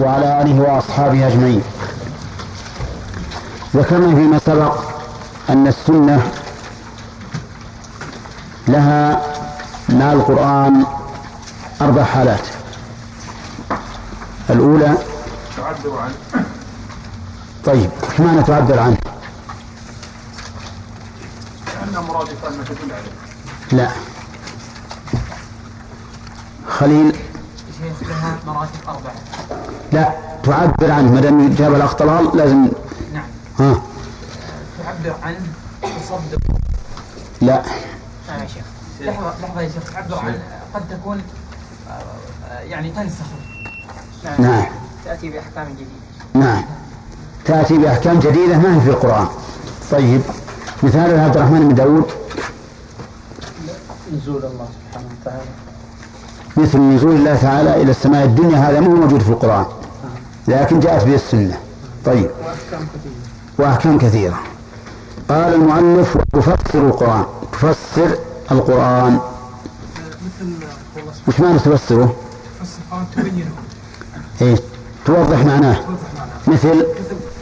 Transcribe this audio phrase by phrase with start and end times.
[0.00, 1.62] وعلى آله وأصحابه أجمعين.
[3.76, 4.80] ذكرنا فيما سبق
[5.50, 6.32] أن السنة
[8.68, 9.22] لها
[9.88, 10.84] مع القرآن
[11.80, 12.46] أربع حالات.
[14.50, 14.94] الأولى
[15.56, 16.44] تعبر عنه
[17.64, 18.96] طيب إيش معنى تعبر عنه؟
[21.94, 23.12] ما تدل عليه
[23.72, 23.90] لا.
[26.68, 27.16] خليل
[27.78, 29.14] شيخ لها مراتب أربعة.
[29.92, 31.12] لا تعبر عنه.
[31.12, 32.68] ما دام جاب الأخطلال لازم
[33.12, 33.28] نعم.
[33.58, 33.82] ها.
[34.84, 35.46] تعبر عنه
[35.82, 36.38] تصدق.
[37.40, 37.62] لا.
[38.28, 38.64] نعم يا شيخ.
[39.00, 39.92] لحظة لحظة يا شيخ.
[39.92, 40.42] تعبر عنه
[40.74, 41.22] قد تكون
[41.88, 41.92] آه،
[42.50, 43.26] آه، يعني تنسخ.
[44.38, 44.64] نعم.
[45.04, 46.46] تأتي بأحكام جديدة.
[46.46, 46.64] نعم.
[47.44, 49.28] تأتي بأحكام جديدة ما هي في القرآن.
[49.90, 50.20] طيب.
[50.82, 52.10] مثال عبد الرحمن بن داود.
[54.12, 55.65] نزول الله سبحانه وتعالى.
[56.56, 59.66] مثل نزول الله تعالى إلى السماء الدنيا هذا مو موجود في القرآن.
[60.48, 61.58] لكن جاءت به السنة.
[62.04, 62.30] طيب.
[63.58, 64.38] وأحكام كثيرة.
[65.28, 67.24] قال المؤلف تفسر القرآن.
[67.52, 68.18] تفسر
[68.50, 69.20] القرآن.
[71.28, 72.16] وش معنى تفسره؟
[73.16, 73.50] تبينه
[74.42, 74.56] إيه.
[75.06, 75.76] توضح معناه.
[76.46, 76.86] مثل؟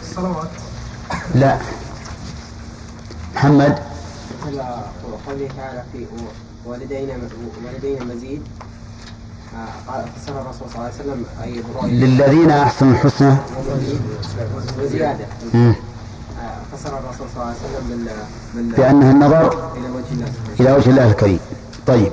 [0.02, 0.50] الصلوات
[1.34, 1.58] لا.
[3.34, 3.78] محمد؟
[4.44, 6.06] وقوله تعالى في
[6.64, 7.14] والدينا
[7.64, 8.42] والدينا مزيد.
[9.88, 13.28] قال فسر الرسول صلى الله عليه وسلم أي برؤية للذين أحسنوا الحسنى.
[15.54, 15.74] آه،
[16.72, 18.06] فسر الرسول صلى الله عليه وسلم
[18.54, 20.28] بال بأنها النظر إلى وجه الله
[20.60, 21.40] إلى وجه الله الكريم.
[21.86, 22.12] طيب.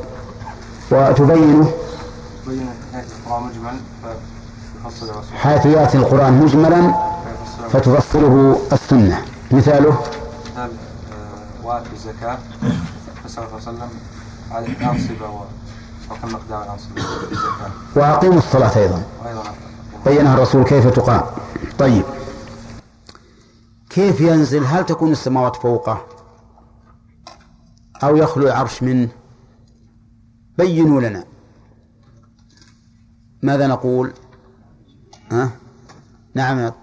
[0.92, 1.72] وتبينه
[5.36, 6.94] حيث يأتي القرآن مجملا
[7.74, 9.22] فتفسره السنة.
[9.52, 10.02] مثاله؟
[10.52, 10.70] مثال آه،
[11.64, 12.38] وآتوا الزكاة.
[13.24, 13.90] فسر صلى الله عليه وسلم
[14.52, 15.30] على الأنصبة
[17.96, 19.04] وأقيموا الصلاة أيضا.
[20.06, 21.24] بينها الرسول كيف تقام؟
[21.80, 22.04] طيب.
[23.90, 26.06] كيف ينزل؟ هل تكون السماوات فوقه؟
[28.04, 29.10] أو يخلو العرش منه
[30.58, 31.26] بينوا لنا.
[33.44, 34.14] ماذا نقول؟
[35.32, 35.52] ها؟
[36.34, 36.74] نعم يا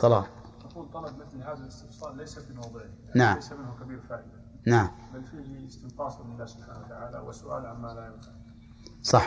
[0.00, 0.24] طلال.
[0.70, 2.84] يقول طلب مثل هذا الاستفسار ليس في موضعه.
[3.14, 3.36] نعم.
[3.36, 4.40] ليس منه كبير فائدة.
[4.66, 4.88] نعم.
[5.14, 8.29] بل فيه استنقاص من الله سبحانه وتعالى وسؤال عما لا ينفع
[9.02, 9.26] صح.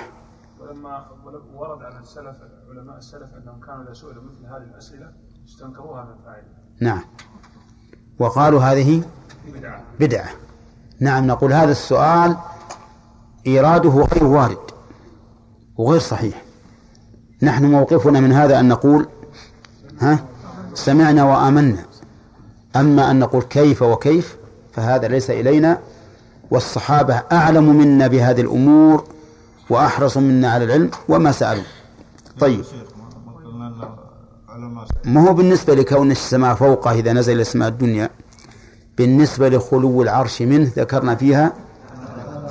[0.60, 2.36] ولما ول- ورد على السلف
[2.70, 5.12] علماء السلف أنهم كانوا إذا سئلوا مثل هذه الأسئلة
[5.48, 6.44] استنكروها من فاعلها
[6.82, 7.02] نعم.
[8.20, 9.04] وقالوا هذه
[9.56, 9.82] بدعة.
[10.00, 10.30] بدعة.
[11.00, 12.36] نعم نقول هذا السؤال
[13.48, 14.58] إيراده غير وارد
[15.78, 16.42] وغير صحيح.
[17.42, 19.08] نحن موقفنا من هذا أن نقول
[20.02, 20.26] ها
[20.74, 21.86] سمعنا وآمنا.
[22.76, 24.38] أما أن نقول كيف وكيف
[24.74, 25.80] فهذا ليس إلينا
[26.52, 29.08] والصحابة أعلم منا بهذه الأمور
[29.70, 31.64] وأحرص منا على العلم وما سألوا.
[32.40, 32.66] طيب.
[35.06, 38.10] ما هو بالنسبة لكون السماء فوقه إذا نزل السماء الدنيا؟
[38.98, 41.54] بالنسبة لخلو العرش منه ذكرنا فيها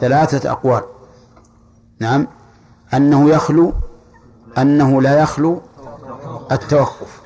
[0.01, 0.83] ثلاثة أقوال.
[2.01, 2.27] نعم.
[2.95, 3.73] أنه يخلو
[4.59, 5.63] أنه لا يخلو
[6.53, 7.21] التوقف.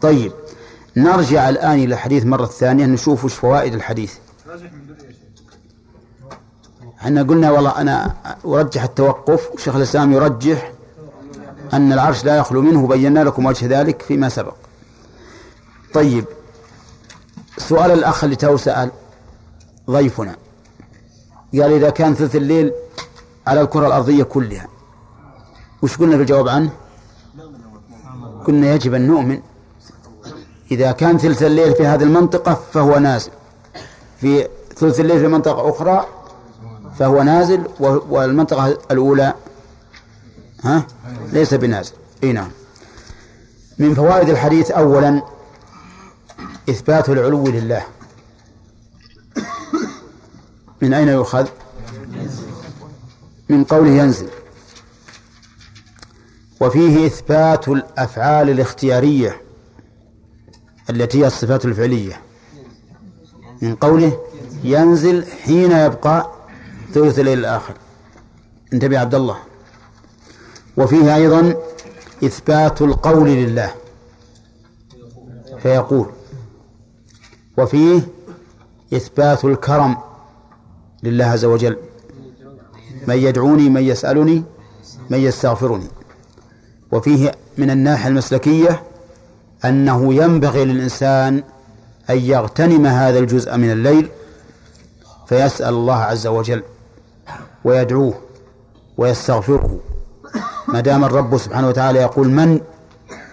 [0.00, 0.32] طيب.
[0.96, 4.14] نرجع الآن إلى الحديث مرة ثانية نشوف وش فوائد الحديث.
[7.00, 8.14] إحنا قلنا والله أنا
[8.44, 10.72] أرجح التوقف وشيخ الإسلام يرجح
[11.72, 14.54] أن العرش لا يخلو منه بينا لكم وجه ذلك فيما سبق.
[15.94, 16.24] طيب
[17.58, 18.90] سؤال الأخ اللي تو سأل
[19.90, 20.36] ضيفنا.
[21.52, 22.72] قال إذا كان ثلث الليل
[23.46, 24.68] على الكرة الأرضية كلها
[25.82, 26.70] وش قلنا في الجواب عنه؟
[28.46, 29.40] قلنا يجب أن نؤمن.
[30.70, 33.30] إذا كان ثلث الليل في هذه المنطقة فهو نازل.
[34.20, 36.06] في ثلث الليل في منطقة أخرى
[36.98, 39.34] فهو نازل والمنطقة الأولى
[40.64, 40.86] ها؟
[41.32, 41.92] ليس بنازل.
[42.24, 42.50] إي نعم.
[43.78, 45.22] من فوائد الحديث اولا
[46.70, 47.82] إثبات العلو لله.
[50.82, 51.46] من أين يؤخذ؟
[53.48, 54.28] من قوله ينزل.
[56.60, 59.40] وفيه إثبات الأفعال الاختيارية
[60.90, 62.20] التي هي الصفات الفعلية.
[63.62, 64.20] من قوله
[64.64, 66.35] ينزل حين يبقى
[66.94, 67.74] ثلث الليل الآخر.
[68.72, 69.36] انتبه عبد الله
[70.76, 71.54] وفيه أيضا
[72.24, 73.70] إثبات القول لله.
[75.62, 76.06] فيقول
[77.58, 78.00] وفيه
[78.94, 79.96] إثبات الكرم
[81.02, 81.76] لله عز وجل.
[83.06, 84.44] من يدعوني من يسألني
[85.10, 85.88] من يستغفرني.
[86.92, 88.82] وفيه من الناحية المسلكية
[89.64, 91.42] أنه ينبغي للإنسان
[92.10, 94.08] أن يغتنم هذا الجزء من الليل
[95.26, 96.62] فيسأل الله عز وجل.
[97.66, 98.14] ويدعوه
[98.98, 99.80] ويستغفره.
[100.68, 102.60] ما دام الرب سبحانه وتعالى يقول من؟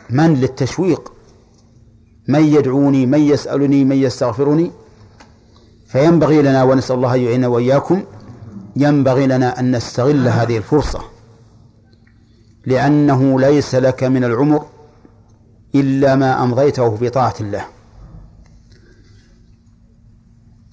[0.10, 1.14] من للتشويق.
[2.28, 4.72] من يدعوني من يسألني من يستغفرني؟
[5.88, 8.04] فينبغي لنا ونسأل الله أن يعيننا وإياكم.
[8.76, 11.02] ينبغي لنا أن نستغل هذه الفرصة.
[12.66, 14.66] لأنه ليس لك من العمر
[15.76, 17.66] إلا ما أمضيته في طاعة الله.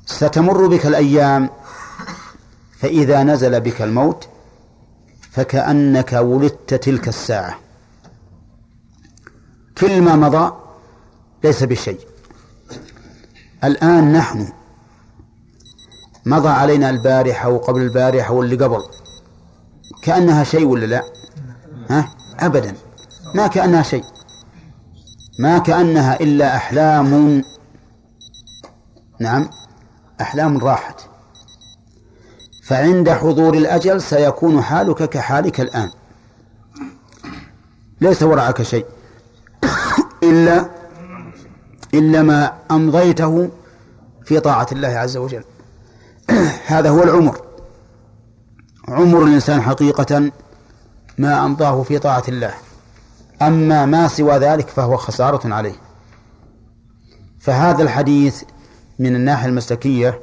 [0.06, 1.50] ستمر بك الأيام
[2.80, 4.28] فإذا نزل بك الموت
[5.30, 7.58] فكأنك ولدت تلك الساعة.
[9.78, 10.52] كل ما مضى
[11.44, 12.00] ليس بشيء.
[13.64, 14.52] الآن نحن
[16.26, 18.82] مضى علينا البارحة وقبل البارحة واللي قبل.
[20.02, 21.04] كأنها شيء ولا لا؟
[21.90, 22.10] ها؟
[22.40, 22.74] أبدا.
[23.34, 24.04] ما كأنها شيء.
[25.38, 27.42] ما كأنها إلا أحلام.
[29.20, 29.50] نعم
[30.20, 31.09] أحلام راحت.
[32.70, 35.90] فعند حضور الأجل سيكون حالك كحالك الآن.
[38.00, 38.86] ليس وراءك شيء.
[40.22, 40.70] إلا
[41.94, 43.50] إلا ما أمضيته
[44.24, 45.44] في طاعة الله عز وجل.
[46.66, 47.40] هذا هو العمر.
[48.88, 50.30] عمر الإنسان حقيقة
[51.18, 52.54] ما أمضاه في طاعة الله.
[53.42, 55.76] أما ما سوى ذلك فهو خسارة عليه.
[57.40, 58.42] فهذا الحديث
[58.98, 60.20] من الناحية المسلكية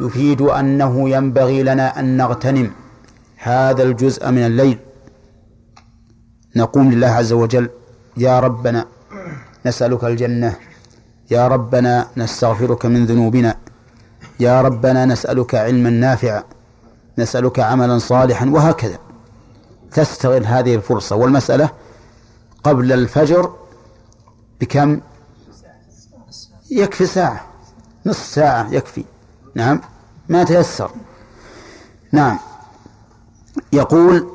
[0.00, 2.72] يفيد أنه ينبغي لنا أن نغتنم
[3.36, 4.78] هذا الجزء من الليل.
[6.56, 7.70] نقوم لله عز وجل
[8.16, 8.86] يا ربنا
[9.66, 10.56] نسألك الجنة.
[11.30, 13.56] يا ربنا نستغفرك من ذنوبنا.
[14.40, 16.42] يا ربنا نسألك علما نافعا.
[17.18, 18.98] نسألك عملا صالحا وهكذا.
[19.92, 21.16] تستغل هذه الفرصة.
[21.16, 21.70] والمسألة
[22.64, 23.52] قبل الفجر
[24.60, 25.00] بكم؟
[26.70, 27.46] يكفي ساعة.
[28.06, 29.04] نصف ساعة يكفي.
[29.54, 29.80] نعم.
[30.28, 30.90] ما تيسر.
[32.12, 32.38] نعم.
[33.72, 34.26] يقول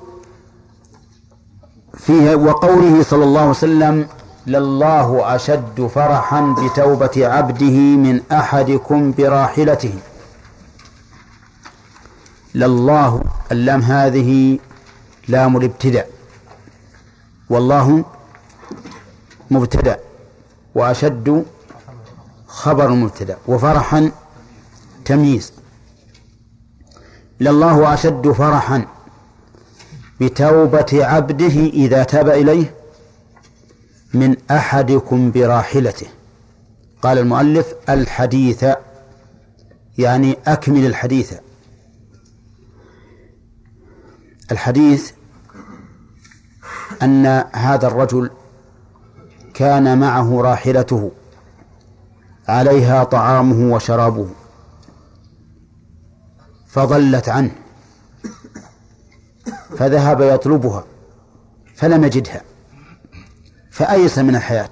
[1.98, 4.08] فيه وقوله صلى الله عليه وسلم
[4.48, 10.00] لله أشد فرحا بتوبة عبده من أحدكم براحلته.
[12.56, 14.60] لله اللام هذه
[15.28, 16.10] لام الابتداء.
[17.50, 18.06] والله
[19.52, 20.00] مبتدأ
[20.76, 21.46] وأشد
[22.48, 24.12] خبر مبتدأ وفرحا
[25.10, 25.54] تمييز.
[27.40, 28.86] لله أشد فرحا
[30.22, 32.76] بتوبة عبده إذا تاب إليه
[34.14, 36.08] من أحدكم براحلته.
[37.02, 38.66] قال المؤلف الحديث
[39.98, 41.34] يعني أكمل الحديث.
[44.52, 45.12] الحديث
[47.02, 48.30] أن هذا الرجل
[49.54, 51.12] كان معه راحلته
[52.48, 54.39] عليها طعامه وشرابه.
[56.70, 57.52] فضلت عنه
[59.78, 60.84] فذهب يطلبها
[61.76, 62.42] فلم يجدها.
[63.72, 64.70] فأيس من الحياة؟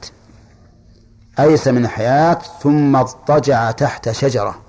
[1.39, 4.61] أيس من الحياة ثم اضطجع تحت شجرة.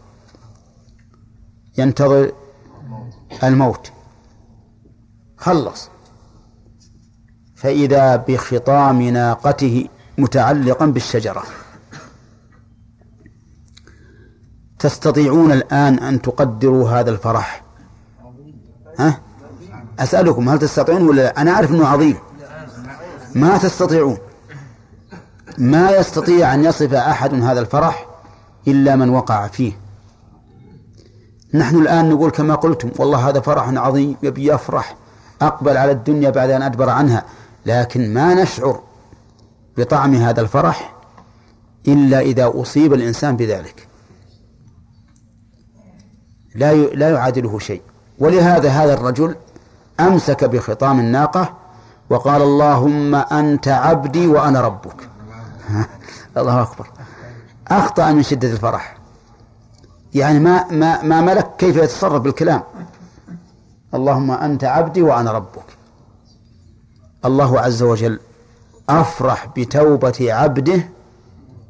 [1.79, 2.33] ينتظر
[3.43, 3.93] الموت.
[5.37, 5.89] خلص.
[7.57, 9.89] فإذا بخطام ناقته
[10.19, 11.43] متعلقا بالشجرة.
[14.79, 17.63] تستطيعون الآن أن تقدروا هذا الفرح؟
[18.99, 19.21] ها؟
[19.99, 22.17] أسألكم هل تستطيعون ولا لا؟ أنا أعرف أنه عظيم.
[23.35, 24.19] ما تستطيعون.
[25.59, 28.07] ما يستطيع أن يصف أحد هذا الفرح
[28.69, 29.73] إلا من وقع فيه.
[31.55, 34.97] نحن الآن نقول كما قلتم والله هذا فرح عظيم يبي يفرح
[35.43, 37.25] أقبل على الدنيا بعد أن أدبر عنها.
[37.67, 38.81] لكن ما نشعر
[39.77, 40.95] بطعم هذا الفرح
[41.89, 43.88] إلا إذا أصيب الإنسان بذلك.
[46.59, 47.83] لا لا يعادله شيء.
[48.19, 49.35] ولهذا هذا الرجل
[50.01, 51.55] أمسك بخطام الناقة
[52.11, 55.09] وقال اللهم أنت عبدي وأنا ربك.
[56.37, 56.87] الله أكبر.
[57.69, 58.97] أخطأ من شدة الفرح.
[60.15, 62.63] يعني ما ما ما ملك كيف يتصرف بالكلام.
[63.95, 65.69] اللهم أنت عبدي وأنا ربك.
[67.25, 68.21] الله عز وجل
[68.89, 70.89] أفرح بتوبة عبده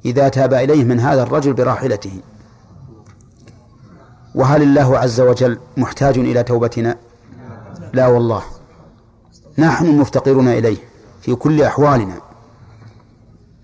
[0.04, 2.20] إذا تاب إليه من هذا الرجل براحلته.
[4.38, 6.96] وهل الله عز وجل محتاج إلى توبتنا؟
[7.92, 8.42] لا والله.
[9.58, 10.76] نحن مفتقرون إليه
[11.22, 12.14] في كل أحوالنا.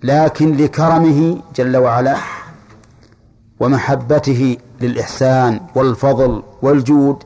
[0.03, 2.15] لكن لكرمه جل وعلا
[3.59, 7.23] ومحبته للإحسان والفضل والجود.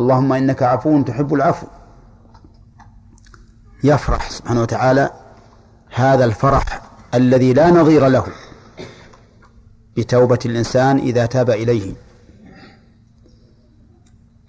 [0.00, 1.66] اللهم إنك عفو تحب العفو.
[3.84, 5.10] يفرح سبحانه وتعالى
[5.94, 6.82] هذا الفرح
[7.14, 8.24] الذي لا نظير له
[9.96, 12.07] بتوبة الإنسان إذا تاب إليه.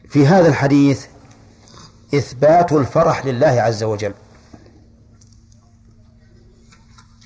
[0.10, 1.06] في هذا الحديث
[2.16, 4.14] إثبات الفرح لله عز وجل.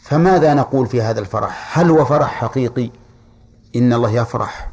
[0.04, 2.90] فماذا نقول في هذا الفرح؟ هل هو فرح حقيقي؟
[3.76, 4.70] إن الله يفرح.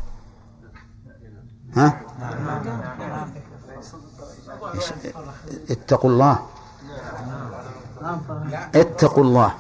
[1.77, 2.01] ها؟
[5.71, 6.39] اتقوا الله.
[8.75, 9.55] اتقوا الله.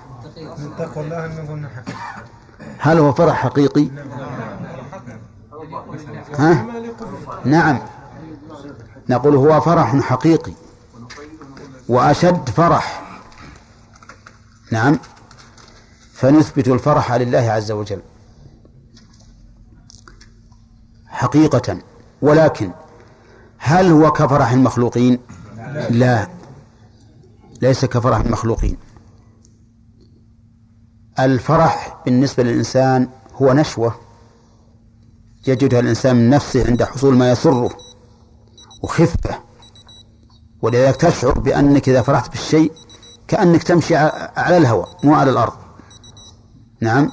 [0.78, 1.30] اتقوا الله
[2.78, 3.90] هل هو فرح حقيقي؟
[6.38, 6.66] ها؟
[7.45, 7.78] نعم.
[9.11, 10.52] نقول هو فرح حقيقي
[11.88, 13.02] وأشد فرح.
[14.73, 14.99] نعم.
[16.12, 18.00] فنثبت الفرح لله عز وجل.
[21.07, 21.79] حقيقة.
[22.23, 22.71] ولكن
[23.59, 25.19] هل هو كفرح المخلوقين؟
[25.90, 26.29] لا.
[27.62, 28.76] ليس كفرح المخلوقين.
[31.19, 33.95] الفرح بالنسبة للإنسان هو نشوة.
[35.47, 37.89] يجدها الإنسان من نفسه عند حصول ما يسره.
[38.82, 39.38] وخفة
[40.62, 42.72] ولذلك تشعر بأنك إذا فرحت بالشيء
[43.28, 43.96] كأنك تمشي
[44.37, 45.52] على الهواء مو على الأرض.
[46.80, 47.12] نعم.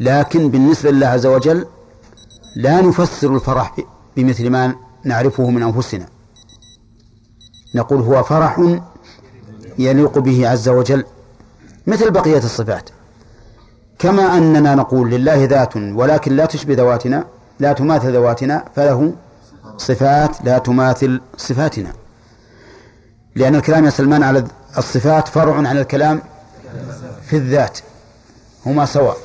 [0.00, 1.66] لكن بالنسبة لله عز وجل
[2.56, 3.76] لا نفسر الفرح
[4.16, 6.06] بمثل ما نعرفه من أنفسنا.
[7.74, 8.78] نقول هو فرح
[9.78, 11.04] يليق به عز وجل
[11.86, 12.90] مثل بقية الصفات.
[13.98, 17.24] كما أننا نقول لله ذات ولكن لا تشبه ذواتنا
[17.60, 19.12] لا تماثل ذواتنا فله
[19.78, 21.92] صفات لا تماثل صفاتنا.
[23.34, 24.44] لأن الكلام يا سلمان على
[24.78, 26.22] الصفات فرع عن الكلام
[27.22, 27.78] في الذات
[28.66, 29.16] هما سواء.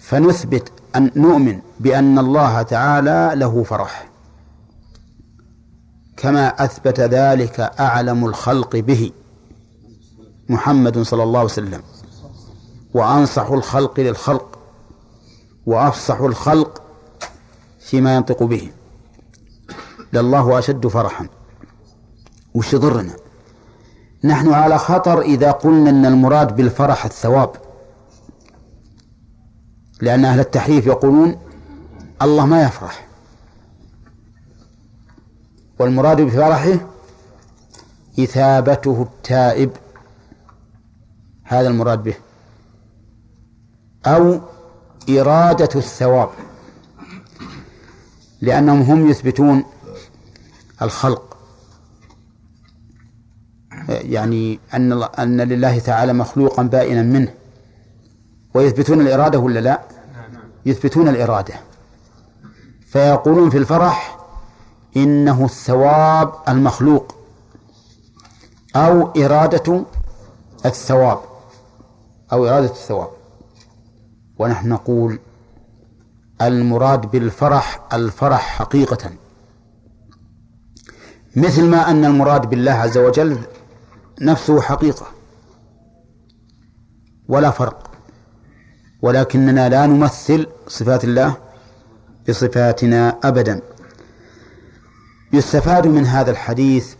[0.00, 4.08] فنثبت أن نؤمن بأن الله تعالى له فرح.
[6.16, 9.12] كما أثبت ذلك أعلم الخلق به
[10.48, 11.82] محمد صلى الله عليه وسلم.
[12.94, 14.58] وأنصح الخلق للخلق
[15.66, 16.82] وأفصح الخلق
[17.80, 18.70] فيما ينطق به.
[20.16, 21.28] لله أشد فرحا.
[22.54, 23.16] وش يضرنا؟
[24.24, 27.50] نحن على خطر إذا قلنا أن المراد بالفرح الثواب.
[30.00, 31.36] لأن أهل التحريف يقولون
[32.22, 33.06] الله ما يفرح.
[35.78, 36.78] والمراد بفرحه
[38.20, 39.70] إثابته التائب.
[41.44, 42.14] هذا المراد به.
[44.06, 44.40] أو
[45.08, 46.28] إرادة الثواب.
[48.40, 49.64] لأنهم هم يثبتون
[50.84, 51.36] الخلق.
[53.88, 57.34] يعني أن أن لله تعالى مخلوقا بائنا منه.
[58.54, 59.80] ويثبتون الإرادة ولا لا؟
[60.66, 61.54] يثبتون الإرادة.
[62.86, 64.18] فيقولون في الفرح
[64.96, 67.14] إنه الثواب المخلوق
[68.76, 69.84] أو إرادة
[70.66, 71.18] الثواب.
[72.32, 73.08] أو إرادة الثواب.
[74.38, 75.18] ونحن نقول
[76.42, 79.10] المراد بالفرح الفرح حقيقة.
[81.36, 83.38] مثل ما أن المراد بالله عز وجل
[84.20, 85.06] نفسه حقيقة.
[87.28, 87.90] ولا فرق.
[89.02, 91.36] ولكننا لا نمثل صفات الله
[92.28, 93.60] بصفاتنا أبدا.
[95.32, 96.94] يستفاد من هذا الحديث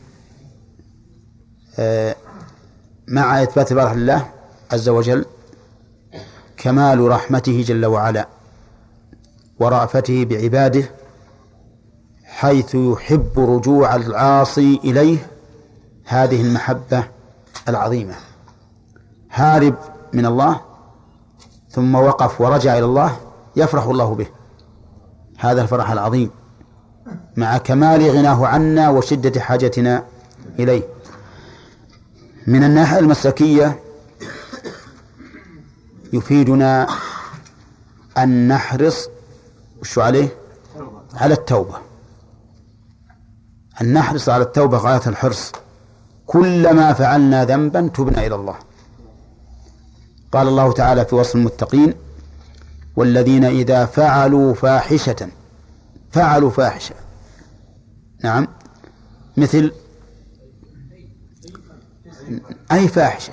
[1.78, 2.16] آه،
[3.08, 4.26] مع إثبات الفرح لله
[4.72, 5.24] عز وجل
[6.56, 8.28] كمال رحمته جل وعلا
[9.60, 10.84] ورأفته بعباده
[12.34, 15.26] حيث يحب رجوع العاصي إليه
[16.04, 17.04] هذه المحبة
[17.68, 18.14] العظيمة.
[19.30, 19.74] هارب
[20.12, 20.60] من الله
[21.70, 23.16] ثم وقف ورجع إلى الله
[23.56, 24.26] يفرح الله به.
[25.38, 26.30] هذا الفرح العظيم
[27.36, 30.04] مع كمال غناه عنا وشدة حاجتنا
[30.58, 30.82] إليه.
[32.46, 33.80] من الناحية المسلكية
[36.12, 36.86] يفيدنا
[38.18, 39.08] أن نحرص
[39.80, 40.28] وشو عليه؟
[41.14, 41.83] على التوبة.
[43.80, 45.52] أن نحرص على التوبة غاية الحرص.
[46.26, 48.56] كلما فعلنا ذنبا تبنا إلى الله.
[50.32, 51.94] قال الله تعالى في وصف المتقين
[52.96, 55.28] والذين إذا فعلوا فاحشة
[56.10, 56.94] فعلوا فاحشة.
[58.24, 58.48] نعم.
[59.36, 59.72] مثل
[62.72, 63.32] أي فاحشة؟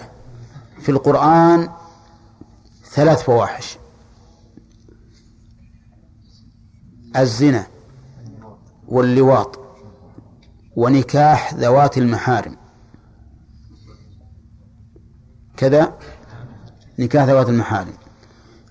[0.82, 1.70] في القرآن
[2.92, 3.78] ثلاث فواحش
[7.18, 7.68] الزنا
[8.88, 9.61] واللواط.
[10.76, 12.58] ونكاح ذوات المحارم.
[15.58, 15.94] كذا؟
[17.00, 17.94] نكاح ذوات المحارم.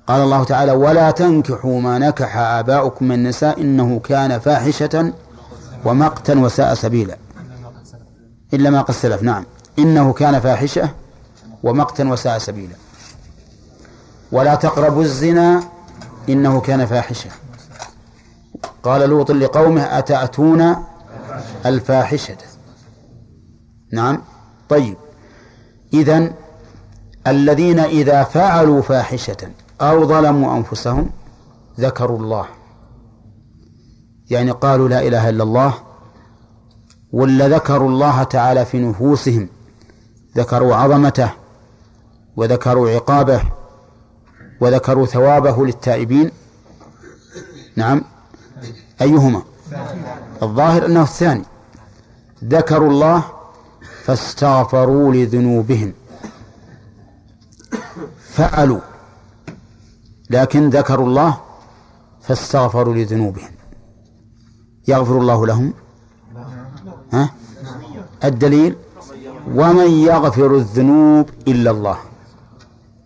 [0.07, 5.12] قال الله تعالى ولا تنكحوا ما نكح آباؤكم من النساء إنه كان فاحشة
[5.85, 7.16] ومقتا وساء سبيلا.
[8.54, 9.23] إلا ما قد سلف.
[9.23, 9.45] نعم.
[9.78, 10.90] إنه كان فاحشة
[11.62, 12.75] ومقتا وساء سبيلا.
[14.33, 15.62] ولا تقربوا الزنا
[16.28, 17.30] إنه كان فاحشة.
[18.83, 20.76] قال لوط لقومه أتأتون
[21.67, 22.37] الفاحشة.
[23.93, 24.23] نعم.
[24.69, 24.97] طيب.
[25.95, 26.33] إذن
[27.27, 31.11] الذين إذا فعلوا فاحشة أو ظلموا أنفسهم
[31.81, 32.47] ذكروا الله.
[34.31, 35.75] يعني قالوا لا إله إلا الله
[37.13, 39.49] ولا ذكروا الله تعالى في نفوسهم.
[40.37, 41.31] ذكروا عظمته
[42.37, 43.43] وذكروا عقابه
[44.61, 46.31] وذكروا ثوابه للتائبين.
[47.77, 48.05] نعم.
[49.03, 49.43] أيهما؟
[50.43, 51.45] الظاهر أنه الثاني.
[52.45, 53.25] ذكروا الله
[54.05, 55.93] فاستغفروا لذنوبهم.
[58.21, 58.81] فعلوا.
[60.31, 61.41] لكن ذكروا الله
[62.23, 63.51] فاستغفروا لذنوبهم.
[64.89, 65.75] يغفر الله لهم.
[67.13, 67.31] ها؟
[68.25, 68.77] الدليل
[69.55, 71.99] ومن يغفر الذنوب إلا الله.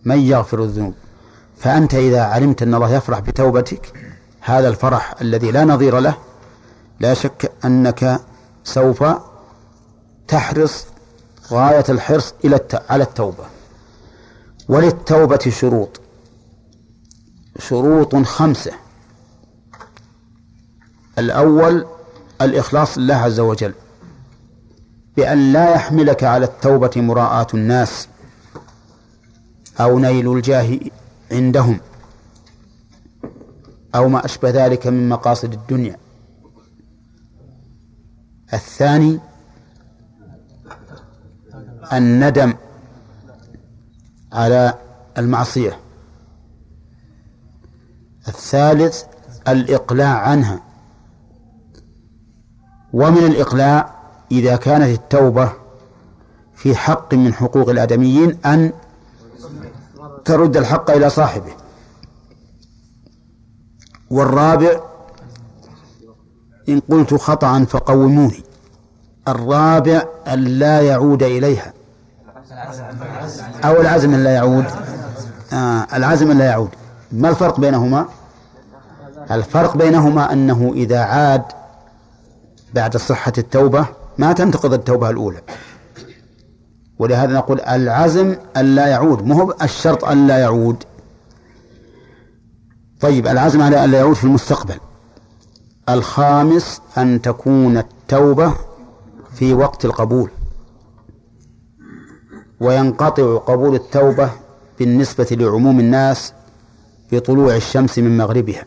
[0.05, 0.93] من يغفر الذنوب.
[1.57, 3.93] فأنت إذا علمت أن الله يفرح بتوبتك
[4.41, 6.15] هذا الفرح الذي لا نظير له
[6.99, 8.19] لا شك أنك
[8.63, 9.03] سوف
[10.27, 10.85] تحرص
[11.51, 12.59] غاية الحرص إلى
[12.89, 13.43] على التوبة.
[14.67, 16.01] وللتوبة شروط.
[17.59, 18.71] شروط خمسة.
[21.19, 21.85] الأول
[22.41, 23.73] الإخلاص لله عز وجل.
[25.17, 28.07] بأن لا يحملك على التوبة مراءاة الناس
[29.79, 30.79] أو نيل الجاه
[31.31, 31.79] عندهم
[33.95, 36.04] أو ما أشبه ذلك من مقاصد الدنيا.
[38.53, 39.19] الثاني
[41.93, 42.53] الندم
[44.33, 44.73] على
[45.17, 45.79] المعصية.
[48.27, 49.03] الثالث
[49.47, 50.61] الإقلاع عنها.
[52.93, 53.95] ومن الإقلاع
[54.31, 55.53] إذا كانت التوبة
[56.55, 58.73] في حق من حقوق الآدميين أن
[60.25, 61.53] ترد الحق إلى صاحبه.
[64.09, 64.94] والرابع
[66.69, 68.43] إن قلت خطأ فقوموني
[69.27, 71.73] الرابع أن لا يعود إليها.
[73.65, 74.65] أو العزم أن لا يعود.
[75.53, 76.69] آه العزم أن لا يعود.
[77.11, 78.05] ما الفرق بينهما؟
[79.31, 81.43] الفرق بينهما أنه إذا عاد
[82.73, 83.85] بعد صحة التوبة
[84.17, 85.41] ما تنتقض التوبة الأولى.
[86.99, 89.25] ولهذا نقول العزم أن لا يعود.
[89.25, 90.83] مو الشرط أن لا يعود.
[92.99, 94.79] طيب العزم على أن لا يعود في المستقبل.
[95.89, 98.53] الخامس أن تكون التوبة
[99.33, 100.29] في وقت القبول.
[102.59, 104.29] وينقطع قبول التوبة
[104.79, 106.33] بالنسبة لعموم الناس
[107.11, 108.65] بطلوع الشمس من مغربها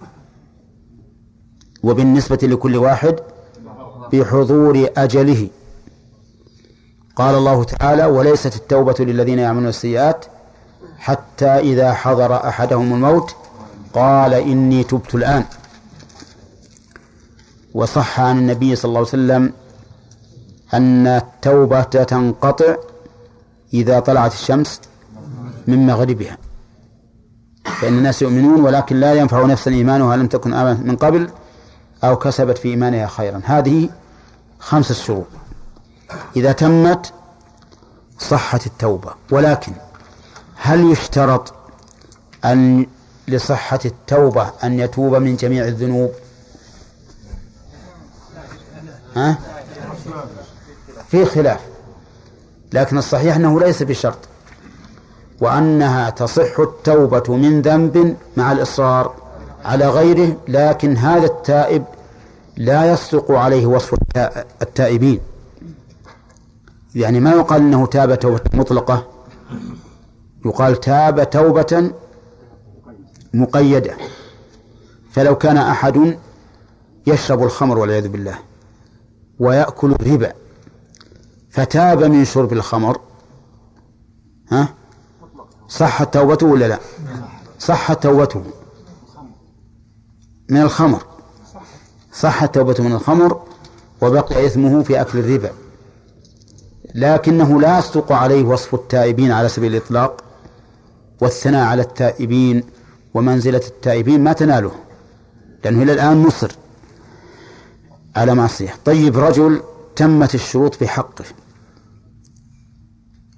[1.82, 3.16] وبالنسبة لكل واحد
[4.12, 5.48] بحضور أجله.
[7.16, 10.24] قال الله تعالى وليست التوبة للذين يعملون السيئات
[10.98, 13.36] حتى إذا حضر أحدهم الموت
[13.92, 15.44] قال إني تبت الآن.
[17.74, 19.52] وصح عن النبي صلى الله عليه وسلم
[20.74, 22.76] أن التوبة تنقطع
[23.74, 24.80] إذا طلعت الشمس
[25.66, 26.38] من مغربها.
[27.64, 31.30] فإن الناس يؤمنون ولكن لا ينفع نفسا إيمانها لم تكن آمنت من قبل
[32.04, 33.40] أو كسبت في إيمانها خيرا.
[33.44, 33.88] هذه
[34.58, 35.26] خمسة شروط.
[36.36, 37.12] إذا تمت
[38.18, 39.10] صحت التوبة.
[39.30, 39.72] ولكن
[40.56, 41.54] هل يشترط
[42.44, 42.86] أن
[43.28, 46.10] لصحة التوبة أن يتوب من جميع الذنوب؟
[49.18, 49.38] ها؟
[51.08, 51.60] في خلاف.
[52.72, 54.18] لكن الصحيح أنه ليس بشرط.
[55.40, 59.14] وأنها تصح التوبة من ذنب مع الإصرار
[59.64, 61.84] على غيره لكن هذا التائب
[62.56, 63.94] لا يصدق عليه وصف
[64.62, 65.20] التائبين.
[66.94, 69.06] يعني ما يقال إنه تاب توبة مطلقة.
[70.46, 71.90] يقال تاب توبة
[73.34, 73.96] مقيدة.
[75.12, 76.18] فلو كان أحد
[77.06, 78.38] يشرب الخمر والعياذ بالله.
[79.40, 80.32] ويأكل الربا.
[81.50, 83.00] فتاب من شرب الخمر.
[84.52, 84.68] ها؟
[85.68, 86.78] صحت توبته ولا لا؟
[87.58, 88.44] صحت توبته.
[90.48, 91.02] من الخمر.
[92.12, 93.42] صحت توبته من الخمر
[94.02, 95.50] وبقي إثمه في أكل الربا.
[96.94, 100.24] لكنه لا يصدق عليه وصف التائبين على سبيل الإطلاق
[101.20, 102.64] والثناء على التائبين
[103.14, 104.72] ومنزلة التائبين ما تناله
[105.64, 106.52] لأنه إلى الآن مصر.
[108.18, 108.74] على معصية.
[108.84, 109.62] طيب رجل
[109.96, 111.24] تمت الشروط في حقه.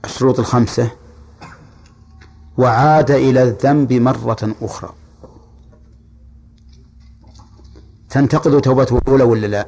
[0.05, 0.90] الشروط الخمسة
[2.59, 4.90] وعاد إلى الذنب مرة أخرى.
[8.11, 9.66] تنتقض توبته الأولى ولا لا؟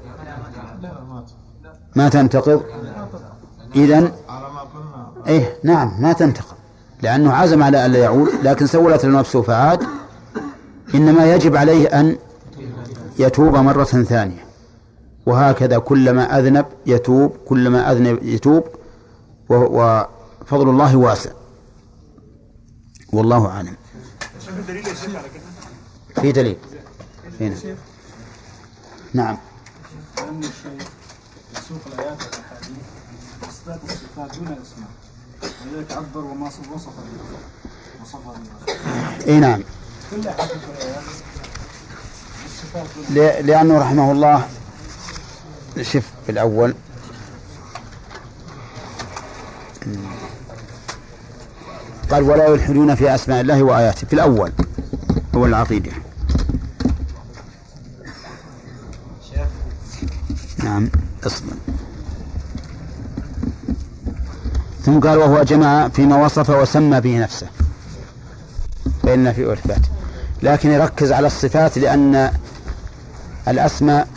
[1.96, 2.62] ما تنتقض
[3.77, 4.12] إذن؟
[5.27, 6.57] إيه نعم ما تنتقض
[7.03, 9.83] لأنه عزم على ألا يعود لكن سولت نفسه فعاد.
[10.94, 12.16] إنما يجب عليه أن
[13.18, 14.41] يتوب مرة ثانية.
[15.26, 18.64] وهكذا كلما أذنب يتوب كلما أذنب يتوب
[19.48, 21.30] وفضل الله واسع.
[23.12, 23.76] والله أعلم.
[26.20, 26.56] في دليل.
[27.40, 27.56] هنا.
[29.14, 29.37] نعم.
[31.56, 32.76] يسوق الآيات والأحاديث
[33.42, 34.88] إثبات الصفات دون الأسماء
[35.42, 37.02] ولذلك عبر وما وصف به
[39.32, 39.62] اي نعم.
[40.11, 41.04] كل أحاديث الآيات.
[43.44, 44.48] لأنه رحمه الله
[45.80, 46.74] شف في الأول.
[52.11, 54.06] قال ولا يلحدون في أسماء الله وآياته.
[54.06, 54.52] في الأول.
[55.35, 55.92] هو العقيدة.
[60.64, 60.90] نعم
[61.26, 61.52] اصبر.
[64.85, 67.46] ثم قال وهو جمع فيما وصف وسمى به نفسه.
[69.04, 69.80] بين في وإثبات
[70.42, 72.32] لكن يركز على الصفات لأن
[73.48, 74.08] الأسماء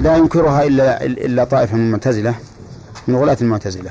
[0.00, 2.34] لا ينكرها إلا إلا طائفة من المعتزلة
[3.08, 3.90] من غلاة المعتزلة.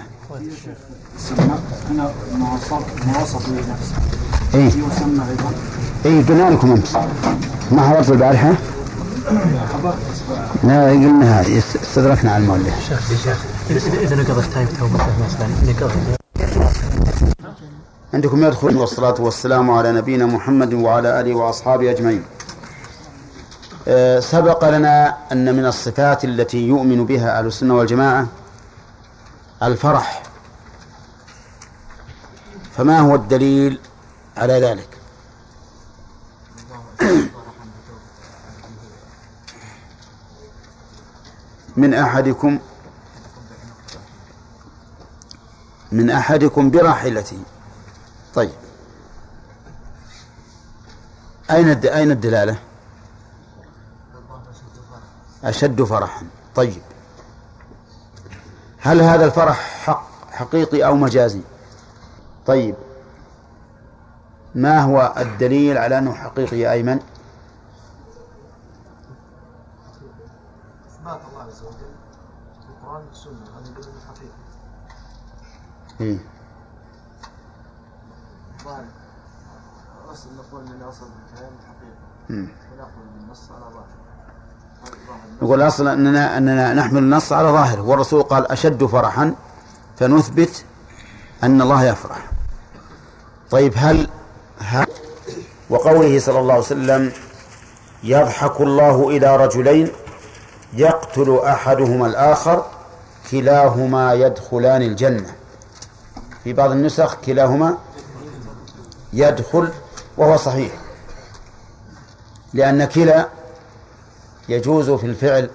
[3.21, 3.95] وصف به نفسه
[4.53, 4.65] إيه.
[4.65, 5.51] أيضا
[6.05, 6.95] إيه قلنا لكم أمس.
[7.71, 8.53] ما حضرت البارحة
[10.63, 13.37] لا قلنا هذه است- استدركنا على المؤلف شيخ شيخ
[13.69, 15.91] إذا- إذا نقض التايم توبته مثلا نقض
[18.13, 18.77] عندكم يدخل.
[18.77, 22.21] والصلاة والسلام على نبينا محمد وعلى آله وأصحابه أجمعين.
[24.19, 28.27] سبق لنا أن من الصفات التي يؤمن بها أهل السنة والجماعة
[29.63, 30.23] الفرح
[32.77, 33.79] فما هو الدليل
[34.37, 34.97] على ذلك
[41.77, 42.59] من أحدكم
[45.91, 47.39] من أحدكم براحلته
[48.35, 48.51] طيب
[51.51, 51.69] أين.
[51.85, 52.57] أين الدلالة؟
[55.43, 56.25] أشد فرحا.
[56.55, 56.81] طيب.
[58.79, 61.41] هل هذا الفرح حق حقيقي أو مجازي؟
[62.45, 62.75] طيب.
[64.55, 66.99] ما هو الدليل على أنه حقيقي يا أيمن؟
[70.87, 71.93] إثبات الله عز وجل
[72.61, 73.33] في القرآن والسنة.
[73.33, 74.33] هذا يدل على الحقيقة
[76.01, 76.17] إيه؟
[78.63, 78.85] ظاهر
[80.11, 81.97] أصل نقول أن أصل الكلام الحقيقة
[82.29, 82.47] مم.
[82.73, 83.87] ونأخذ النص على ظاهر
[84.83, 84.93] هذا
[85.43, 89.35] نقول أصلا أننا أننا نحمل النص على ظاهره والرسول قال أشد فرحا
[89.97, 90.65] فنثبت
[91.43, 92.31] أن الله يفرح.
[93.51, 94.07] طيب هل,
[94.59, 94.87] هل
[95.69, 97.11] وقوله صلى الله عليه وسلم
[98.03, 99.91] يضحك الله إلى رجلين
[100.73, 102.65] يقتل أحدهما الآخر
[103.31, 105.33] كلاهما يدخلان الجنة.
[106.43, 107.77] في بعض النسخ كلاهما
[109.13, 109.69] يدخل
[110.17, 110.71] وهو صحيح
[112.53, 113.27] لأن كلا
[114.49, 115.49] يجوز في الفعل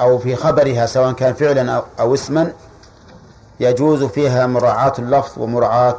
[0.00, 2.52] أو في خبرها سواء كان فعلا أو- اسما
[3.60, 5.96] يجوز فيها مراعاة اللفظ ومراعاة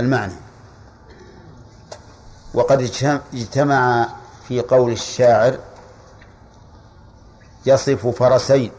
[0.00, 0.32] المعنى.
[2.54, 4.08] وقد اجتم- اجتمع
[4.48, 5.58] في قول الشاعر
[7.66, 8.70] يصف فرسين.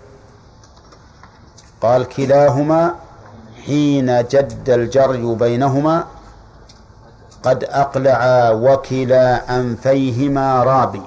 [1.82, 2.96] قال كلاهما
[3.66, 6.06] حين جد الجري بينهما
[7.44, 11.02] قد أقلعا وكلا أنفيهما رابي.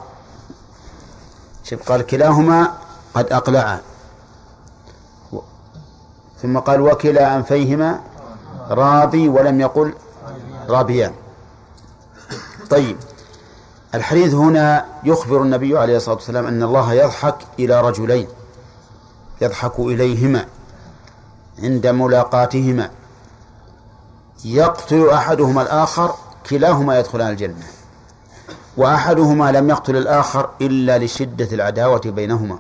[1.64, 2.72] شوف قال كلاهما
[3.14, 3.80] قد أقلعا.
[6.42, 8.00] ثم قال وكلا أنفيهما
[8.70, 9.94] رابي ولم يقل
[10.68, 11.12] رابيان
[12.70, 12.96] طيب
[13.94, 18.28] الحديث هنا يخبر النبي عليه الصلاة والسلام أن الله يضحك إلى رجلين
[19.40, 20.46] يضحك إليهما
[21.62, 22.90] عند ملاقاتهما.
[24.44, 26.14] يقتل أحدهما الآخر
[26.50, 27.66] كلاهما يدخلان الجنة.
[28.76, 32.58] وأحدهما لم يقتل الآخر إلا لشدة العداوة بينهما.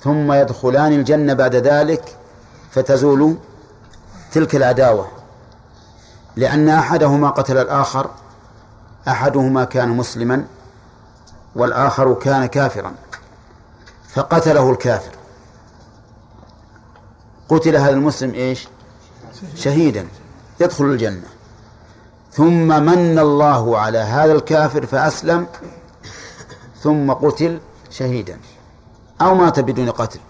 [0.00, 2.16] ثم يدخلان الجنة بعد ذلك
[2.70, 3.36] فتزول
[4.32, 5.08] تلك العداوة.
[6.36, 8.10] لأن أحدهما قتل الآخر
[9.08, 10.44] أحدهما كان مسلما
[11.54, 12.94] والآخر كان كافرا
[14.08, 15.12] فقتله الكافر.
[17.48, 18.68] قتل هذا المسلم إيش؟
[19.54, 20.06] شهيدا
[20.60, 21.33] يدخل الجنة.
[22.34, 25.46] ثم من الله على هذا الكافر فأسلم
[26.80, 28.38] ثم قتل شهيدا.
[29.20, 30.20] أو مات بدون قتل.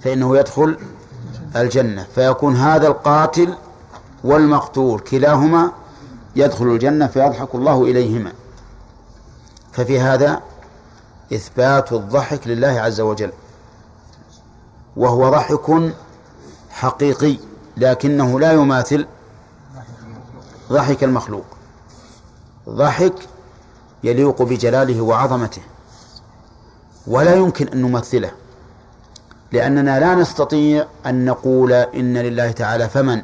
[0.00, 0.78] فإنه يدخل
[1.56, 2.06] الجنة.
[2.14, 3.54] فيكون هذا القاتل
[4.24, 5.00] والمقتول.
[5.00, 5.72] كلاهما
[6.36, 8.32] يدخل الجنة فيضحك الله إليهما.
[9.72, 10.42] ففي هذا
[11.32, 13.32] إثبات الضحك لله عز وجل.
[14.96, 15.92] وهو ضحك
[16.70, 17.36] حقيقي
[17.76, 19.06] لكنه لا يماثل
[20.72, 21.44] ضحك المخلوق.
[22.68, 23.14] ضحك
[24.04, 25.62] يليق بجلاله وعظمته.
[27.06, 28.30] ولا يمكن أن نمثله.
[29.52, 33.22] لأننا لا نستطيع أن نقول إن لله تعالى فمن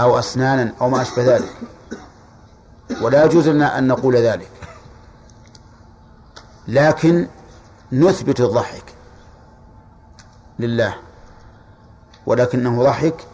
[0.00, 1.52] أو أسنانا أو ما أشبه ذلك.
[3.00, 4.50] ولا يجوز لنا أن نقول ذلك.
[6.68, 7.28] لكن
[7.92, 8.84] نثبت الضحك
[10.58, 10.94] لله.
[12.26, 13.26] ولكنه ضحك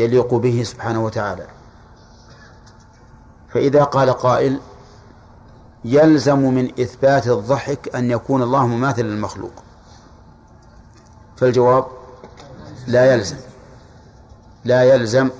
[0.00, 1.46] يليق به سبحانه وتعالى.
[3.48, 4.60] فإذا قال قائل
[5.84, 9.52] يلزم من إثبات الضحك أن يكون الله مماثلا للمخلوق.
[11.36, 11.86] فالجواب
[12.86, 13.36] لا يلزم.
[14.64, 15.30] لا يلزم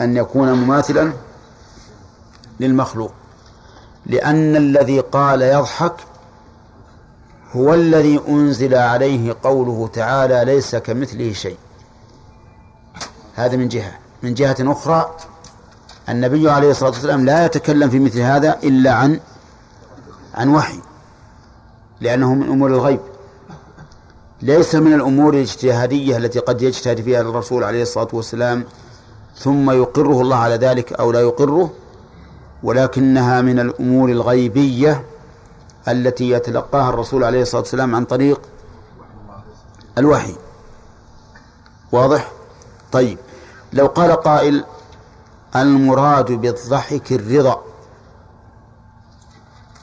[0.00, 1.12] أن يكون مماثلا
[2.60, 3.12] للمخلوق.
[4.06, 5.94] لأن الذي قال يضحك
[7.52, 11.58] هو الذي أنزل عليه قوله تعالى ليس كمثله شيء.
[13.34, 13.92] هذا من جهة.
[14.22, 15.16] من جهة أخرى
[16.08, 19.20] النبي عليه الصلاة والسلام لا يتكلم في مثل هذا إلا عن
[20.34, 20.80] عن وحي
[22.00, 23.00] لأنه من أمور الغيب.
[24.42, 28.64] ليس من الأمور الاجتهادية التي قد يجتهد فيها الرسول عليه الصلاة والسلام
[29.36, 31.72] ثم يقره الله على ذلك أو لا يقره
[32.62, 35.04] ولكنها من الأمور الغيبية
[35.88, 38.40] التي يتلقاها الرسول عليه الصلاة والسلام عن طريق
[39.98, 40.34] الوحي.
[41.92, 42.32] واضح؟
[42.94, 43.18] طيب.
[43.72, 44.64] لو قال قائل
[45.56, 47.62] المراد بالضحك الرضا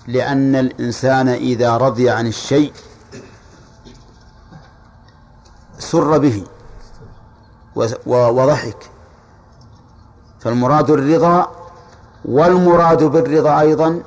[0.08, 2.74] لأن الإنسان إذا رضي عن الشيء
[5.80, 6.44] سر به
[8.06, 8.90] وضحك.
[10.40, 11.52] فالمراد الرضا
[12.26, 14.04] والمراد بالرضا أيضا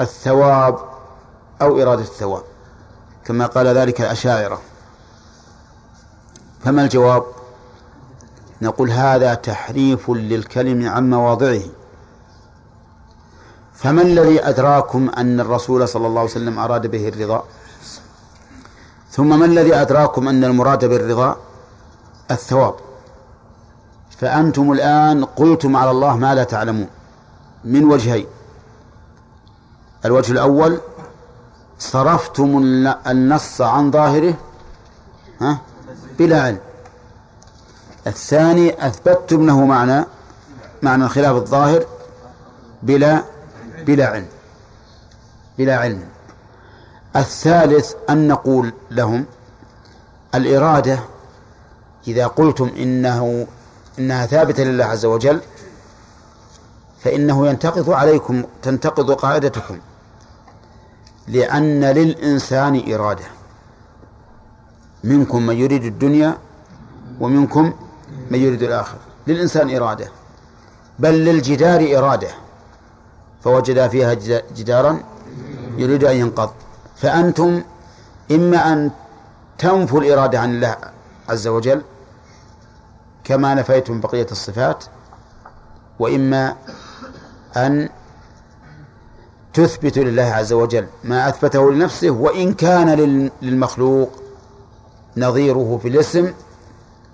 [0.00, 0.78] الثواب
[1.62, 2.42] أو إرادة الثواب
[3.24, 4.60] كما قال ذلك الأشاعرة.
[6.64, 7.35] فما الجواب؟
[8.62, 11.62] نقول هذا تحريف للكلم عن مواضعه.
[13.74, 17.44] فما الذي أدراكم أن الرسول صلى الله عليه وسلم أراد به الرضا؟
[19.10, 21.36] ثم ما الذي أدراكم أن المراد بالرضا؟
[22.30, 22.74] الثواب.
[24.18, 26.88] فأنتم الآن قلتم على الله ما لا تعلمون
[27.64, 28.26] من وجهين.
[30.04, 30.80] الوجه الأول
[31.78, 32.58] صرفتم
[33.06, 34.34] النص عن ظاهره
[35.40, 35.58] ها؟
[36.18, 36.65] بلا علم.
[38.06, 40.04] الثاني أثبتتم له معنى
[40.82, 41.86] معنى الخلاف الظاهر
[42.82, 43.22] بلا
[43.86, 44.26] بلا علم.
[45.58, 46.08] بلا علم.
[47.16, 49.24] الثالث أن نقول لهم
[50.34, 50.98] الإرادة
[52.08, 53.46] إذا قلتم إنه
[53.98, 55.40] إنها ثابتة لله عز وجل
[57.00, 59.78] فإنه ينتقض عليكم تنتقض قاعدتكم.
[61.28, 63.24] لأن للإنسان إرادة.
[65.04, 66.38] منكم من يريد الدنيا
[67.20, 67.72] ومنكم
[68.30, 70.08] من يريد الآخرة للإنسان إرادة.
[70.98, 72.28] بل للجدار إرادة.
[73.44, 74.14] فوجد فيها
[74.56, 75.02] جدارا
[75.76, 76.50] يريد أن ينقض.
[76.96, 77.62] فأنتم
[78.30, 78.90] إما أن
[79.58, 80.76] تنفوا الإرادة عن الله
[81.28, 81.82] عز وجل
[83.24, 84.84] كما نفيتم بقية الصفات
[85.98, 86.56] وإما
[87.56, 87.88] أن
[89.54, 92.88] تثبت لله عز وجل ما أثبته لنفسه وإن كان
[93.42, 94.10] للمخلوق
[95.16, 96.32] نظيره في الاسم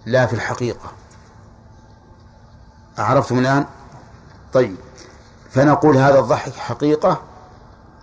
[0.06, 0.92] لا في الحقيقة.
[2.98, 3.64] عرفتم الآن؟
[4.52, 4.76] طيب.
[5.50, 7.20] فنقول هذا الضحك حقيقة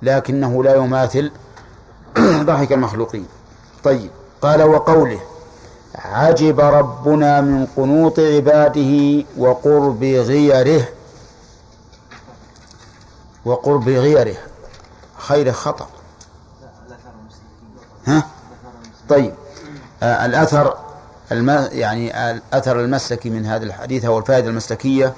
[0.01, 1.31] لكنه لا يماثل
[2.19, 3.25] ضحك المخلوقين.
[3.83, 4.11] طيب.
[4.41, 5.19] قال وقوله
[5.95, 10.85] عجب ربنا من قنوط عباده وقرب غيره
[13.45, 14.35] وقرب غيره.
[15.17, 15.87] خير خطأ.
[18.07, 18.23] ها؟
[19.09, 19.33] طيب.
[20.03, 20.77] آه الأثر
[21.31, 21.67] الم...
[21.71, 25.13] يعني الأثر المسلكي من هذا الحديث أو الفائدة المسلكية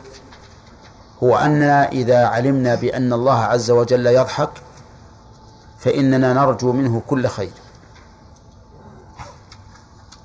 [1.23, 4.49] هو أننا إذا علمنا بأن الله عز وجل يضحك
[5.79, 7.51] فإننا نرجو منه كل خير.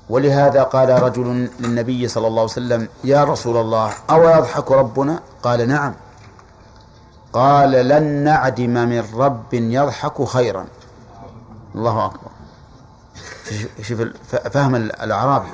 [0.09, 5.69] ولهذا قال رجل للنبي صلى الله عليه وسلم يا رسول الله أو يضحك ربنا؟ قال
[5.69, 5.95] نعم.
[7.33, 10.67] قال لن نعدم من رب يضحك خيرا.
[11.75, 12.31] الله أكبر.
[13.83, 14.03] شوف
[14.51, 15.49] فهم الأعرابي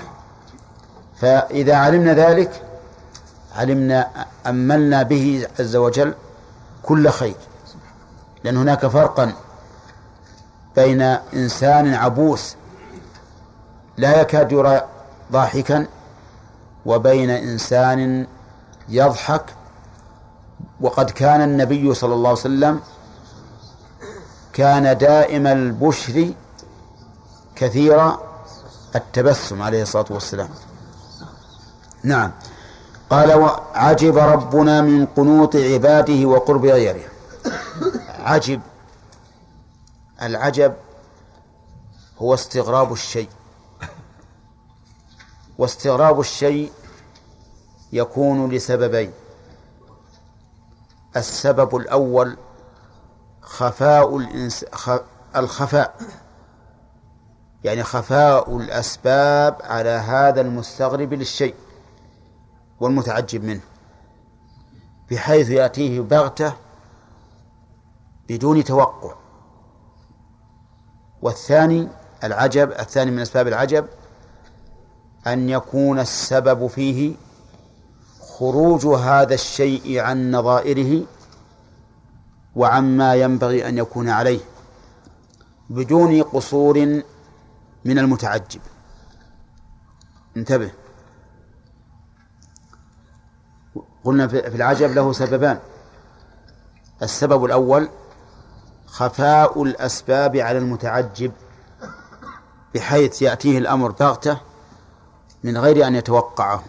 [1.22, 2.62] فإذا علمنا ذلك
[3.56, 6.14] علمنا أملنا به عز وجل
[6.82, 7.34] كل خير.
[8.44, 9.32] لأن هناك فرقا
[10.76, 11.02] بين
[11.34, 12.56] إنسان عبوس
[13.96, 14.82] لا يكاد يرى
[15.32, 15.86] ضاحكا
[16.86, 18.26] وبين إنسان
[18.88, 19.44] يضحك.
[20.80, 22.80] وقد كان النبي صلى الله عليه وسلم
[24.52, 26.32] كان دائم البشر
[27.56, 28.12] كثير
[28.96, 30.48] التبسم عليه الصلاة والسلام.
[32.02, 32.32] نعم.
[33.10, 37.04] قال وعجب ربنا من قنوط عباده وقرب غيره
[38.18, 38.60] عجب.
[40.22, 40.74] العجب
[42.18, 43.28] هو استغراب الشيء.
[45.58, 46.72] واستغراب الشيء
[47.92, 49.12] يكون لسببين.
[51.16, 52.36] السبب الأول
[53.42, 54.64] خفاء الإنس...
[54.72, 54.90] خ...
[55.36, 55.94] الخفاء.
[57.64, 61.54] يعني خفاء الأسباب على هذا المستغرب للشيء.
[62.82, 63.60] والمتعجب منه
[65.10, 66.52] بحيث يأتيه بغتة
[68.28, 69.14] بدون توقع.
[71.22, 71.88] والثاني
[72.24, 73.86] العجب الثاني من أسباب العجب
[75.26, 77.14] أن يكون السبب فيه
[78.20, 81.06] خروج هذا الشيء عن نظائره
[82.56, 84.40] وعما ينبغي أن يكون عليه
[85.70, 87.02] بدون قصور
[87.84, 88.60] من المتعجب.
[90.36, 90.81] انتبه.
[94.04, 95.58] قلنا في العجب له سببان.
[97.02, 97.88] السبب الأول
[98.86, 101.32] خفاء الأسباب على المتعجب
[102.74, 104.40] بحيث يأتيه الأمر بغتة
[105.44, 106.64] من غير أن يتوقعه.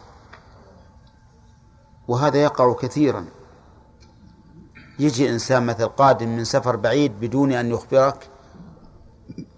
[2.07, 3.25] وهذا يقع كثيرا.
[4.99, 8.29] يجي إنسان مثل قادم من سفر بعيد بدون أن يخبرك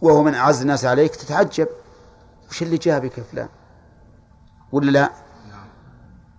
[0.02, 1.68] وهو من أعز الناس عليك تتعجب.
[2.50, 3.50] وش اللي جابك فلان؟
[4.72, 5.25] ولا لا؟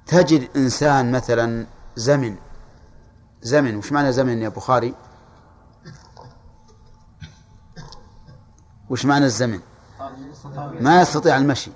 [0.06, 1.66] تجد إنسان مثلا
[1.96, 2.36] زمن
[3.42, 4.94] زمن وش معنى زمن يا بخاري؟
[8.90, 9.60] وش معنى الزمن؟
[10.80, 11.70] ما يستطيع المشي.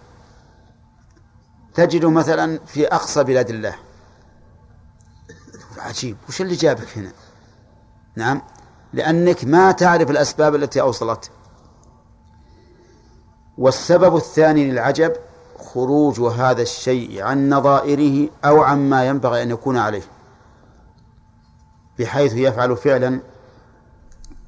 [1.75, 3.75] تجده مثلا في أقصى بلاد الله.
[5.79, 6.17] عجيب.
[6.29, 7.13] وش اللي جابك هنا؟
[8.17, 8.43] نعم.
[8.93, 11.31] لأنك ما تعرف الأسباب التي أوصلت.
[13.59, 15.13] والسبب الثاني للعجب
[15.61, 20.03] خروج هذا الشيء عن نظائره أو عما ينبغي أن يكون عليه
[21.99, 23.21] بحيث يفعل فعلا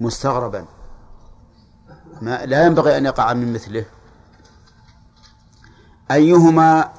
[0.00, 0.64] مستغربا.
[2.22, 3.84] ما لا ينبغي أن يقع من مثله.
[6.10, 6.92] أيهما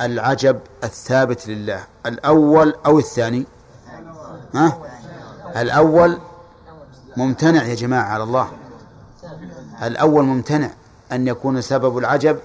[0.00, 3.44] العجب الثابت لله؟ الأول أو الثاني؟
[4.54, 4.78] ها؟
[5.56, 6.18] الأول
[7.16, 8.48] ممتنع يا جماعة على الله.
[9.82, 10.70] الأول ممتنع
[11.12, 12.38] أن يكون سبب العجب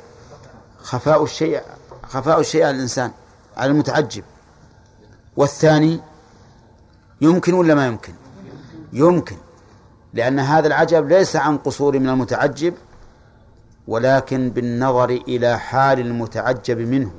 [0.81, 1.61] خفاء الشيء
[2.03, 3.11] خفاء الشيء على الإنسان
[3.57, 4.23] على المتعجب.
[5.37, 5.99] والثاني
[7.21, 8.13] يمكن ولا ما يمكن؟
[8.93, 9.37] يمكن
[10.13, 12.73] لأن هذا العجب ليس عن قصور من المتعجب
[13.87, 17.11] ولكن بالنظر إلى حال المتعجب منه.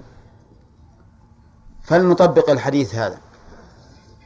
[1.82, 3.18] فلنطبق الحديث هذا.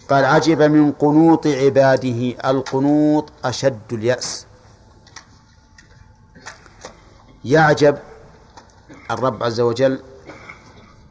[0.08, 4.46] قال عجب من قنوط عباده القنوط أشد اليأس.
[7.44, 7.98] يعجب
[9.10, 10.02] الرب عز وجل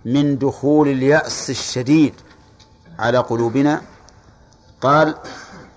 [0.05, 2.13] من دخول اليأس الشديد
[2.99, 3.81] على قلوبنا
[4.81, 5.15] قال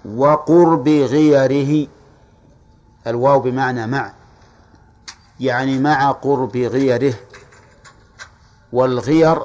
[0.05, 1.89] وقرب غيره
[3.07, 4.13] الواو بمعنى مع
[5.41, 7.15] يعني مع قرب غيره
[8.73, 9.43] والغير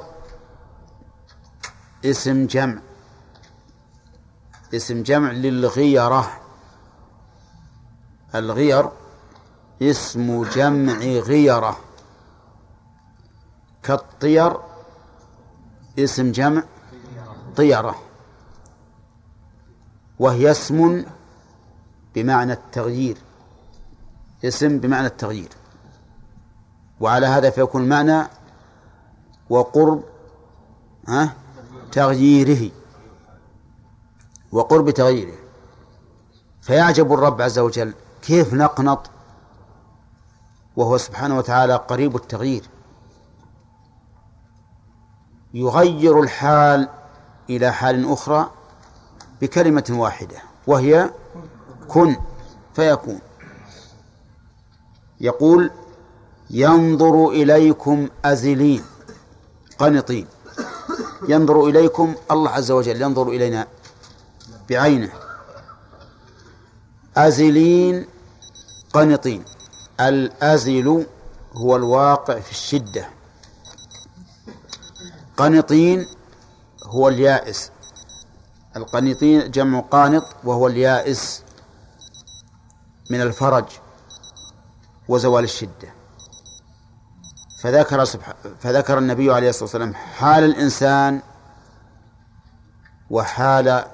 [2.04, 2.78] اسم جمع
[4.74, 6.32] اسم جمع للغيرة
[8.34, 8.88] الغير
[9.82, 11.76] اسم جمع غيرة.
[13.82, 14.56] كالطير
[15.98, 16.62] اسم جمع
[17.56, 17.94] طيرة.
[20.18, 21.04] وهي اسم
[22.14, 23.16] بمعنى التغيير.
[24.44, 25.48] اسم بمعنى التغيير.
[27.00, 28.28] وعلى هذا فيكون المعنى
[29.50, 30.02] وقرب
[31.08, 31.34] ها
[31.92, 32.70] تغييره.
[34.52, 35.38] وقرب تغييره.
[36.62, 39.10] فيعجب الرب عز وجل كيف نقنط؟
[40.76, 42.68] وهو سبحانه وتعالى قريب التغيير.
[45.54, 46.88] يغير الحال
[47.50, 48.50] إلى حال أخرى
[49.40, 50.36] بكلمة واحدة
[50.66, 51.10] وهي
[51.88, 52.16] كن
[52.74, 53.18] فيكون.
[55.20, 55.70] يقول
[56.50, 58.84] ينظر إليكم أزلين
[59.78, 60.26] قنطين.
[61.28, 63.66] ينظر إليكم الله عز وجل ينظر إلينا
[64.70, 65.12] بعينه.
[67.16, 68.06] أزلين
[68.92, 69.44] قنطين.
[70.00, 71.06] الأزل
[71.54, 73.08] هو الواقع في الشدة.
[75.36, 76.06] قنطين
[76.86, 77.70] هو اليائس
[78.76, 81.42] القنطين جمع قانط وهو اليائس
[83.10, 83.64] من الفرج
[85.08, 85.94] وزوال الشدة
[87.62, 88.04] فذكر.
[88.60, 91.22] فذكر النبي عليه الصلاة والسلام حال الإنسان
[93.10, 93.84] وحال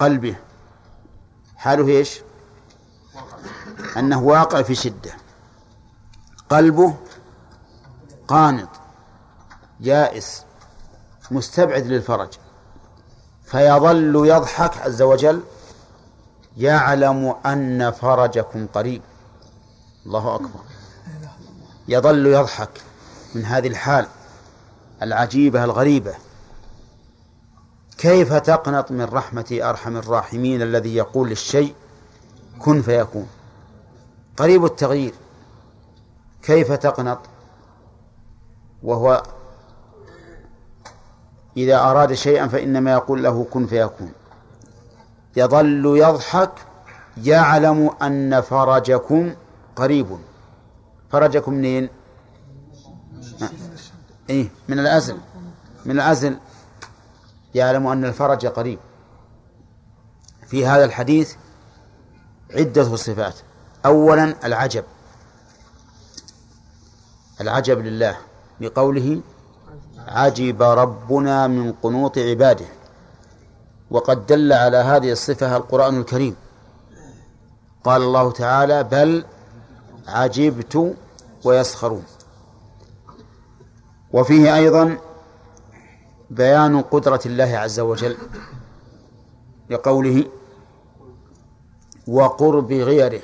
[0.00, 0.36] قلبه
[1.56, 2.20] حاله إيش؟
[3.96, 5.12] أنه واقع في شدة
[6.50, 6.94] قلبه
[8.28, 8.81] قانط
[9.82, 10.44] يائس
[11.30, 12.28] مستبعد للفرج.
[13.44, 15.42] فيظل يضحك عز وجل
[16.56, 19.02] يعلم أن فرجكم قريب.
[20.06, 20.60] الله أكبر.
[21.88, 22.70] يظل يضحك
[23.34, 24.06] من هذه الحال
[25.02, 26.14] العجيبة الغريبة.
[27.98, 31.74] كيف تقنط من رحمة أرحم الراحمين الذي يقول للشيء
[32.58, 33.28] كن فيكون؟
[34.36, 35.14] قريب التغيير.
[36.42, 37.18] كيف تقنط؟
[38.82, 39.22] وهو
[41.56, 44.12] إذا أراد شيئا فإنما يقول له كن فيكون.
[45.36, 46.52] يظل يضحك
[47.16, 49.34] يعلم أن فرجكم
[49.76, 50.18] قريب.
[51.10, 51.88] فرجكم منين؟
[54.30, 55.18] إيه من الأزل.
[55.84, 56.38] من الأزل.
[57.54, 58.78] يعلم أن الفرج قريب.
[60.46, 61.34] في هذا الحديث
[62.54, 63.34] عدة صفات.
[63.86, 64.84] أولا العجب.
[67.40, 68.16] العجب لله
[68.60, 69.20] بقوله
[70.08, 72.66] عجب ربنا من قنوط عباده.
[73.90, 76.36] وقد دل على هذه الصفة القرآن الكريم.
[77.84, 79.24] قال الله تعالى بل
[80.08, 80.94] عجبت
[81.44, 82.04] ويسخرون.
[84.12, 84.98] وفيه أيضا
[86.30, 88.16] بيان قدرة الله عز وجل
[89.70, 90.24] لقوله
[92.08, 93.20] وقرب غيره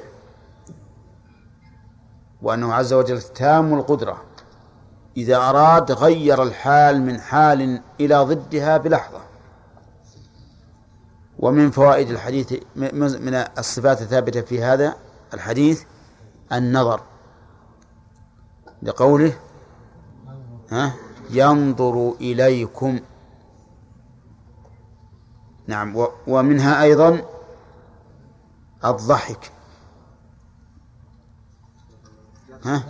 [2.43, 4.28] وأنه عز وجل تام القدرة.
[5.19, 9.21] إذا أراد غير الحال من حال إلى ضدها بلحظة.
[11.39, 14.95] ومن فوائد الحديث من الصفات الثابتة في هذا
[15.35, 15.83] الحديث
[16.53, 17.01] النظر
[18.83, 19.33] لقوله
[20.71, 20.93] ها
[21.31, 23.01] ينظر إليكم.
[25.67, 27.23] نعم ومنها أيضا
[28.85, 29.53] الضحك.
[32.65, 32.83] ها؟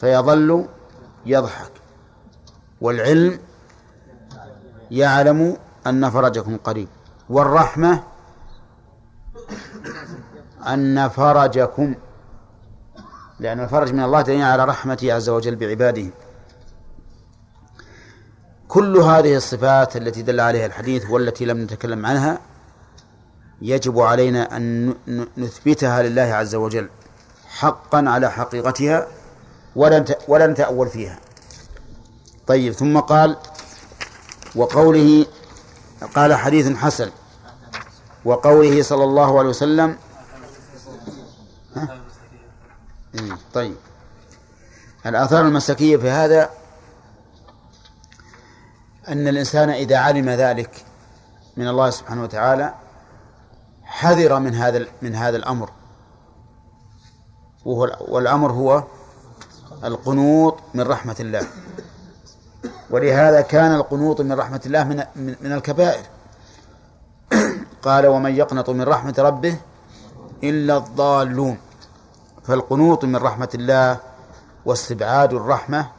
[0.00, 0.68] فيظل
[1.26, 1.72] يضحك
[2.80, 3.38] والعلم
[4.90, 5.56] يعلم
[5.86, 6.88] أن فرجكم قريب
[7.28, 8.02] والرحمة
[10.66, 11.94] أن فرجكم
[13.40, 16.06] لأن الفرج من الله دليل على رحمته عز وجل بعباده
[18.68, 22.38] كل هذه الصفات التي دل عليها الحديث والتي لم نتكلم عنها
[23.62, 24.94] يجب علينا أن
[25.36, 26.88] نثبتها لله عز وجل
[27.48, 29.06] حقا على حقيقتها
[29.76, 31.18] ولا نتأول فيها.
[32.46, 33.36] طيب ثم قال
[34.56, 35.26] وقوله
[36.14, 37.10] قال حديث حسن
[38.24, 39.96] وقوله صلى الله عليه وسلم؟
[43.14, 43.76] إيه، طيب.
[45.06, 46.50] الآثار المسكية في هذا
[49.08, 50.84] أن الإنسان إذا علم ذلك
[51.56, 52.74] من الله سبحانه وتعالى
[53.84, 55.70] حذر من هذا من هذا الأمر.
[57.64, 58.84] والأمر هو
[59.84, 61.46] القنوط من رحمة الله.
[62.90, 65.04] ولهذا كان القنوط من رحمة الله من
[65.40, 66.04] من الكبائر.
[67.82, 69.58] قال ومن يقنط من رحمة ربه
[70.44, 71.58] إلا الضالون.
[72.44, 73.98] فالقنوط من رحمة الله
[74.64, 75.90] واستبعاد الرحمة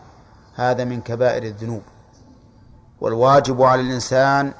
[0.55, 1.81] هذا من كبائر الذنوب.
[3.01, 4.53] والواجب على الإنسان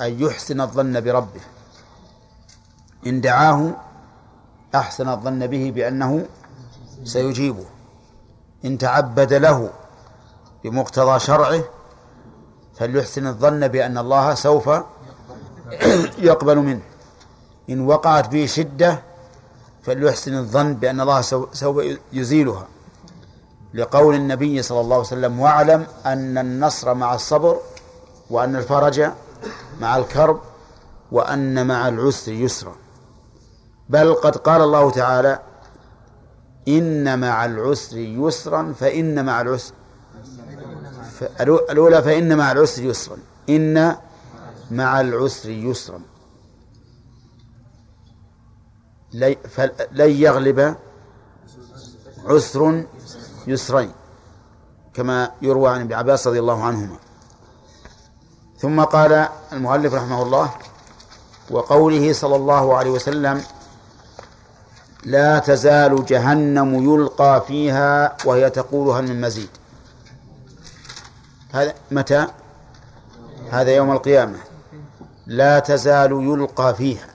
[0.00, 1.40] أن يحسن الظن بربه.
[3.06, 3.70] إن دعاه
[4.74, 6.26] أحسن الظن به بأنه
[7.04, 7.66] سيجيبه.
[8.64, 9.70] إن تعبد له
[10.64, 11.64] بمقتضى شرعه
[12.74, 14.70] فليحسن الظن بأن الله سوف
[16.28, 16.80] يقبل منه.
[17.70, 18.98] إن وقعت به شدة
[19.82, 21.20] فليحسن الظن بأن الله
[21.52, 22.66] سوف يزيلها.
[23.74, 27.56] لقول النبي صلى الله عليه وسلم واعلم أن النصر مع الصبر
[28.30, 29.10] وأن الفرج
[29.80, 30.40] مع الكرب
[31.12, 32.74] وأن مع العسر يسرا.
[33.88, 35.38] بل قد قال الله تعالى
[36.68, 39.74] إن مع العسر يسرا فإن مع العسر.
[41.40, 43.16] الأولى فإن مع العسر يسرا.
[43.48, 43.96] إن
[44.70, 46.00] مع العسر يسرا.
[49.92, 50.76] لن يغلب
[52.24, 52.84] عسر
[53.46, 53.92] يسرين
[54.94, 56.96] كما يروى عن ابن عباس رضي الله عنهما.
[58.58, 60.54] ثم قال المؤلف رحمه الله
[61.50, 63.42] وقوله صلى الله عليه وسلم
[65.04, 69.48] لا تزال جهنم يلقى فيها وهي تقول هل من مزيد.
[71.52, 72.26] هذا متى؟
[73.50, 74.38] هذا يوم القيامة.
[75.26, 77.06] لا تزال يلقى فيها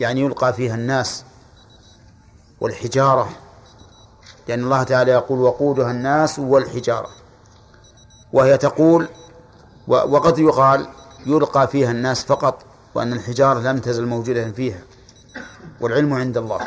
[0.00, 1.24] يعني يلقى فيها الناس
[2.60, 3.28] والحجارة
[4.48, 7.10] لأن الله تعالى يقول وقودها الناس والحجارة.
[8.32, 9.08] وهي تقول
[9.88, 10.86] وقد يقال
[11.26, 12.64] يلقى فيها الناس فقط
[12.94, 14.78] وأن الحجارة لم تزل موجودة فيها.
[15.80, 16.60] والعلم عند الله.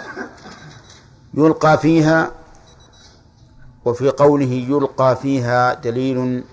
[1.33, 2.31] يلقى فيها
[3.85, 6.43] وفي قوله يلقى فيها دليل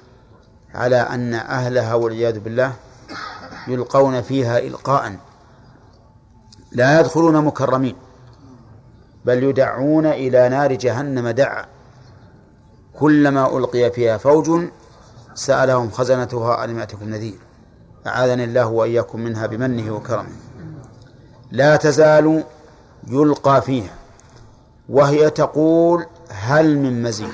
[0.75, 2.73] على أن أهلها والعياذ بالله
[3.69, 5.17] يلقون فيها إلقاء.
[6.73, 7.97] لا يدخلون مكرمين
[9.25, 11.67] بل يدعون إلى نار جهنم دعا.
[12.99, 14.65] كلما ألقي فيها فوج
[15.35, 17.39] سألهم خزنتها ألم يأتكم نذير؟
[18.07, 20.44] أعاذني الله وإياكم منها بمنه وكرمه.
[21.55, 22.45] لا تزال
[23.07, 23.95] يلقى فيها
[24.89, 27.33] وهي تقول هل من مزيد؟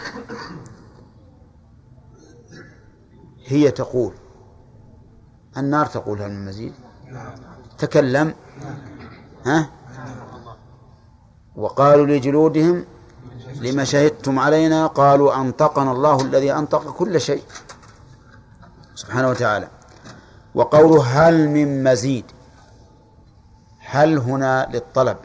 [3.47, 4.13] هي تقول
[5.57, 6.73] النار تقول هل من مزيد؟
[7.79, 8.35] تكلم
[9.47, 9.71] ها؟
[11.57, 12.85] وقالوا لجلودهم
[13.61, 17.43] لما شهدتم علينا؟ قالوا أنطقنا الله الذي أنطق كل شيء.
[18.95, 19.69] سبحانه وتعالى.
[20.55, 22.25] وقوله هل من مزيد؟
[23.91, 25.17] هل هنا للطلب؟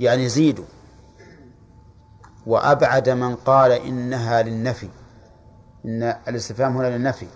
[0.00, 0.64] يعني زيدوا
[2.46, 4.88] وأبعد من قال إنها للنفي.
[5.84, 7.26] إن الاستفهام هنا للنفي.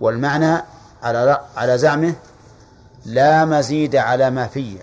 [0.00, 0.62] والمعنى
[1.02, 2.14] على على زعمه
[3.04, 4.78] لا مزيد على ما فيه.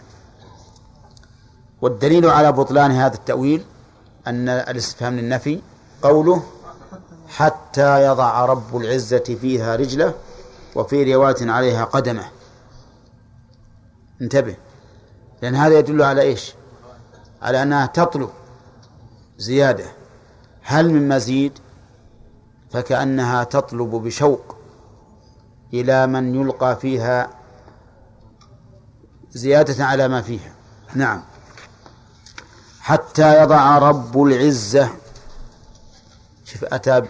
[1.82, 3.66] والدليل على بطلان هذا التأويل
[4.28, 5.62] أن الاستفهام للنفي
[6.02, 6.44] قوله
[7.28, 10.14] حتى يضع رب العزة فيها رجله
[10.76, 12.41] وفي رواية عليها قدمه.
[14.22, 14.56] انتبه.
[15.42, 16.54] لأن هذا يدل على إيش؟
[17.42, 18.30] على أنها تطلب
[19.38, 19.86] زيادة.
[20.62, 21.60] هل من مزيد؟
[22.72, 24.56] فكأنها تطلب بشوق
[25.74, 27.30] إلى من يلقى فيها
[29.32, 30.54] زيادة على ما فيها.
[30.96, 31.24] نعم.
[32.80, 34.90] حتى يضع رب العزة.
[36.46, 37.02] شوف أتى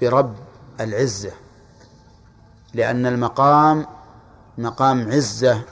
[0.00, 0.34] برب
[0.80, 1.32] العزة.
[2.74, 3.86] لأن المقام
[4.58, 5.62] مقام عزة.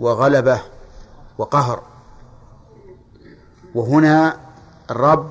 [0.00, 0.60] وغلبة
[1.38, 1.82] وقهر.
[3.74, 4.40] وهنا
[4.90, 5.30] رب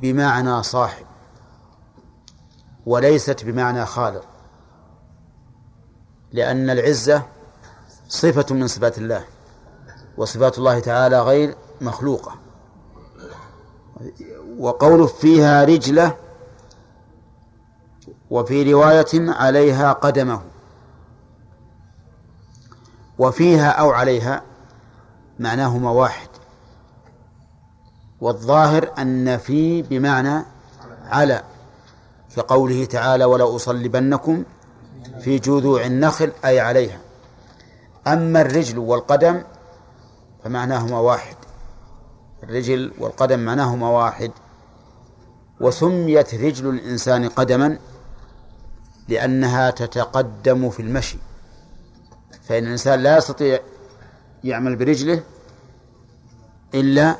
[0.00, 1.06] بمعنى صاحب
[2.86, 4.24] وليست بمعنى خالق
[6.32, 7.22] لأن العزة
[8.08, 9.24] صفة من صفات الله
[10.16, 12.34] وصفات الله تعالى غير مخلوقة.
[14.58, 16.16] وقوله فيها رجلة
[18.30, 20.53] وفي رواية عليها قدمه.
[23.18, 24.42] وفيها أو عليها
[25.38, 26.28] معناهما واحد.
[28.20, 30.44] والظاهر أن في بمعنى
[31.06, 31.42] على
[32.36, 34.44] كقوله تعالى ولو أصلبنكم
[35.20, 36.98] في جذوع النخل أي عليها.
[38.06, 39.42] أما الرجل والقدم
[40.44, 41.36] فمعناهما واحد.
[42.42, 44.30] الرجل والقدم معناهما واحد.
[45.60, 47.78] وسميت رجل الإنسان قدما
[49.08, 51.18] لأنها تتقدم في المشي.
[52.48, 53.60] فإن الإنسان لا يستطيع
[54.44, 55.22] يعمل برجله
[56.74, 57.16] إلا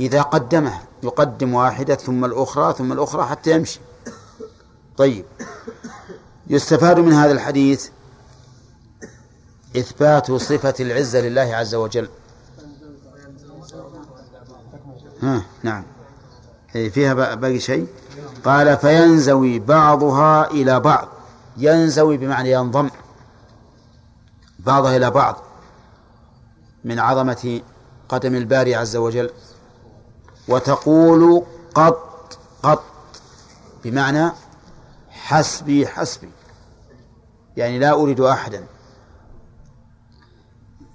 [0.00, 3.80] إذا قدمها يقدم واحدة ثم الأخرى ثم الأخرى حتى يمشي.
[4.96, 5.24] طيب.
[6.46, 7.88] يستفاد من هذا الحديث
[9.76, 12.08] إثبات صفة العزة لله عز وجل.
[15.22, 15.84] ها نعم.
[16.74, 17.86] إيه، فيها باقي شيء؟
[18.44, 21.08] قال فينزوي بعضها إلى بعض.
[21.56, 22.90] ينزوي بمعنى ينضم.
[24.66, 25.36] بعضها إلى بعض
[26.84, 27.60] من عظمة
[28.08, 29.30] قدم الباري عز وجل
[30.48, 31.44] وتقول
[31.74, 32.84] قط قط
[33.84, 34.30] بمعنى
[35.08, 36.30] حسبي حسبي
[37.56, 38.66] يعني لا أريد أحدا.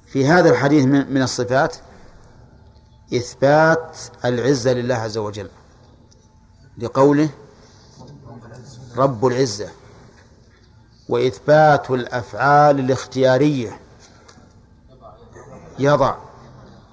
[0.06, 1.76] في هذا الحديث من الصفات
[3.14, 5.50] إثبات العزة لله عز وجل
[6.78, 7.30] لقوله
[8.96, 9.70] رب العزة.
[11.10, 13.80] وإثبات الأفعال الاختيارية.
[15.80, 16.16] يضع.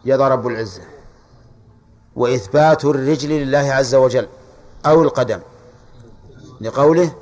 [0.05, 0.83] يضع رب العزة.
[2.17, 4.29] وإثبات الرجل لله عز وجل
[4.87, 5.41] أو القدم.
[6.61, 7.15] لقوله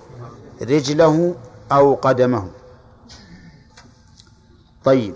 [0.62, 1.34] رجله
[1.72, 2.50] أو قدمه.
[4.84, 5.14] طيب.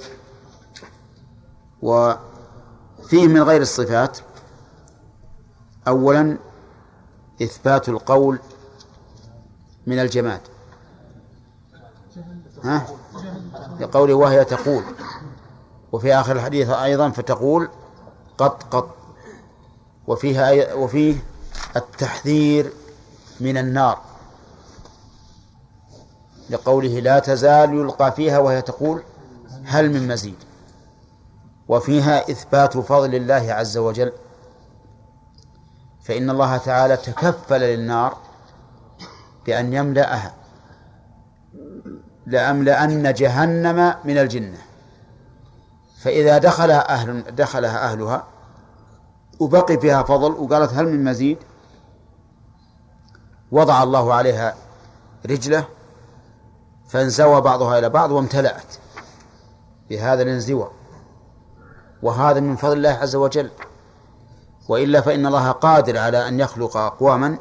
[1.82, 4.18] وفيه من غير الصفات.
[5.88, 6.38] أولا
[7.42, 8.38] إثبات القول
[9.86, 10.40] من الجماد.
[12.66, 12.86] ها؟
[13.80, 14.84] لقوله وهي تقول.
[15.92, 17.68] وفي آخر الحديث أيضا فتقول
[18.38, 18.96] قط قط.
[20.06, 21.16] وفيها وفيه
[21.76, 22.72] التحذير
[23.40, 24.00] من النار.
[26.50, 29.02] لقوله لا تزال يلقى فيها وهي تقول
[29.64, 30.36] هل من مزيد.
[31.68, 34.12] وفيها إثبات فضل الله عز وجل.
[36.02, 38.16] فإن الله تعالى تكفل للنار
[39.46, 40.34] بأن يملأها.
[42.26, 44.58] لأملأن جهنم من الجنة.
[46.02, 48.24] فإذا دخلها أهل دخلها أهلها
[49.40, 51.38] وبقي فيها فضل وقالت هل من مزيد؟
[53.52, 54.54] وضع الله عليها
[55.26, 55.64] رجله
[56.88, 58.76] فانزوى بعضها إلى بعض وامتلأت.
[59.90, 60.72] بهذا الانزواء
[62.02, 63.50] وهذا من فضل الله عز وجل.
[64.68, 67.38] وإلا فإن الله قادر على أن يخلق أقواما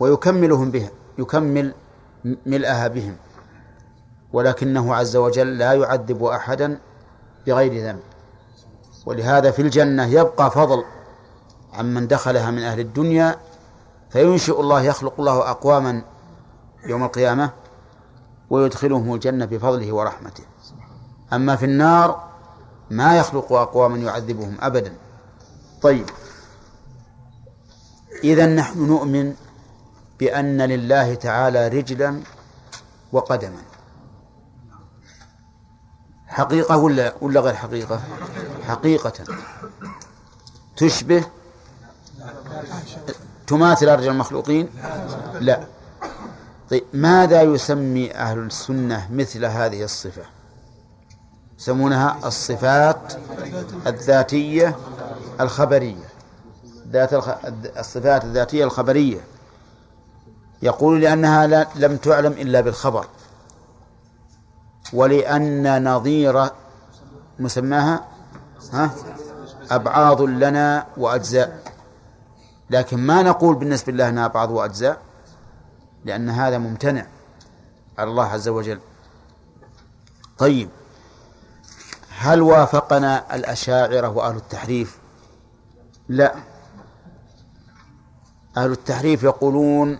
[0.00, 1.74] ويكملهم بها يكمل
[2.46, 3.16] ملئها بهم.
[4.32, 6.78] ولكنه عز وجل لا يعذب أحدا
[7.46, 8.00] بغير ذنب.
[9.06, 10.84] ولهذا في الجنة يبقى فضل
[11.72, 13.36] عمن دخلها من أهل الدنيا
[14.10, 16.02] فينشئ الله يخلق الله أقواما
[16.86, 17.50] يوم القيامة
[18.50, 20.44] ويدخلهم الجنة بفضله ورحمته.
[21.32, 22.28] أما في النار
[22.90, 24.92] ما يخلق أقواما يعذبهم أبدا.
[25.82, 26.06] طيب
[28.24, 29.34] إذا نحن نؤمن
[30.18, 32.20] بأن لله تعالى رجلا
[33.12, 33.69] وقدما.
[36.30, 38.00] حقيقة ولا ولا غير حقيقة؟
[38.68, 39.12] حقيقة
[40.76, 41.24] تشبه
[43.46, 44.68] تماثل الرجال المخلوقين؟
[45.40, 45.60] لا
[46.70, 50.22] طيب ماذا يسمي أهل السنة مثل هذه الصفة؟
[51.58, 53.12] يسمونها الصفات
[53.86, 54.76] الذاتية
[55.40, 56.08] الخبرية
[56.90, 57.28] ذات الخ...
[57.78, 59.20] الصفات الذاتية الخبرية
[60.62, 61.66] يقول لأنها لا...
[61.76, 63.06] لم تعلم إلا بالخبر
[64.92, 66.50] ولأن نظير
[67.38, 68.08] مسماها
[68.72, 68.90] ها
[69.70, 71.62] أبعاض لنا وأجزاء.
[72.70, 75.00] لكن ما نقول بالنسبة لله أنها أبعاض وأجزاء
[76.04, 77.06] لأن هذا ممتنع
[77.98, 78.80] على الله عز وجل.
[80.38, 80.68] طيب
[82.18, 84.98] هل وافقنا الأشاعرة وأهل التحريف؟
[86.08, 86.34] لا.
[88.56, 89.98] أهل التحريف يقولون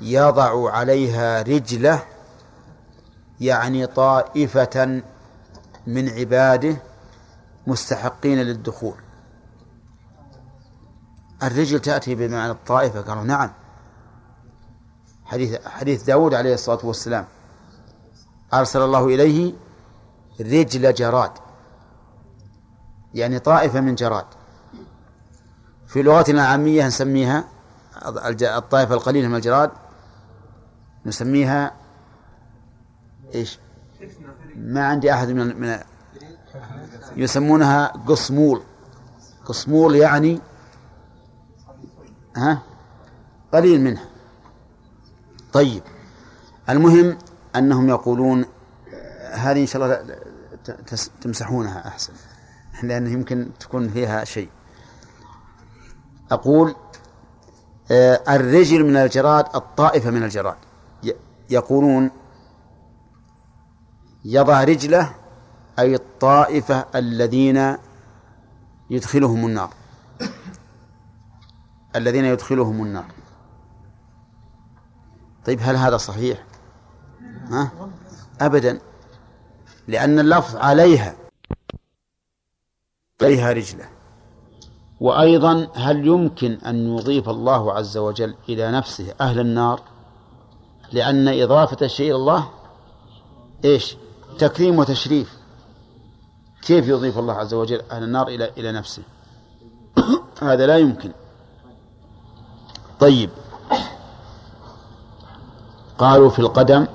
[0.00, 2.02] يضع عليها رجلة
[3.40, 5.02] يعني طائفة
[5.86, 6.76] من عباده
[7.66, 8.94] مستحقين للدخول.
[11.42, 13.50] الرجل تأتي بمعنى الطائفة قالوا نعم.
[15.24, 17.26] حديث حديث داود عليه الصلاة والسلام.
[18.54, 19.52] أرسل الله إليه
[20.40, 21.32] رجل جراد.
[23.14, 24.26] يعني طائفة من جراد.
[25.86, 27.44] في لغتنا العامية نسميها
[28.42, 29.70] الطائفة القليلة من الجراد
[31.06, 31.79] نسميها
[33.34, 33.58] إيش؟
[34.56, 35.78] ما عندي أحد من من
[37.16, 38.62] يسمونها قصمول.
[39.44, 40.40] قصمول يعني
[42.36, 42.62] ها؟
[43.52, 44.04] قليل منها.
[45.52, 45.82] طيب.
[46.68, 47.18] المهم
[47.56, 48.44] أنهم يقولون
[49.32, 50.16] هذه إن شاء الله
[51.20, 52.12] تمسحونها أحسن.
[52.82, 54.48] لأن يمكن تكون فيها شيء.
[56.30, 56.74] أقول
[57.90, 60.56] آه، الرجل من الجراد الطائفة من الجراد
[61.50, 62.10] يقولون
[64.24, 65.14] يضع رجله
[65.78, 67.76] أي الطائفة الذين
[68.90, 69.70] يدخلهم النار.
[71.96, 73.12] الذين يدخلهم النار.
[75.46, 76.44] طيب هل هذا صحيح؟
[77.50, 77.70] ها؟
[78.40, 78.80] أبدا.
[79.88, 81.16] لأن اللفظ عليها
[83.22, 83.88] عليها رجله.
[85.00, 89.82] وأيضا هل يمكن أن يضيف الله عز وجل إلى نفسه أهل النار؟
[90.92, 92.50] لأن إضافة الشيء إلى الله
[93.64, 93.96] إيش؟
[94.38, 95.40] تكريم وتشريف.
[96.62, 99.02] كيف يضيف الله عز وجل أهل النار إلى إلى نفسه؟
[100.42, 101.10] هذا لا يمكن.
[103.00, 103.30] طيب.
[105.98, 106.86] قالوا في القدم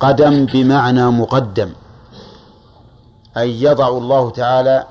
[0.00, 1.72] قدم بمعنى مقدم.
[3.36, 4.86] أي يضع الله تعالى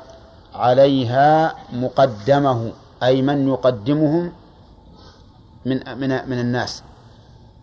[0.53, 2.71] عليها مقدمه
[3.03, 4.31] أي من يقدمهم
[5.65, 6.83] من من من الناس.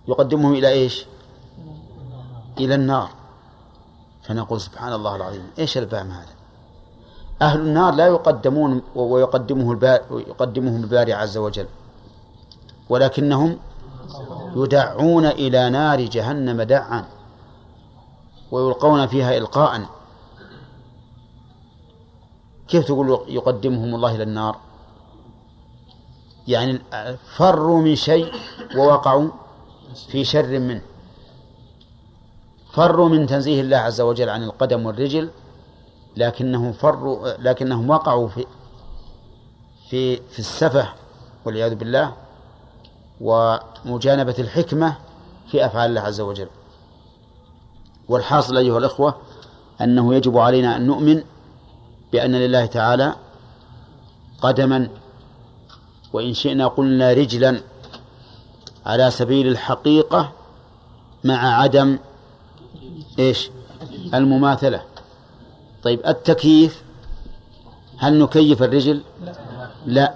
[0.09, 1.07] يقدمهم إلى إيش؟
[2.59, 3.11] إلى النار.
[4.23, 6.35] فنقول سبحان الله العظيم إيش الفهم هذا؟
[7.43, 9.73] أهل النار لا يقدمون ويقدمه
[10.11, 11.67] يقدمهم الباري عز وجل
[12.89, 13.59] ولكنهم
[14.57, 17.05] يدعون إلى نار جهنم دعا
[18.51, 19.87] ويلقون فيها إلقاء.
[22.69, 24.57] كيف تقول يقدمهم الله إلى النار؟
[26.49, 26.81] يعني
[27.37, 28.33] فروا من شيء
[28.77, 29.29] ووقعوا
[30.09, 30.83] في شر منه.
[32.73, 35.31] فروا من تنزيه الله عز وجل عن القدم والرجل
[36.17, 38.47] لكنهم فروا لكنهم وقعوا في
[39.91, 40.89] في في السفه
[41.45, 42.13] والعياذ بالله
[43.21, 44.97] ومجانبة الحكمة
[45.51, 46.49] في أفعال الله عز وجل.
[48.09, 49.15] والحاصل أيها الأخوة
[49.81, 51.23] أنه يجب علينا أن نؤمن
[52.13, 53.15] بأن لله تعالى
[54.43, 54.89] قدما
[56.13, 57.61] وإن شئنا قلنا رجلا
[58.87, 60.33] على سبيل الحقيقة
[61.25, 61.99] مع عدم
[63.21, 63.51] إيش؟
[64.15, 64.83] المماثلة.
[65.83, 66.83] طيب التكييف
[67.99, 69.01] هل نكيف الرجل؟
[69.87, 70.15] لا.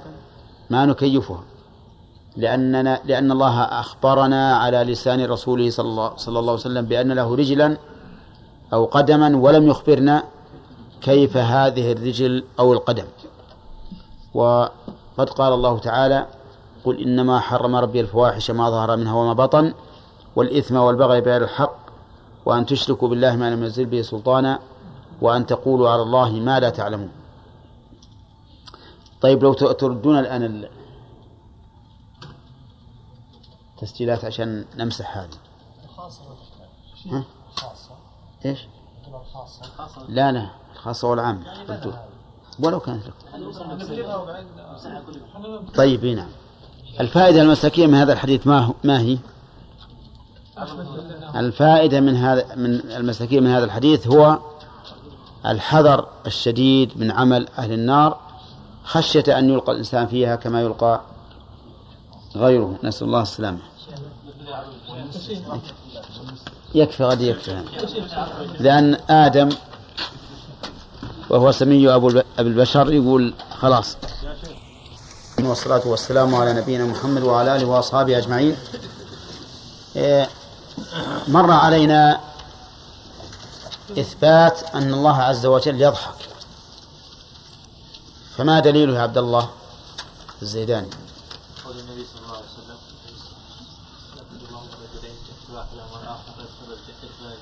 [0.70, 1.42] ما نكيفها.
[2.36, 7.36] لأننا لأن الله أخبرنا على لسان رسوله صلى الله, صلى الله عليه وسلم بأن له
[7.36, 7.76] رجلا
[8.72, 10.22] أو قدما ولم يخبرنا
[11.00, 13.04] كيف هذه الرجل أو القدم.
[14.34, 16.26] وقد قال الله تعالى
[16.84, 19.74] قل إنما حرم ربي الفواحش ما ظهر منها وما بطن
[20.36, 21.83] والإثم والبغي بغير الحق
[22.46, 24.58] وأن تشركوا بالله ما لم ينزل به سلطانا
[25.20, 27.10] وأن تقولوا على الله ما لا تعلمون.
[29.20, 30.68] طيب لو تردون الآن
[33.74, 35.28] التسجيلات عشان نمسح هذه.
[37.10, 37.24] ها؟
[38.44, 38.66] إيش؟
[40.08, 40.50] لا لا.
[40.72, 41.42] الخاصة والعامة.
[42.58, 43.38] ولو كانت لكم
[45.74, 46.28] طيب نعم
[47.00, 49.18] الفائدة المساكية من هذا الحديث ما ما هي؟
[51.36, 54.38] الفائدة من هذا من المساكين من هذا الحديث هو
[55.46, 58.20] الحذر الشديد من عمل أهل النار
[58.84, 61.00] خشية أن يلقى الإنسان فيها كما يلقى
[62.36, 62.78] غيره.
[62.84, 63.58] نسأل الله السلامة.
[66.74, 67.62] يكفي غد يكفي.
[68.60, 69.48] لأن آدم
[71.30, 73.96] وهو سمي أبو البشر يقول خلاص.
[75.42, 78.56] والصلاة والسلام على نبينا محمد وعلى آله وأصحابه أجمعين.
[79.96, 80.28] إيه،
[81.28, 82.20] مر علينا
[83.98, 86.28] إثبات أن الله عز وجل يضحك
[88.36, 89.50] فما دليله يا عبد الله
[90.42, 90.90] الزيداني
[91.64, 92.76] قول النبي صلى الله عليه وسلم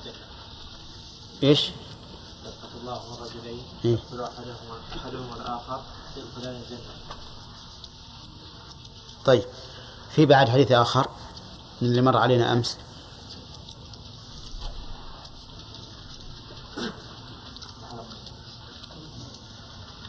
[0.05, 0.13] يقتل
[1.43, 1.69] إيش؟
[2.45, 3.91] يقتل الله رجلين إيه.
[3.91, 5.81] يقتل أحدهما احدهما الآخر
[6.17, 6.79] يدخلان الجنة
[9.25, 9.43] طيب
[10.15, 10.71] في بعد حديث
[11.81, 12.77] من اللي مر علينا أمس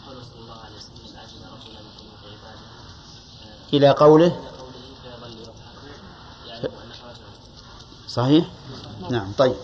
[0.07, 2.69] قال صلى الله عليه وسلم عجل رجلا من قلوب عباده
[3.77, 4.37] إلى قوله؟
[8.09, 8.45] صحيح؟
[9.11, 9.57] نعم طيب.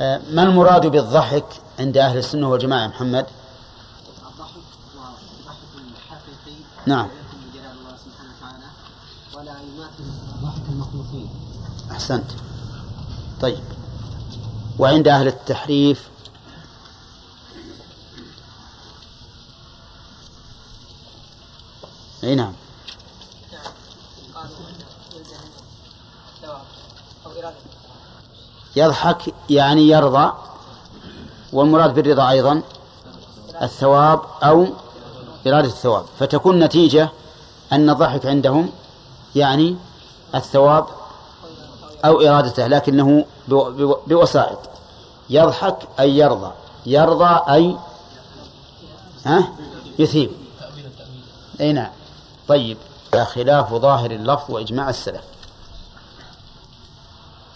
[0.00, 1.44] آه، ما المراد بالضحك
[1.78, 3.26] عند أهل السنة والجماعة يا محمد؟
[4.26, 4.50] الضحك
[6.86, 7.08] نعم.
[7.54, 8.66] الله سبحانه وتعالى
[9.34, 10.04] ولا يماثل
[10.42, 10.70] ضحك
[11.90, 12.30] أحسنت.
[13.40, 13.64] طيب.
[14.78, 16.08] وعند أهل التحريف
[22.24, 22.52] أي نعم.
[28.76, 30.32] يضحك يعني يرضى
[31.52, 32.62] والمراد بالرضا أيضا
[33.62, 34.66] الثواب أو
[35.46, 36.04] إرادة الثواب.
[36.18, 37.08] فتكون نتيجة
[37.72, 38.70] أن الضحك عندهم
[39.36, 39.76] يعني
[40.34, 40.86] الثواب
[42.04, 44.58] أو إرادته لكنه بو- بو- بوسائط.
[45.30, 46.52] يضحك أي يرضى.
[46.86, 47.76] يرضى أي
[49.26, 49.48] ها؟
[49.98, 50.30] يثيب.
[51.60, 51.90] أي نعم.
[52.48, 52.78] طيب
[53.24, 55.24] خلاف ظاهر اللفظ وإجماع السلف.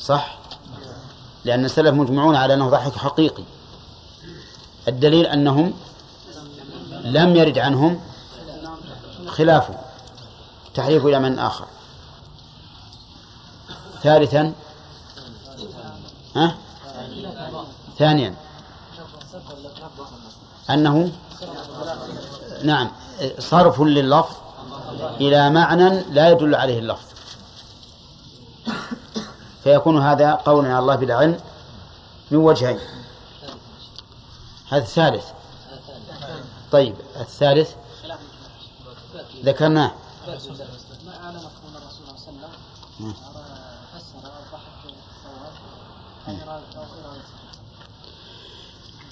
[0.01, 0.39] صح؟
[1.45, 3.45] لأن السلف مجمعون على أنه ضحك حقيقي.
[4.89, 5.73] الدليل أنهم
[6.91, 8.01] لم يرد عنهم
[9.27, 9.75] خلافه
[10.75, 11.67] تحريف إلى من آخر.
[14.03, 14.53] ثالثا
[16.37, 16.57] ها؟
[17.99, 18.35] ثانيا
[20.71, 21.13] أنه
[22.65, 22.91] نعم
[23.39, 24.42] صرف لللفظ
[25.03, 27.07] إلى معنى لا يدل عليه اللفظ.
[29.65, 31.41] فيكون هذا قول على الله بلا علم
[32.31, 32.79] من وجهين.
[34.69, 35.27] هذا الثالث.
[36.73, 37.71] طيب الثالث.
[39.45, 39.93] ذكرناه.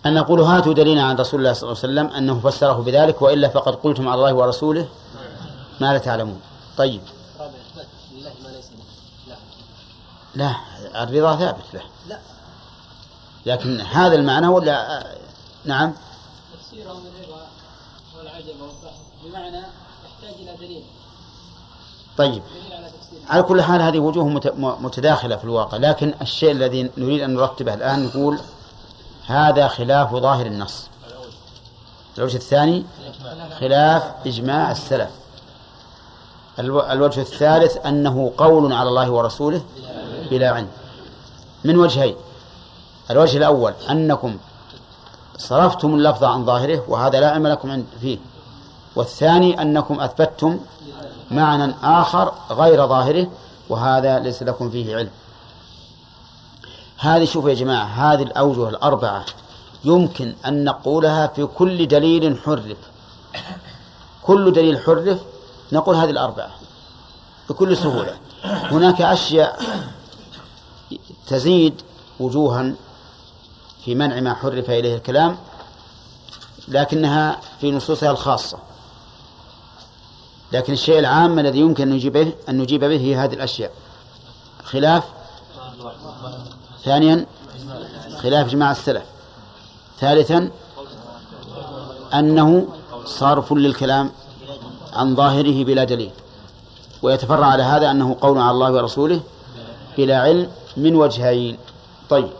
[0.07, 3.49] أن نقول هاتوا دليلا عن رسول الله صلى الله عليه وسلم أنه فسره بذلك وإلا
[3.49, 4.89] فقد قلتم على الله ورسوله
[5.81, 6.41] ما لا تعلمون.
[6.77, 7.01] طيب.
[10.35, 10.55] لا
[10.95, 11.83] الرضا ثابت له.
[12.09, 12.19] لا.
[13.47, 15.07] لكن هذا المعنى ولا
[15.65, 15.93] نعم.
[16.55, 17.47] تفسيره من الرضا
[18.19, 18.55] والعجب
[19.25, 19.63] بمعنى
[20.05, 20.85] يحتاج إلى دليل
[22.17, 22.43] طيب.
[23.29, 24.25] على كل حال هذه وجوه
[24.57, 28.39] متداخلة في الواقع لكن الشيء الذي نريد أن نرتبه الآن نقول
[29.27, 30.89] هذا خلاف ظاهر النص.
[32.19, 32.85] الوجه الثاني
[33.61, 35.11] خلاف إجماع السلف.
[36.61, 39.63] الوجه الثالث أنه قول على الله ورسوله
[40.31, 40.69] بلا علم.
[41.65, 42.15] من وجهين؟
[43.11, 44.37] الوجه الأول أنكم
[45.39, 48.19] صرفتم اللفظ عن ظاهره وهذا لا علم لكم فيه.
[48.97, 50.61] والثاني أنكم أثبتم
[51.31, 53.27] معنى آخر غير ظاهره
[53.69, 55.11] وهذا ليس لكم فيه علم.
[56.99, 59.25] هذه شوفوا يا جماعة هذه الأوجه الأربعة.
[59.85, 62.77] يمكن أن نقولها في كل دليل حرف.
[64.23, 65.19] كل دليل حرف
[65.73, 66.51] نقول هذه الأربعة
[67.49, 68.17] بكل سهولة.
[68.45, 69.61] هناك أشياء
[71.27, 71.83] تزيد
[72.21, 72.73] وجوها
[73.85, 75.39] في منع ما حرف إليه الكلام
[76.69, 78.59] لكنها في نصوصها الخاصة.
[80.53, 83.73] لكن الشيء العام الذي يمكن أن نجيب به أن نجيب به هي هذه الأشياء.
[84.65, 85.05] خلاف؟
[86.85, 87.27] ثانيا
[88.17, 89.05] خلاف إجماع السلف.
[90.01, 90.51] ثالثا
[92.15, 92.69] أنه
[93.05, 94.11] صرف للكلام
[94.93, 96.11] عن ظاهره بلا دليل.
[97.03, 99.21] ويتفرع على هذا أنه قول على الله ورسوله
[99.97, 101.59] بلا علم من وجهين.
[102.11, 102.31] طيب.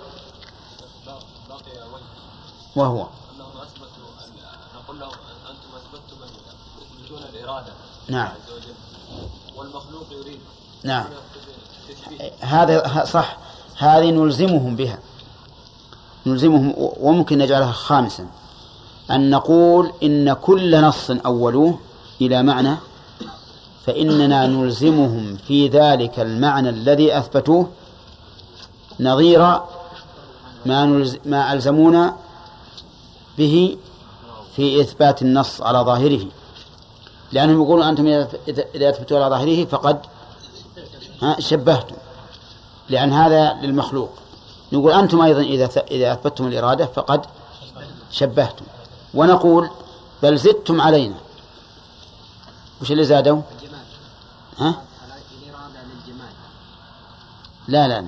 [2.77, 3.07] وهو.
[8.09, 8.29] نعم.
[9.57, 10.41] والمخلوق يريد
[10.85, 11.05] نعم.
[12.41, 13.37] هذا صح.
[13.79, 14.99] هذه نلزمهم بها.
[16.27, 18.27] نلزمهم وممكن نجعلها خامسا.
[19.11, 21.79] أن نقول إن كل نص أولوه
[22.21, 22.77] إلى معنى؟
[23.87, 27.69] فإننا نلزمهم في ذلك المعنى الذي أثبتوه
[29.01, 29.41] نظير
[30.67, 32.17] ما, ما ألزمونا
[33.39, 33.77] به
[34.57, 36.27] في إثبات النص على ظاهره.
[37.33, 39.99] لأنهم يقولون أنتم إذا- أثبتوا على ظاهره فقد
[41.39, 41.97] شبهتم.
[42.89, 44.11] لأن هذا للمخلوق.
[44.73, 47.27] نقول أنتم أيضا إذا إذا أثبتتم الإرادة فقد
[48.11, 48.65] شبهتم.
[49.15, 49.71] ونقول
[50.23, 51.15] بل زدتم علينا.
[52.83, 53.43] وش اللي زادوا؟
[54.59, 54.83] ها؟
[57.69, 58.07] لا لا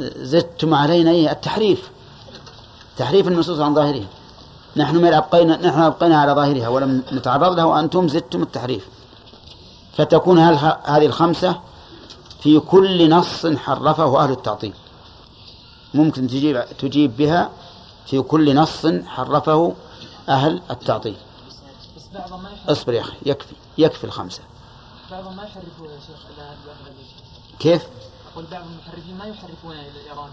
[0.00, 1.90] زدتم علينا إيه؟ التحريف.
[2.96, 4.06] تحريف النصوص عن ظاهرها.
[4.76, 8.88] نحن ما أبقينا نحن أبقينا على ظاهرها ولم نتعرض له وأنتم زدتم التحريف.
[9.96, 11.60] فتكون هذه الخمسة
[12.40, 14.72] في كل نص حرفه أهل التعطيل.
[15.94, 17.50] ممكن تجيب تجيب بها
[18.06, 19.74] في كل نص حرفه
[20.28, 21.16] أهل التعطيل.
[22.14, 24.42] ما يحرف اصبر يا أخي يكفي يكفي الخمسة.
[25.10, 26.16] بعضهم ما يحرفون يا شيخ؟
[27.58, 27.82] كيف؟
[28.32, 30.32] أقول بعض المحرفين ما يحرفون إلى الإرادة.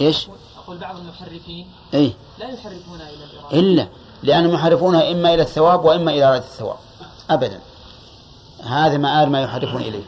[0.00, 3.60] إيش؟ أقول بعض المحرفين إيه لا يحرفون إلى الإرادة.
[3.60, 3.88] إلا
[4.22, 6.76] لأنهم يحرفونها إما إلى الثواب وإما إلى إرادة الثواب.
[7.30, 7.60] أبدا.
[8.64, 10.04] هذا مآل ما يحرفون إليه.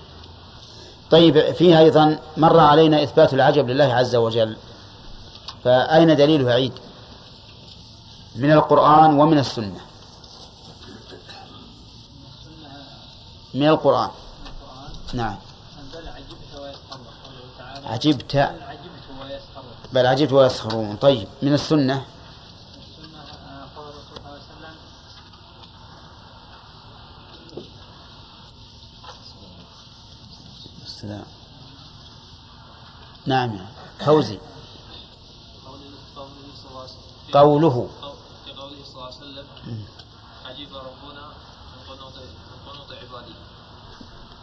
[1.11, 4.57] طيب فيها أيضا مر علينا إثبات العجب لله عز وجل.
[5.65, 6.73] فأين دليله عيد
[8.37, 9.81] من القرآن ومن السنة.
[13.55, 14.11] من القرآن.
[15.15, 15.37] نعم.
[15.95, 16.09] بل
[17.85, 18.55] عجبت.
[19.93, 22.05] بل عجبت ويسخرون طيب من السنة؟
[30.85, 31.25] السلام.
[33.27, 33.67] نعم يا
[34.05, 34.39] فوزي.
[35.65, 37.89] قوله قوله صلى الله عليه وسلم قوله
[38.45, 39.47] في قوله صلى الله عليه وسلم
[40.45, 41.25] عجب ربنا
[41.73, 43.35] من قنوط من قنوط عباده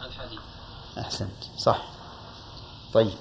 [0.06, 0.40] الحديث
[1.02, 1.42] أحسنت.
[1.58, 1.82] صح.
[2.94, 3.14] طيب.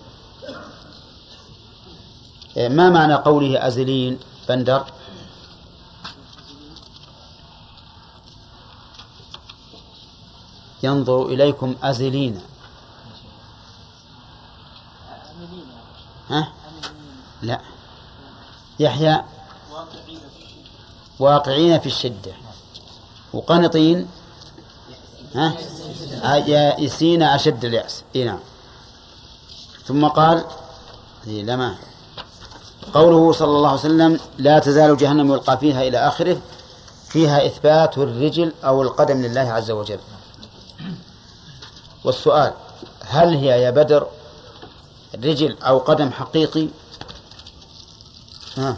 [2.57, 4.19] إيه، ما معنى قوله أزلين
[4.49, 4.85] بندر؟
[10.83, 12.41] ينظر إليكم أزلين.
[16.29, 16.53] ها؟
[17.41, 17.61] لا.
[18.79, 19.23] يحيى.
[21.19, 22.33] واقعين في الشدة.
[23.33, 24.07] وقنطين؟
[25.35, 25.57] ها؟
[26.47, 28.03] يائسين أشد اليأس.
[28.15, 28.39] إي نعم
[29.85, 30.45] ثم قال
[31.27, 31.75] إيه لما.
[32.93, 36.41] قوله صلى الله عليه وسلم لا تزال جهنم يلقى فيها إلى آخره
[37.07, 39.99] فيها إثبات الرجل أو القدم لله عز وجل.
[42.03, 42.53] والسؤال
[43.05, 44.07] هل هي يا بدر
[45.15, 46.67] رجل أو قدم حقيقي؟
[48.57, 48.75] ها.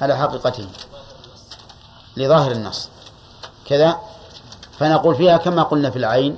[0.00, 0.68] على حقيقته.
[2.16, 2.88] لظاهر النص.
[3.66, 4.00] كذا.
[4.78, 6.36] فنقول فيها كما قلنا في العين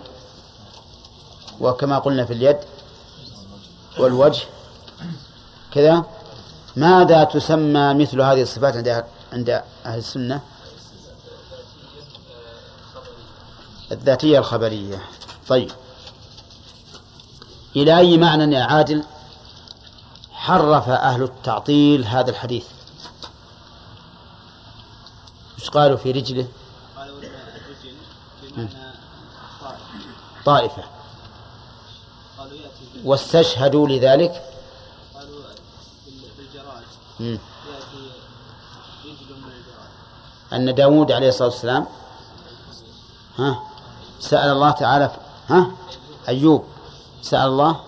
[1.60, 2.58] وكما قلنا في اليد
[3.98, 4.44] والوجه.
[5.72, 6.04] كذا.
[6.76, 10.40] ماذا تسمى مثل هذه الصفات عند عند أهل السنة؟
[13.92, 15.02] الذاتية الخبرية.
[15.48, 15.70] طيب.
[17.76, 19.04] إلى أي معنى يا عادل
[20.32, 22.64] حرف أهل التعطيل هذا الحديث؟
[25.58, 26.46] إيش قالوا في رجله
[26.96, 27.96] قالوا الرجل
[28.42, 28.68] بمعنى
[29.60, 29.80] طائف
[30.46, 30.82] طائفة.
[33.04, 34.42] واستشهدوا لذلك؟
[35.14, 35.40] قالوا
[40.52, 41.86] أن داود عليه الصلاة والسلام
[43.38, 43.62] ها
[44.20, 45.10] سأل الله تعالى
[45.48, 45.70] ها
[46.28, 46.64] أيوب
[47.22, 47.80] سأل الله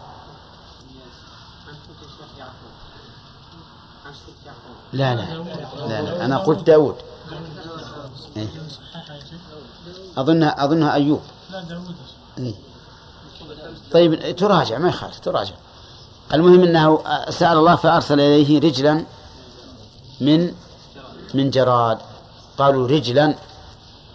[4.92, 5.22] لا لا
[5.88, 6.24] لا, لا.
[6.24, 6.94] أنا قلت داود
[8.36, 8.48] إيه.
[10.16, 11.20] أظنها أظنها أيوب
[12.38, 12.54] إيه.
[13.92, 15.54] طيب تراجع ما يخالف تراجع
[16.34, 19.04] المهم أنه سأل الله فأرسل إليه رجلا
[20.20, 20.52] من
[21.34, 21.98] من جراد
[22.58, 23.34] قالوا رجلا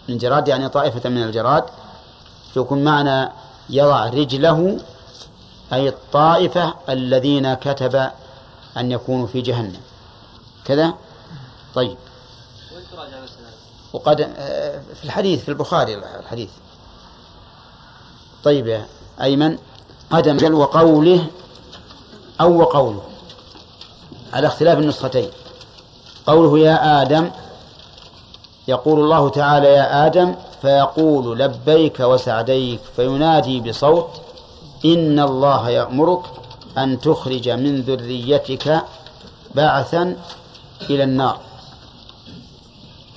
[0.08, 1.64] من جراد يعني طائفة من الجراد
[2.54, 3.32] فيكون معنى
[3.70, 4.78] يضع رجله
[5.72, 8.10] أي الطائفة الذين كتب
[8.76, 9.80] أن يكونوا في جهنم
[10.66, 10.94] كذا.
[11.74, 11.96] طيب.
[13.92, 16.50] وقد آه، في الحديث في البخاري الحديث.
[18.44, 18.86] طيب يا
[19.22, 19.58] أيمن
[20.10, 21.26] قدم جل وقوله
[22.40, 23.02] أو وقوله.
[24.32, 25.30] على اختلاف النسختين.
[26.26, 27.30] قوله يا آدم
[28.68, 34.10] يقول الله تعالى يا آدم فيقول لبيك وسعديك فينادي بصوت
[34.84, 36.22] إن الله يأمرك
[36.78, 38.82] أن تخرج من ذريتك
[39.54, 40.16] بعثا
[40.82, 41.40] إلى النار.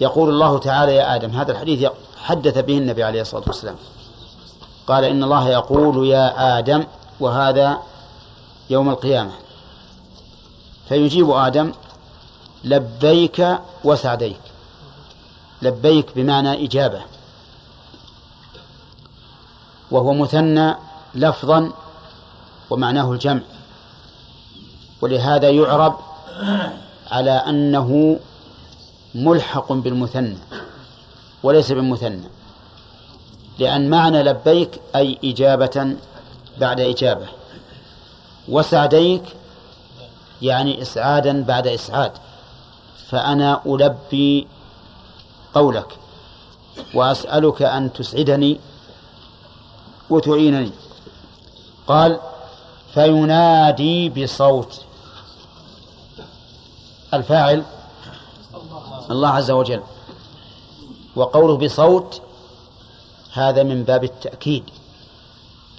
[0.01, 1.89] يقول الله تعالى يا آدم هذا الحديث
[2.23, 3.75] حدث به النبي عليه الصلاة والسلام.
[4.87, 6.83] قال إن الله يقول يا آدم
[7.19, 7.77] وهذا
[8.69, 9.31] يوم القيامة.
[10.89, 11.71] فيجيب آدم
[12.63, 14.39] لبيك وسعديك.
[15.61, 17.01] لبيك بمعنى إجابة.
[19.91, 20.75] وهو مثنى
[21.15, 21.71] لفظا
[22.69, 23.41] ومعناه الجمع.
[25.01, 25.97] ولهذا يعرب
[27.11, 28.19] على أنه
[29.15, 30.37] ملحق بالمثنى
[31.43, 32.29] وليس بالمثنى
[33.59, 35.95] لأن معنى لبيك أي إجابة
[36.59, 37.25] بعد إجابة
[38.49, 39.23] وسعديك
[40.41, 42.11] يعني إسعادا بعد إسعاد
[43.09, 44.47] فأنا ألبي
[45.53, 45.97] قولك
[46.93, 48.59] وأسألك أن تسعدني
[50.09, 50.71] وتعينني.
[51.87, 52.19] قال
[52.93, 54.81] فينادي بصوت
[57.13, 57.63] الفاعل
[59.11, 59.81] الله عز وجل.
[61.15, 62.21] وقوله بصوت
[63.33, 64.63] هذا من باب التأكيد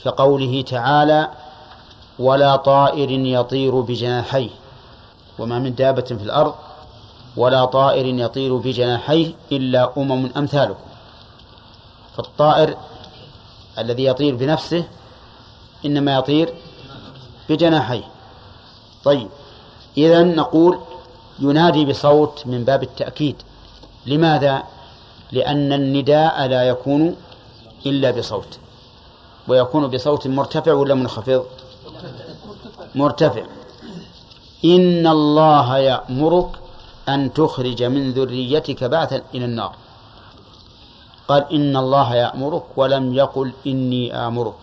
[0.04, 1.30] كقوله تعالى
[2.18, 4.50] ولا طائر يطير بجناحيه
[5.38, 6.54] وما من دابة في الأرض
[7.36, 10.84] ولا طائر يطير بجناحيه إلا أمم أمثالكم
[12.16, 12.76] فالطائر
[13.78, 14.84] الذي يطير بنفسه
[15.84, 16.54] إنما يطير
[17.48, 18.04] بجناحيه.
[19.04, 19.28] طيب
[19.96, 20.78] إذا نقول
[21.40, 23.36] ينادي بصوت من باب التأكيد.
[24.06, 24.62] لماذا؟
[25.32, 27.16] لأن النداء لا يكون
[27.86, 28.58] إلا بصوت.
[29.48, 31.46] ويكون بصوت مرتفع ولا منخفض؟
[32.94, 33.42] مرتفع.
[34.64, 36.50] إن الله يأمرك
[37.08, 39.74] أن تخرج من ذريتك بعثا إلى النار.
[41.28, 44.60] قال إن الله يأمرك ولم يقل إني آمرك.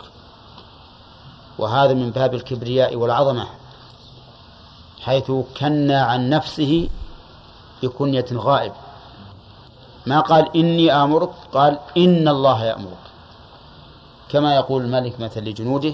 [1.57, 3.45] وهذا من باب الكبرياء والعظمة.
[5.01, 6.89] حيث كنى عن نفسه
[7.83, 8.73] بكنية غائب.
[10.05, 13.05] ما قال إني آمرك؟ قال إن الله يأمرك.
[14.29, 15.93] كما يقول الملك مثلا لجنوده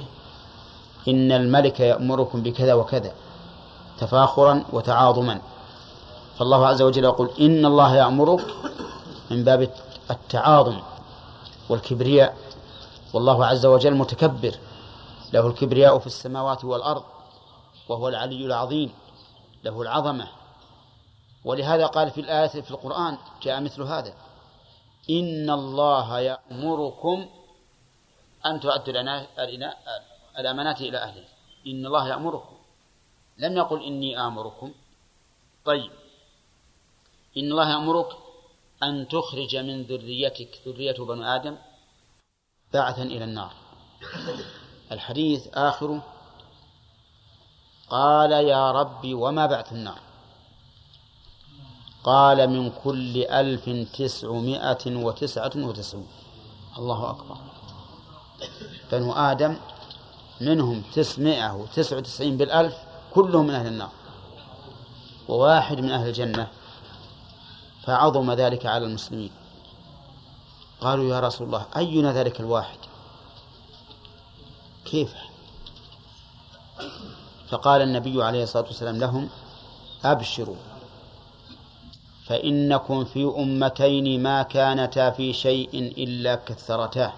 [1.08, 3.12] إن الملك يأمركم بكذا وكذا
[4.00, 5.42] تفاخرا وتعاظما.
[6.40, 8.46] فالله عز وجل يقول إن الله يأمرك
[9.32, 9.70] من باب
[10.12, 10.80] التعاظم
[11.70, 12.38] والكبرياء.
[13.14, 14.56] والله عز وجل متكبر
[15.34, 17.04] له الكبرياء في السماوات والأرض.
[17.92, 18.94] وهو العلي العظيم
[19.64, 20.28] له العظمة.
[21.46, 24.14] ولهذا قال في الآية في القرآن جاء مثل هذا
[25.10, 27.30] إن الله يأمركم
[28.46, 28.94] أن تؤدوا
[30.40, 31.26] الأمانات إلى أهله.
[31.68, 32.56] إن الله يأمركم.
[33.38, 34.74] لم يقل إني آمركم.
[35.66, 35.92] طيب.
[37.38, 38.18] إن الله يأمرك
[38.84, 41.58] أن تخرج من ذريتك ذرية بنو آدم
[42.74, 43.54] بعثا إلى النار.
[44.92, 46.11] الحديث آخره
[47.92, 50.00] قال يا ربي وما بعث النار.
[52.04, 56.08] قال من كل ألف تسعمائة وتسعة وتسعون.
[56.78, 57.38] الله أكبر.
[58.92, 59.58] بنو آدم
[60.42, 62.76] منهم تسعمائة وتسعة وتسعين بالألف
[63.14, 63.92] كلهم من أهل النار.
[65.28, 66.48] وواحد من أهل الجنة.
[67.84, 69.32] فعظم ذلك على المسلمين.
[70.82, 72.80] قالوا يا رسول الله أينا ذلك الواحد؟
[74.86, 75.14] كيف؟
[77.52, 79.30] فقال النبي عليه الصلاة والسلام لهم
[80.06, 80.56] أبشروا
[82.26, 87.14] فإنكم في أمتين ما كانتا في شيء إلا كثرتاه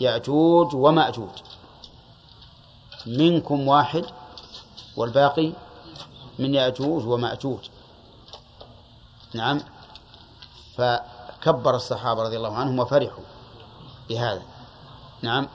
[0.00, 1.30] يأجوج ومأجوج
[3.06, 4.04] منكم واحد
[4.96, 5.52] والباقي
[6.38, 7.68] من يأجوج ومأجوج.
[9.34, 9.60] نعم
[10.76, 13.24] فكبر الصحابة رضي الله عنهم وفرحوا
[14.08, 14.42] بهذا.
[15.22, 15.48] نعم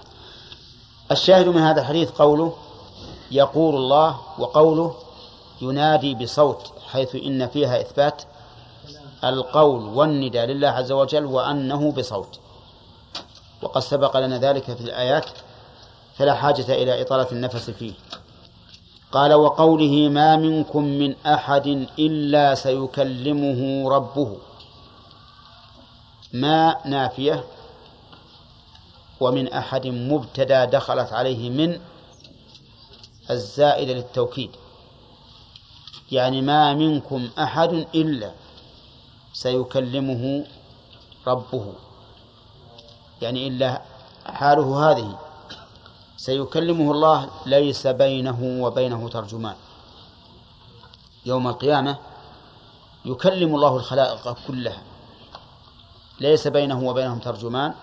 [1.11, 2.57] الشاهد من هذا الحديث قوله
[3.31, 4.95] يقول الله وقوله
[5.61, 8.23] ينادي بصوت حيث إن فيها إثبات
[9.23, 12.39] القول والنداء لله عز وجل وأنه بصوت.
[13.61, 15.25] وقد سبق لنا ذلك في الآيات
[16.13, 17.93] فلا حاجة إلى إطالة النفس فيه.
[19.11, 21.67] قال وقوله ما منكم من أحد
[21.99, 24.37] إلا سيكلمه ربه.
[26.33, 27.43] ما نافية
[29.19, 31.79] ومن أحد مبتدا دخلت عليه من
[33.29, 34.51] الزائدة للتوكيد.
[36.11, 38.31] يعني ما منكم أحد إلا
[39.33, 40.45] سيكلمه
[41.27, 41.73] ربه.
[43.21, 43.81] يعني إلا
[44.25, 45.19] حاله هذه
[46.17, 49.55] سيكلمه الله ليس بينه وبينه ترجمان.
[51.25, 51.97] يوم القيامة
[53.05, 54.83] يكلم الله الخلائق كلها
[56.19, 57.73] ليس بينه وبينهم ترجمان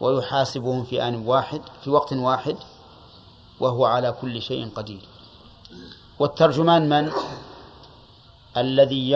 [0.00, 2.56] ويحاسبهم في آن واحد في وقت واحد
[3.62, 5.00] وهو على كل شيء قدير.
[6.18, 7.12] والترجمان من؟
[8.56, 9.10] الذي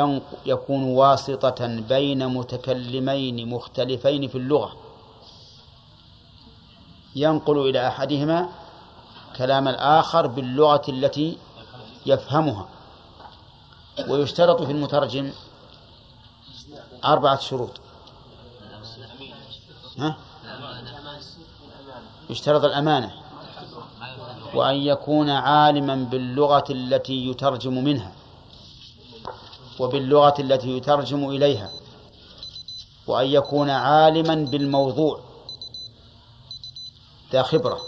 [0.46, 4.76] يكون واسطة بين متكلمين مختلفين في اللغة.
[7.16, 8.48] ينقل إلى أحدهما
[9.36, 11.38] كلام الآخر باللغة التي
[12.06, 12.68] يفهمها.
[14.08, 15.32] ويشترط في المترجم
[17.04, 17.80] أربعة شروط.
[19.98, 20.16] ها؟
[22.30, 23.25] يشترط الأمانة.
[24.54, 28.12] وأن يكون عالما باللغة التي يترجم منها
[29.78, 31.70] وباللغة التي يترجم إليها
[33.06, 35.20] وأن يكون عالما بالموضوع
[37.32, 37.80] ذا خبرة.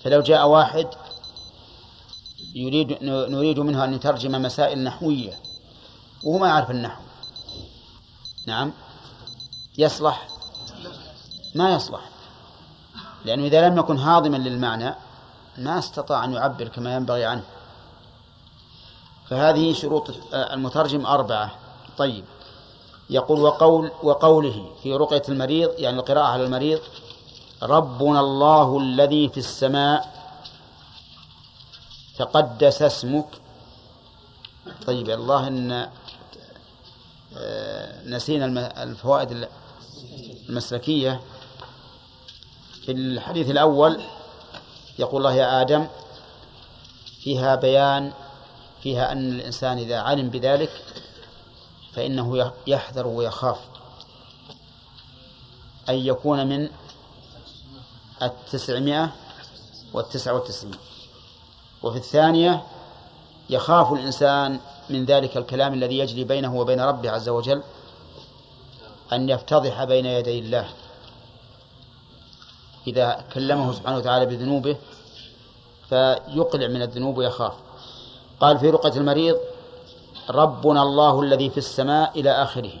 [0.00, 0.88] فلو جاء واحد
[2.54, 5.38] يريد نريد منه أن يترجم مسائل نحوية
[6.24, 7.02] وهو ما يعرف النحو.
[8.46, 8.72] نعم.
[9.78, 10.28] يصلح؟
[11.54, 12.17] ما يصلح.
[13.24, 14.94] لأنه إذا لم يكن هاضما للمعنى
[15.58, 17.42] ما استطاع أن يعبر كما ينبغي عنه.
[19.28, 21.50] فهذه شروط المترجم أربعة.
[21.98, 22.24] طيب.
[23.10, 26.80] يقول وقول وقوله في رقية المريض يعني القراءة على المريض
[27.62, 30.18] ربنا الله الذي في السماء
[32.18, 33.28] تقدس اسمك.
[34.86, 35.88] طيب الله إن
[37.36, 39.48] آه، نسينا الفوائد
[40.48, 41.20] المسلكية.
[42.88, 44.00] في الحديث الأول
[44.98, 45.86] يقول الله يا آدم
[47.20, 48.12] فيها بيان
[48.82, 50.70] فيها أن الإنسان إذا علم بذلك
[51.92, 53.58] فإنه يحذر ويخاف
[55.88, 56.68] أن يكون من
[58.22, 59.12] التسعمائة
[59.92, 60.74] والتسعة والتسعين
[61.82, 62.62] وفي الثانية
[63.50, 64.60] يخاف الإنسان
[64.90, 67.62] من ذلك الكلام الذي يجري بينه وبين ربه عز وجل
[69.12, 70.68] أن يفتضح بين يدي الله.
[72.88, 74.76] إذا كلمه سبحانه وتعالى بذنوبه
[75.88, 77.54] فيقلع من الذنوب ويخاف.
[78.40, 79.36] قال في رقة المريض
[80.30, 82.72] ربنا الله الذي في السماء إلى آخره.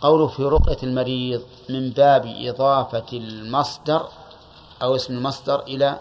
[0.00, 4.08] قوله في رقية المريض من باب إضافة المصدر
[4.82, 5.98] أو اسم المصدر إلى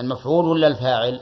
[0.00, 1.20] المفعول ولا الفاعل؟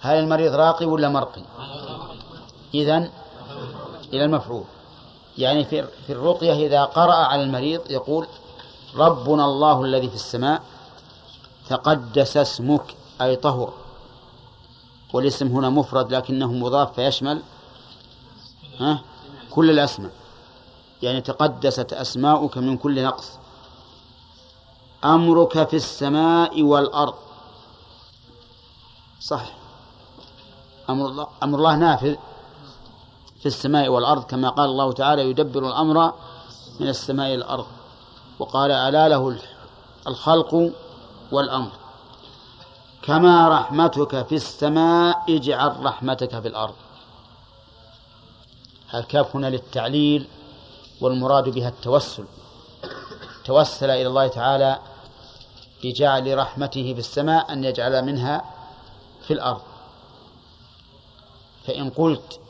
[0.00, 1.42] هل المريض راقي ولا مرقي؟
[2.74, 3.10] إذن
[4.12, 4.64] إلى المفعول.
[5.38, 8.26] يعني في في الرقية إذا قرأ على المريض يقول
[8.96, 10.62] ربنا الله الذي في السماء
[11.68, 13.72] تقدس اسمك أي طهر.
[15.12, 17.42] والاسم هنا مفرد لكنه مضاف فيشمل
[18.80, 19.02] ها؟
[19.50, 20.12] كل الأسماء.
[21.02, 23.30] يعني تقدست أسماؤك من كل نقص.
[25.04, 27.14] أمرك في السماء والأرض.
[29.20, 29.52] صح
[30.90, 32.16] أمر الله أمر الله نافذ.
[33.42, 36.12] في السماء والأرض كما قال الله تعالى يدبر الأمر
[36.80, 37.66] من السماء إلى الأرض.
[38.38, 39.38] وقال ألا له
[40.06, 40.72] الخلق
[41.32, 41.70] والأمر.
[43.02, 46.74] كما رحمتك في السماء اجعل رحمتك في الأرض.
[48.94, 50.28] الكاف هنا للتعليل
[51.00, 52.24] والمراد بها التوسل.
[53.44, 54.78] توسل إلى الله تعالى
[55.84, 58.44] بجعل رحمته في السماء أن يجعل منها
[59.26, 59.62] في الأرض.
[61.66, 62.40] فإن قلت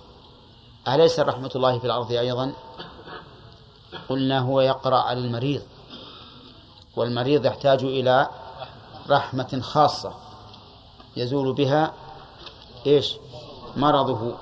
[0.89, 2.53] أليس رحمة الله في الأرض أيضا؟
[4.09, 5.63] قلنا هو يقرأ على المريض
[6.97, 8.29] والمريض يحتاج إلى
[9.11, 10.15] رحمة خاصة
[11.17, 11.93] يزول بها
[12.87, 13.15] إيش؟
[13.77, 14.35] مرضه.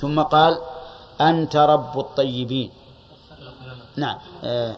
[0.00, 0.58] ثم قال
[1.20, 2.70] أنت رب الطيبين.
[3.96, 4.18] نعم.
[4.44, 4.76] آه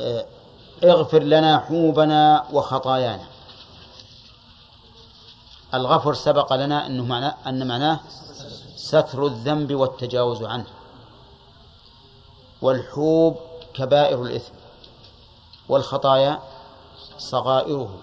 [0.00, 0.26] آه
[0.84, 3.26] اغفر لنا حوبنا وخطايانا.
[5.74, 8.00] الغفر سبق لنا أنه معناه أن معناه
[8.92, 10.66] ستر الذنب والتجاوز عنه.
[12.62, 13.36] والحوب
[13.74, 14.52] كبائر الإثم
[15.68, 16.38] والخطايا
[17.18, 17.98] صغائره.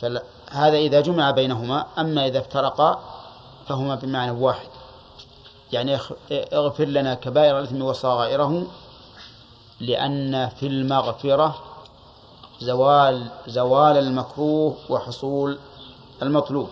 [0.00, 3.00] فهذا إذا جمع بينهما أما إذا افترقا
[3.68, 4.68] فهما بمعنى واحد.
[5.72, 5.98] يعني
[6.30, 8.66] اغفر لنا كبائر الإثم وصغائره
[9.80, 11.54] لأن في المغفرة
[12.60, 15.58] زوال زوال المكروه وحصول
[16.22, 16.68] المطلوب.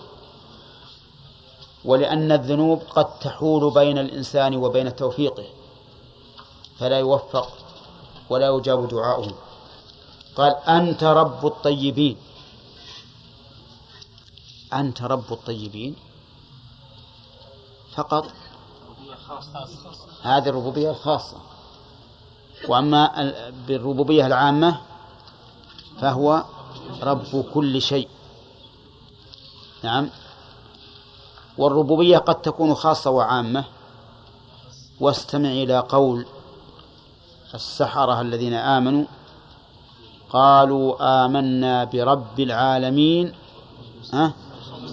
[1.85, 5.45] ولأن الذنوب قد تحول بين الإنسان وبين توفيقه
[6.79, 7.49] فلا يوفق
[8.31, 9.35] ولا يجاب دعاؤه.
[10.37, 12.17] قال أنت رب الطيبين.
[14.73, 15.97] أنت رب الطيبين.
[17.95, 18.27] فقط
[20.23, 21.37] هذه الربوبية الخاصة.
[22.69, 24.81] وأما ال- بالربوبية العامة
[26.01, 26.45] فهو
[27.03, 28.09] رب كل شيء.
[29.83, 30.11] نعم.
[31.59, 33.65] والربوبية قد تكون خاصة وعامة.
[35.01, 36.27] واستمع إلى قول
[37.55, 39.05] السحرة الذين آمنوا
[40.31, 43.35] قالوا آمنا برب العالمين
[44.13, 44.33] ها؟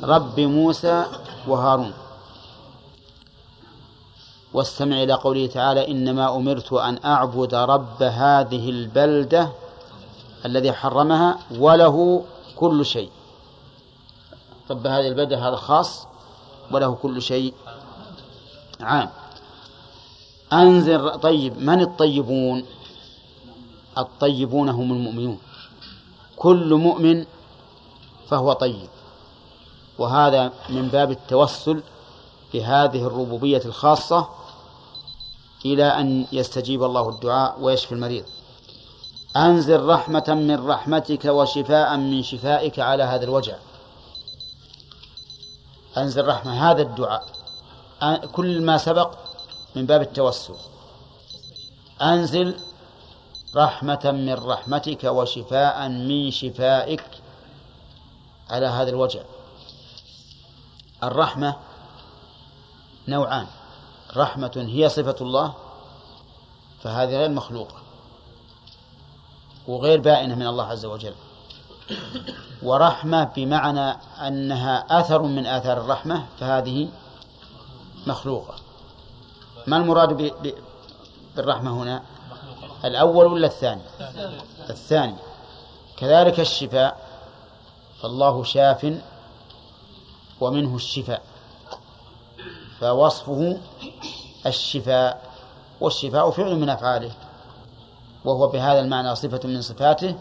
[0.04, 1.06] رب موسى
[1.48, 1.94] وهارون.
[4.54, 9.50] واستمع إلى قوله تعالى إنما أمرت أن أعبد رب هذه البلدة
[10.46, 12.24] الذي حرمها وله
[12.56, 13.12] كل شيء.
[14.72, 16.07] رب هذه البلدة هذا خاص؟
[16.72, 17.54] وله كل شيء.
[18.82, 19.10] عام.
[20.54, 22.66] أنذر طيب من الطيبون؟
[23.98, 25.40] الطيبون هم المؤمنون.
[26.36, 27.26] كل مؤمن
[28.28, 28.90] فهو طيب.
[30.00, 31.84] وهذا من باب التوسل
[32.54, 34.30] بهذه الربوبية الخاصة
[35.66, 38.26] إلى أن يستجيب الله الدعاء ويشفي المريض.
[39.36, 43.56] أنزل رحمة من رحمتك وشفاء من شفائك على هذا الوجع.
[45.98, 46.72] أنزل رحمة.
[46.72, 47.26] هذا الدعاء.
[48.32, 49.18] كل ما سبق
[49.76, 50.56] من باب التوسل.
[52.02, 52.60] أنزل
[53.56, 57.04] رحمة من رحمتك وشفاء من شفائك
[58.50, 59.22] على هذا الوجع
[61.04, 61.56] الرحمة
[63.08, 63.48] نوعان.
[64.16, 65.54] رحمة هي صفة الله
[66.84, 67.82] فهذه غير مخلوقة.
[69.68, 71.14] وغير بائنة من الله عز وجل.
[72.64, 73.98] ورحمة بمعنى
[74.28, 76.90] أنها أثر من آثار الرحمة فهذه
[78.08, 78.56] مخلوقة.
[79.68, 80.34] ما المراد
[81.36, 82.04] بالرحمة هنا؟
[82.86, 83.82] الأول ولا الثاني؟
[84.70, 85.16] الثاني.
[85.98, 86.98] كذلك الشفاء
[88.02, 88.94] فالله شاف
[90.42, 91.22] ومنه الشفاء
[92.80, 93.58] فوصفه
[94.46, 95.22] الشفاء
[95.82, 97.12] والشفاء فعل من أفعاله
[98.26, 100.16] وهو بهذا المعنى صفة من صفاته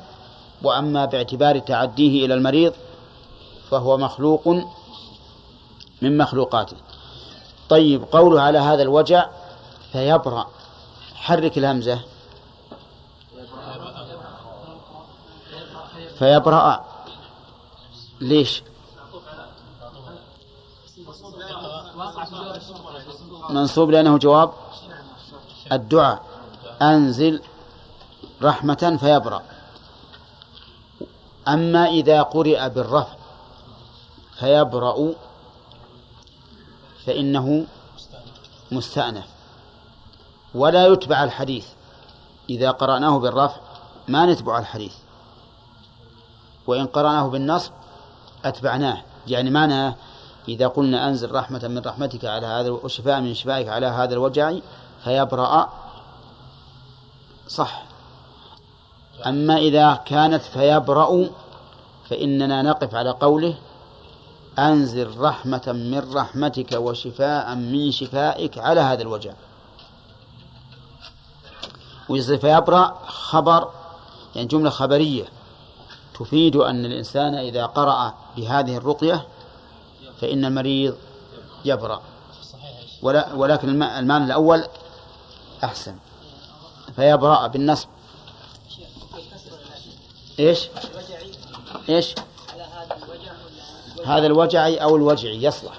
[0.62, 2.72] وأما باعتبار تعديه إلى المريض
[3.70, 4.48] فهو مخلوق
[6.02, 6.76] من مخلوقاته.
[7.68, 9.26] طيب قوله على هذا الوجع
[9.92, 10.50] فيبرأ.
[11.14, 12.00] حرك الهمزة.
[16.18, 16.84] فيبرأ.
[18.20, 18.62] ليش؟
[23.50, 24.52] منصوب لأنه جواب
[25.72, 26.22] الدعاء.
[26.82, 27.42] أنزل
[28.42, 29.42] رحمة فيبرأ.
[31.48, 33.16] أما إذا قرئ بالرفع
[34.38, 35.14] فيبرأ
[37.06, 37.66] فإنه
[38.72, 39.26] مستأنف.
[40.54, 41.66] ولا يتبع الحديث.
[42.50, 43.60] إذا قرأناه بالرفع
[44.08, 44.94] ما نتبع الحديث.
[46.66, 47.72] وإن قرأناه بالنصب
[48.44, 49.02] أتبعناه.
[49.26, 49.94] يعني معنى
[50.48, 54.52] إذا قلنا أنزل رحمة من رحمتك على هذا وشفاء من شفائك على هذا الوجع
[55.04, 55.72] فيبرأ.
[57.48, 57.85] صح.
[59.26, 61.26] أما إذا كانت فيبرأ
[62.10, 63.54] فإننا نقف على قوله
[64.58, 69.32] أنزل رحمة من رحمتك وشفاء من شفائك على هذا الوجع
[72.08, 73.70] ويصير فيبرأ خبر
[74.34, 75.24] يعني جملة خبرية
[76.20, 79.26] تفيد أن الإنسان إذا قرأ بهذه الرقية
[80.20, 80.96] فإن المريض
[81.64, 82.00] يبرأ.
[83.34, 84.64] ولكن الم- المعنى الأول
[85.64, 85.96] أحسن.
[86.96, 87.88] فيبرأ بالنصب.
[90.38, 90.68] إيش؟
[91.88, 92.14] إيش؟
[94.06, 95.72] هذا الوجع أو الوجعي يصلح.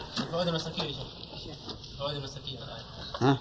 [3.21, 3.37] ها؟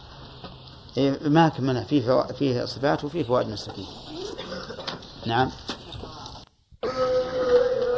[0.97, 2.33] إيه ما كملنا فيه فوا...
[2.33, 3.87] فيه صفات وفيه فوائد المستقيم
[5.27, 5.51] نعم.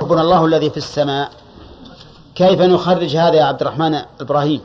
[0.03, 1.33] ربنا الله الذي في السماء.
[2.35, 4.61] كيف نخرج هذا يا عبد الرحمن إبراهيم؟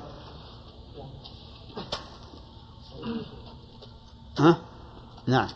[4.40, 4.58] ها؟
[5.28, 5.50] نعم.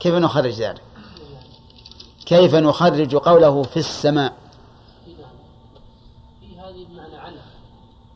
[0.00, 0.87] كيف نخرج ذلك؟
[2.28, 4.32] كيف نخرج قوله في السماء؟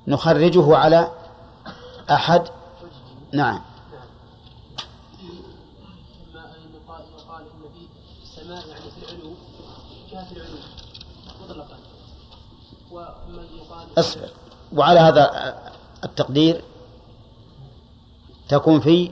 [0.07, 1.11] نخرجه على
[2.11, 2.49] أحد؟
[3.33, 3.61] نعم.
[13.99, 14.29] اصبر.
[14.73, 15.55] وعلى هذا
[16.05, 16.65] التقدير
[18.49, 19.11] تكون في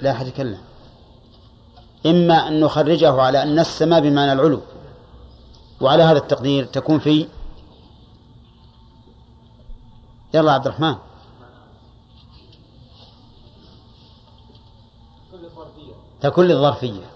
[0.00, 0.71] لا أحد يتكلم.
[2.06, 4.60] إما أن نخرجه على أن السماء بمعنى العلو.
[5.80, 7.28] وعلى هذا التقدير تكون في
[10.34, 10.94] يلا عبد الرحمن.
[16.20, 17.10] تكون للظرفية.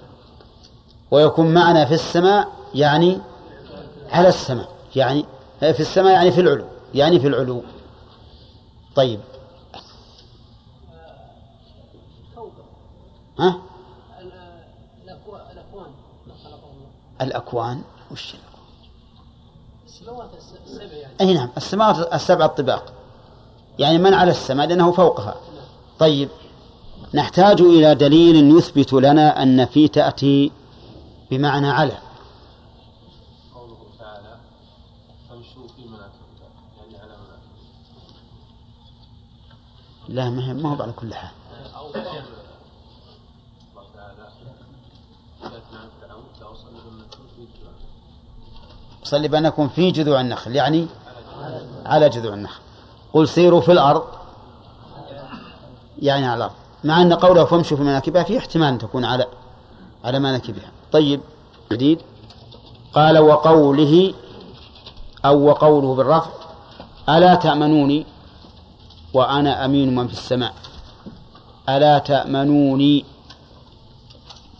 [1.10, 3.18] ويكون معنا في السماء يعني
[4.10, 4.68] على السماء.
[4.96, 5.24] يعني
[5.60, 6.64] في السماء يعني في العلو.
[6.94, 7.62] يعني في العلو.
[8.94, 9.20] طيب.
[13.38, 13.60] ها؟
[15.52, 15.90] الأكوان
[17.20, 17.82] الأكوان
[18.12, 18.34] وش
[19.86, 20.30] السماوات
[20.66, 21.14] السبع يعني.
[21.20, 22.92] أي نعم السماوات السبع الطباق.
[23.78, 25.34] يعني من على السماء لأنه فوقها.
[25.98, 26.28] طيب
[27.14, 30.52] نحتاج إلى دليل يثبت لنا أن في تأتي
[31.30, 31.98] بمعنى على.
[33.54, 34.36] قوله تعالى
[35.28, 36.48] فامشوا في مناكبها
[36.82, 37.16] يعني على
[40.08, 41.30] لا ما هي- ما هو على كل حال
[41.76, 42.22] أو قول الله
[43.96, 44.28] تعالى
[45.42, 47.76] لا تنام فرعون لا أصلي بأنكم في جبال
[49.06, 50.86] صلي بأنكم في جذوع النخل يعني
[51.86, 52.60] على جذوع النخل.
[53.12, 54.02] قل سيروا في الأرض.
[55.98, 56.52] يعني على الأرض.
[56.84, 59.26] مع أن قوله فامشوا في مناكبها في احتمال أن تكون على
[60.04, 60.70] على مناكبها.
[60.92, 61.20] طيب
[61.72, 62.00] جديد.
[62.94, 64.14] قال وقوله
[65.24, 66.30] أو وقوله بالرفع
[67.08, 68.06] ألا تأمنوني
[69.14, 70.54] وأنا أمين من في السماء.
[71.68, 73.04] ألا تأمنوني.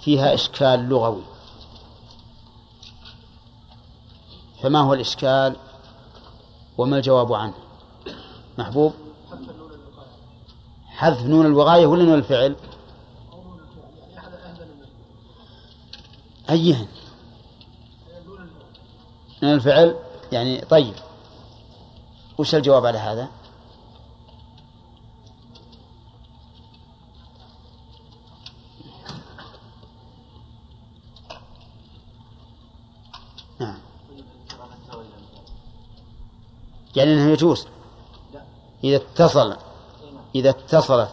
[0.01, 1.23] فيها إشكال لغوي.
[4.67, 5.57] فما هو الإشكال
[6.79, 7.55] وما الجواب عنه؟
[8.59, 8.93] محبوب؟
[10.87, 12.57] حذف نون الوغاية ولا نون الفعل؟
[16.51, 16.87] أيهن.
[19.43, 19.97] نون الفعل؟
[20.33, 20.95] يعني طيب.
[22.39, 23.29] وش الجواب على هذا؟
[36.97, 37.67] يعني إنه يجوز.
[38.85, 39.57] إذا اتصل
[40.35, 41.09] إذا اتصلت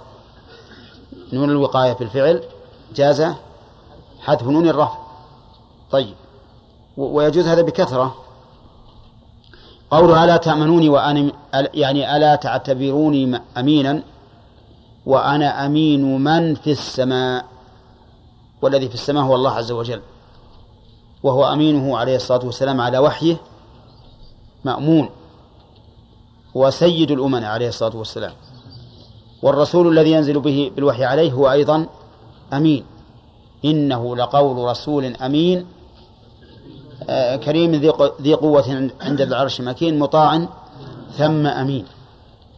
[1.34, 2.44] نون الوقاية بالفعل
[2.96, 3.22] جاز
[4.22, 4.98] حذف نون الرفع.
[5.92, 6.16] طيب.
[6.98, 8.16] ويجوز هذا بكثرة.
[9.92, 11.32] قوله ألا تأمنوني وأنا
[11.74, 14.04] يعني ألا تعتبروني أمينا
[15.06, 17.46] وأنا أمين من في السماء.
[18.62, 20.02] والذي في السماء هو الله عز وجل.
[21.24, 23.38] وهو أمينه عليه الصلاة والسلام على وحيه
[24.64, 25.10] مأمون.
[26.56, 28.34] وسيد الأمم عليه الصلاة والسلام.
[29.42, 31.86] والرسول الذي ينزل به بالوحي عليه هو أيضا
[32.54, 32.86] أمين.
[33.66, 35.66] إنه لقول رسول أمين
[37.10, 37.72] آه، كريم
[38.22, 40.48] ذي قوة عند العرش مكين مطاع
[41.18, 41.86] ثم أمين.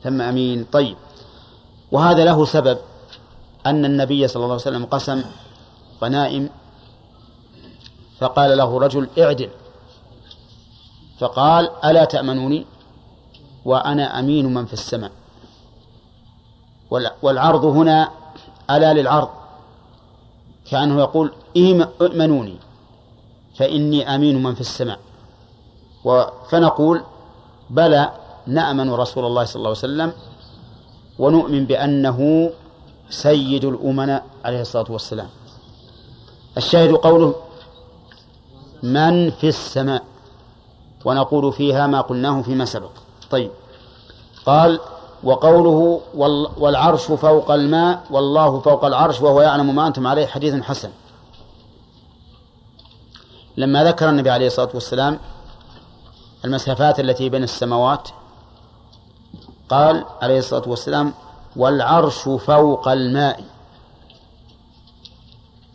[0.03, 0.65] ثم أمين.
[0.71, 0.95] طيب.
[1.91, 2.77] وهذا له سبب
[3.65, 5.23] أن النبي صلى الله عليه وسلم قسم
[6.03, 6.49] غنائم
[8.19, 9.49] فقال له رجل اعدل.
[11.19, 12.65] فقال ألا تأمنوني؟
[13.65, 15.11] وأنا أمين من في السماء.
[16.91, 18.09] وال- والعرض هنا
[18.69, 19.29] ألا للعرض.
[20.71, 21.31] كأنه يقول
[22.01, 22.57] ائمنوني
[23.55, 24.99] فإني أمين من في السماء.
[26.49, 27.03] فنقول
[27.69, 28.11] بلى
[28.47, 30.13] نأمن رسول الله صلى الله عليه وسلم
[31.19, 32.49] ونؤمن بأنه
[33.09, 35.29] سيد الأمناء عليه الصلاة والسلام.
[36.57, 37.35] الشاهد قوله
[38.83, 40.03] من في السماء
[41.05, 42.91] ونقول فيها ما قلناه فيما سبق.
[43.35, 43.51] طيب.
[44.45, 44.79] قال
[45.23, 50.89] وقوله وال- والعرش فوق الماء والله فوق العرش وهو يعلم ما أنتم عليه حديث حسن.
[53.57, 55.19] لما ذكر النبي عليه الصلاة والسلام
[56.45, 58.09] المسافات التي بين السماوات
[59.69, 61.13] قال عليه الصلاة والسلام
[61.55, 63.43] والعرش فوق الماء.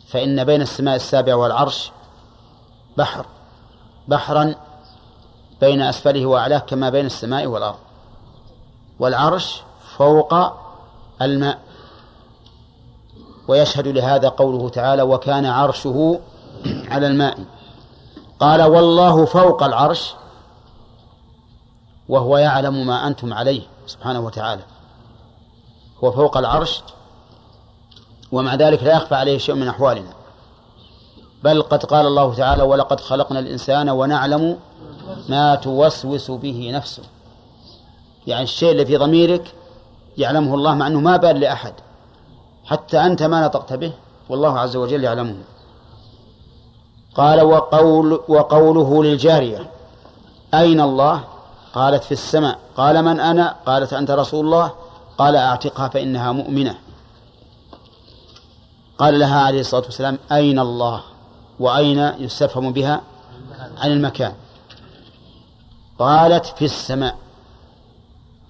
[0.07, 1.91] فإن بين السماء السابعة والعرش
[2.97, 3.25] بحر.
[4.07, 4.55] بحرا
[5.61, 7.79] بين أسفله وأعلاه كما بين السماء والأرض.
[8.99, 9.61] والعرش
[9.97, 10.33] فوق
[11.21, 11.59] الماء.
[13.47, 16.19] ويشهد لهذا قوله تعالى وكان عرشه
[16.65, 17.37] على الماء.
[18.39, 20.13] قال والله فوق العرش
[22.09, 24.61] وهو يعلم ما أنتم عليه سبحانه وتعالى.
[26.03, 26.81] هو فوق العرش
[28.31, 30.13] ومع ذلك لا يخفى عليه شيء من أحوالنا.
[31.43, 34.59] بل قد قال الله تعالى ولقد خلقنا الإنسان ونعلم
[35.29, 37.03] ما توسوس به نفسه.
[38.27, 39.53] يعني الشيء اللي في ضميرك
[40.17, 41.73] يعلمه الله مع أنه ما بال لأحد.
[42.65, 43.93] حتى أنت ما نطقت به
[44.29, 45.35] والله عز وجل يعلمه.
[47.15, 49.71] قال وقول وقوله للجارية
[50.53, 51.23] أين الله؟
[51.73, 52.59] قالت في السماء.
[52.77, 54.71] قال من أنا؟ قالت أنت رسول الله.
[55.17, 56.75] قال أعتقها فإنها مؤمنة.
[58.97, 61.01] قال لها عليه الصلاة والسلام أين الله؟
[61.59, 63.01] وأين يستفهم بها؟
[63.77, 64.33] عن المكان.
[66.01, 67.17] قالت في السماء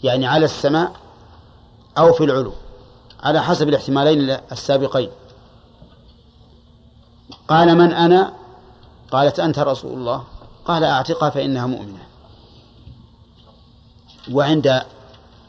[0.03, 0.91] يعني على السماء
[1.97, 2.53] أو في العلو
[3.23, 5.09] على حسب الاحتمالين السابقين.
[7.47, 8.33] قال من أنا؟
[9.11, 10.23] قالت أنت رسول الله.
[10.65, 12.03] قال أعتقها فإنها مؤمنة.
[14.31, 14.67] وعند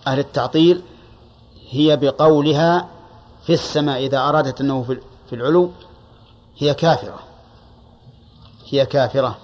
[0.06, 0.82] أهل التعطيل
[1.70, 2.88] هي بقولها
[3.46, 4.82] في السماء إذا أرادت أنه
[5.28, 5.72] في العلو
[6.58, 7.18] هي كافرة.
[8.68, 9.38] هي كافرة.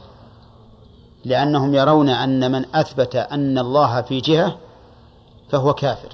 [1.24, 4.59] لأنهم يرون أن من أثبت أن الله في جهة
[5.51, 6.09] فهو كافر.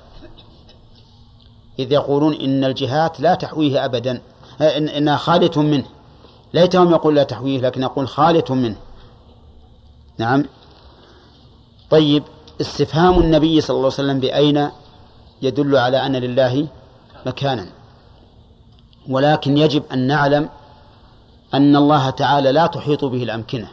[1.79, 4.23] إذ يقولون إن الجهات لا تحويه أبدا.
[4.61, 5.85] إن إنها خالية منه.
[6.55, 8.77] ليتهم يقول لا تحويه لكن يقول خالية منه.
[10.19, 10.45] نعم.
[11.91, 12.23] طيب
[12.61, 14.69] استفهام النبي صلى الله عليه وسلم بأين
[15.43, 16.67] يدل على أن لله
[17.27, 17.67] مكانا؟
[19.09, 20.49] ولكن يجب أن نعلم
[21.55, 23.69] أن الله تعالى لا تحيط به الأمكنة.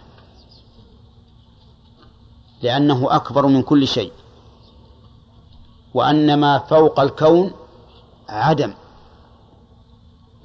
[2.64, 4.12] لأنه أكبر من كل شيء.
[5.94, 7.52] وأن ما فوق الكون
[8.30, 8.74] عدم.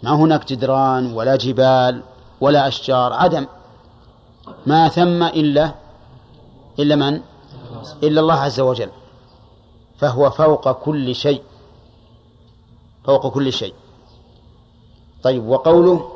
[0.02, 2.02] ما هناك جدران ولا جبال
[2.40, 3.47] ولا أشجار عدم.
[4.66, 5.74] ما ثم إلا
[6.78, 7.20] إلا من؟
[8.02, 8.90] إلا الله عز وجل.
[9.98, 11.43] فهو فوق كل شيء.
[13.05, 13.74] فوق كل شيء.
[15.22, 16.10] طيب وقوله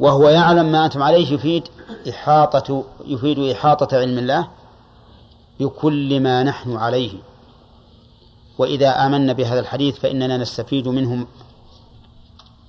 [0.00, 1.68] وهو يعلم ما أنتم عليه يفيد
[2.08, 4.48] إحاطة يفيد إحاطة علم الله.
[5.60, 7.12] بكل ما نحن عليه.
[8.58, 11.26] وإذا آمنا بهذا الحديث فإننا نستفيد منهم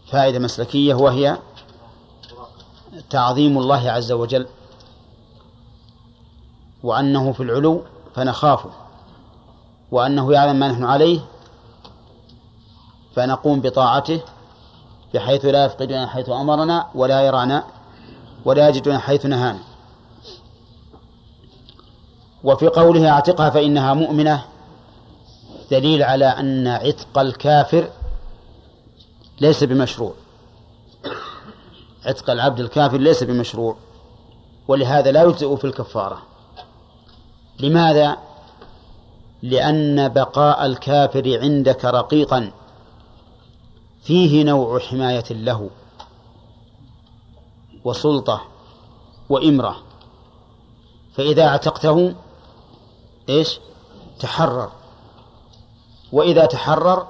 [0.08, 1.38] فائدة مسلكية وهي
[3.10, 4.48] تعظيم الله عز وجل
[6.84, 7.84] وأنه في العلو
[8.16, 8.70] فنخافه.
[9.92, 11.20] وأنه يعلم ما نحن عليه
[13.16, 14.22] فنقوم بطاعته
[15.14, 17.64] بحيث لا يفقدنا حيث أمرنا ولا يرانا
[18.46, 19.71] ولا يجدنا حيث نهانا.
[22.44, 24.46] وفي قوله اعتقها فإنها مؤمنة
[25.72, 27.90] دليل على أن عتق الكافر
[29.42, 30.14] ليس بمشروع.
[32.06, 33.76] عتق العبد الكافر ليس بمشروع
[34.68, 36.22] ولهذا لا يجزئ في الكفارة.
[37.60, 38.18] لماذا؟
[39.42, 42.52] لأن بقاء الكافر عندك رقيقا
[44.04, 45.70] فيه نوع حماية له
[47.84, 48.42] وسلطة
[49.30, 49.78] وإمرة.
[51.14, 52.16] فإذا اعتقته
[53.30, 53.60] إيش؟
[54.20, 54.72] تحرر.
[56.12, 57.08] وإذا تحرر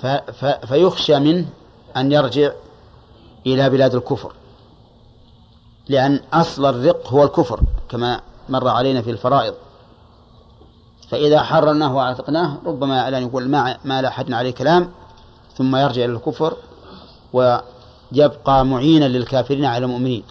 [0.00, 1.48] ف ف فيخشى منه
[1.96, 2.52] أن يرجع
[3.46, 4.32] إلى بلاد الكفر.
[5.88, 9.54] لأن أصل الرق هو الكفر كما مر علينا في الفرائض.
[11.08, 14.92] فإذا حررناه وعتقناه ربما الآن يقول ما, ما لا عليه كلام
[15.56, 16.56] ثم يرجع إلى الكفر
[17.32, 20.24] ويبقى معينا للكافرين على المؤمنين.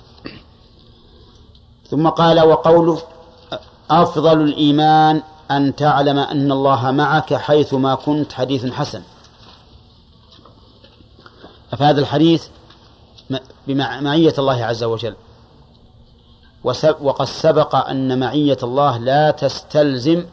[1.90, 3.02] ثم قال وقوله
[3.92, 9.04] أفضل الإيمان أن تعلم أن الله معك حيثما كنت حديث حسن.
[11.72, 12.48] فهذا الحديث
[13.68, 15.16] بمعية الله عز وجل.
[17.02, 20.26] وقد سبق أن معية الله لا تستلزم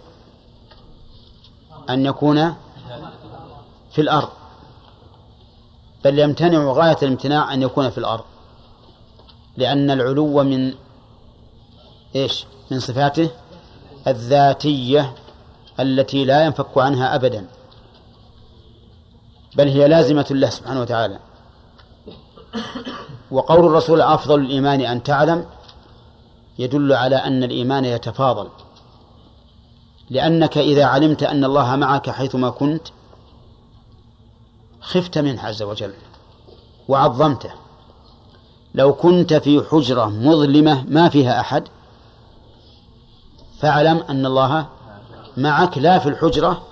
[1.91, 2.55] أن يكون
[3.91, 4.29] في الأرض.
[6.05, 8.25] بل يمتنع غاية الامتناع أن يكون في الأرض.
[9.57, 10.75] لأن العلو من
[12.17, 13.31] إيش؟ من صفاته
[14.07, 15.15] الذاتية
[15.81, 17.47] التي لا ينفك عنها أبدا.
[19.57, 21.19] بل هي لازمة له سبحانه وتعالى.
[23.31, 25.47] وقول الرسول أفضل الإيمان أن تعلم
[26.59, 28.49] يدل على أن الإيمان يتفاضل.
[30.11, 32.89] لأنك إذا علمت أن الله معك حيثما كنت
[34.81, 35.93] خفت منه عز وجل
[36.89, 37.51] وعظمته.
[38.75, 41.69] لو كنت في حجرة مظلمة ما فيها أحد
[43.61, 44.67] فاعلم أن الله
[45.37, 46.63] معك لا في الحجرة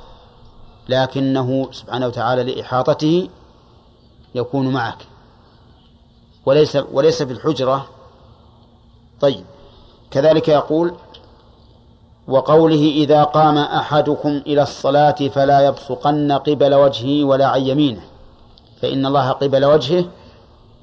[0.89, 3.29] لكنه سبحانه وتعالى لإحاطته
[4.35, 5.07] يكون معك.
[6.47, 7.87] وليس وليس في الحجرة.
[9.21, 9.45] طيب.
[10.11, 10.95] كذلك يقول
[12.29, 18.01] وقوله إذا قام أحدكم إلى الصلاة فلا يبصقن قبل وجهه ولا عن يمينه
[18.83, 20.05] فإن الله قبل وجهه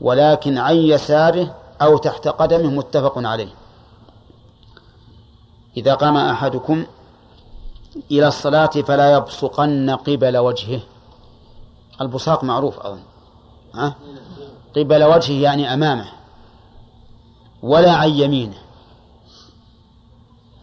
[0.02, 3.65] ولكن عن يساره أو تحت قدمه متفق عليه.
[5.78, 6.86] إذا قام أحدكم
[8.12, 10.82] إلى الصلاة فلا يبصقن قبل وجهه.
[12.02, 13.04] البصاق معروف أظن.
[13.74, 13.96] ها؟
[14.76, 16.06] قبل وجهه يعني أمامه
[17.64, 18.58] ولا عن يمينه.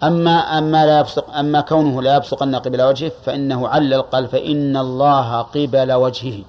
[0.02, 5.42] أما أما لا يبصق أما كونه لا يبصقن قبل وجهه فإنه علل قال فإن الله
[5.42, 6.44] قبل وجهه.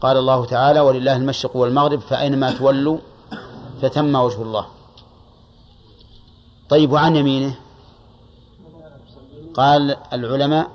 [0.00, 2.98] قال الله تعالى ولله المشرق والمغرب فأينما تولوا
[3.82, 4.66] فتم وجه الله.
[6.68, 7.54] طيب وعن يمينه؟
[9.54, 10.70] قال العلماء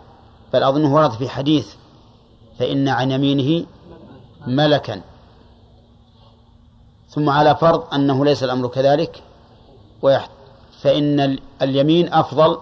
[0.53, 1.73] بل أظنه ورد في حديث
[2.59, 3.65] فإن عن يمينه
[4.47, 5.01] ملكا.
[7.09, 9.23] ثم على فرض أنه ليس الأمر كذلك
[10.01, 10.29] ويحت
[10.81, 12.57] فإن اليمين أفضل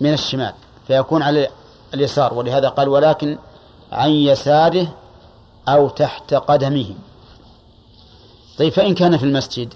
[0.00, 0.52] من الشمال
[0.86, 1.48] فيكون على
[1.94, 3.38] اليسار ولهذا قال ولكن
[3.92, 4.94] عن يساره
[5.68, 6.94] أو تحت قدمه.
[8.58, 9.74] طيب فإن كان في المسجد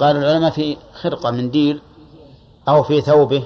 [0.00, 1.82] قال العلماء في خرقة من ديل
[2.68, 3.44] أو في ثوبه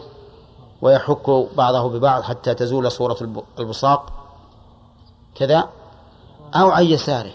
[0.83, 4.13] ويحك بعضه ببعض حتى تزول صورة البصاق
[5.35, 5.69] كذا
[6.55, 7.33] أو عن يساره.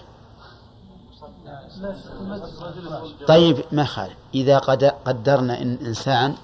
[3.28, 4.58] طيب ما خالف إذا
[5.06, 6.36] قدرنا إن إنسان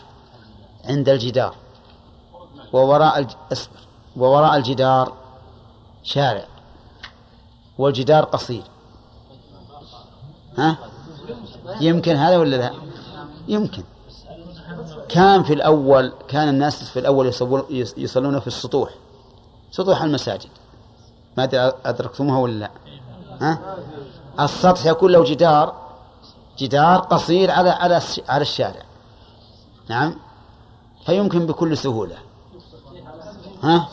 [0.85, 1.55] عند الجدار
[2.73, 3.27] ووراء
[4.17, 5.13] ووراء الجدار
[6.03, 6.45] شارع
[7.77, 8.63] والجدار قصير.
[10.57, 10.77] ها؟
[11.81, 12.71] يمكن هذا ولا لا؟
[13.47, 13.83] يمكن.
[15.09, 17.27] كان في الأول كان الناس في الأول
[17.97, 18.89] يصلون في السطوح
[19.71, 20.49] سطوح المساجد.
[21.37, 21.49] ما
[21.85, 22.71] أدركتموها ولا لا؟
[23.41, 23.77] ها؟
[24.39, 25.75] السطح يكون له جدار
[26.57, 28.81] جدار قصير على على على الشارع.
[29.89, 30.15] نعم؟
[31.05, 32.15] فيمكن بكل سهولة.
[33.63, 33.87] ها؟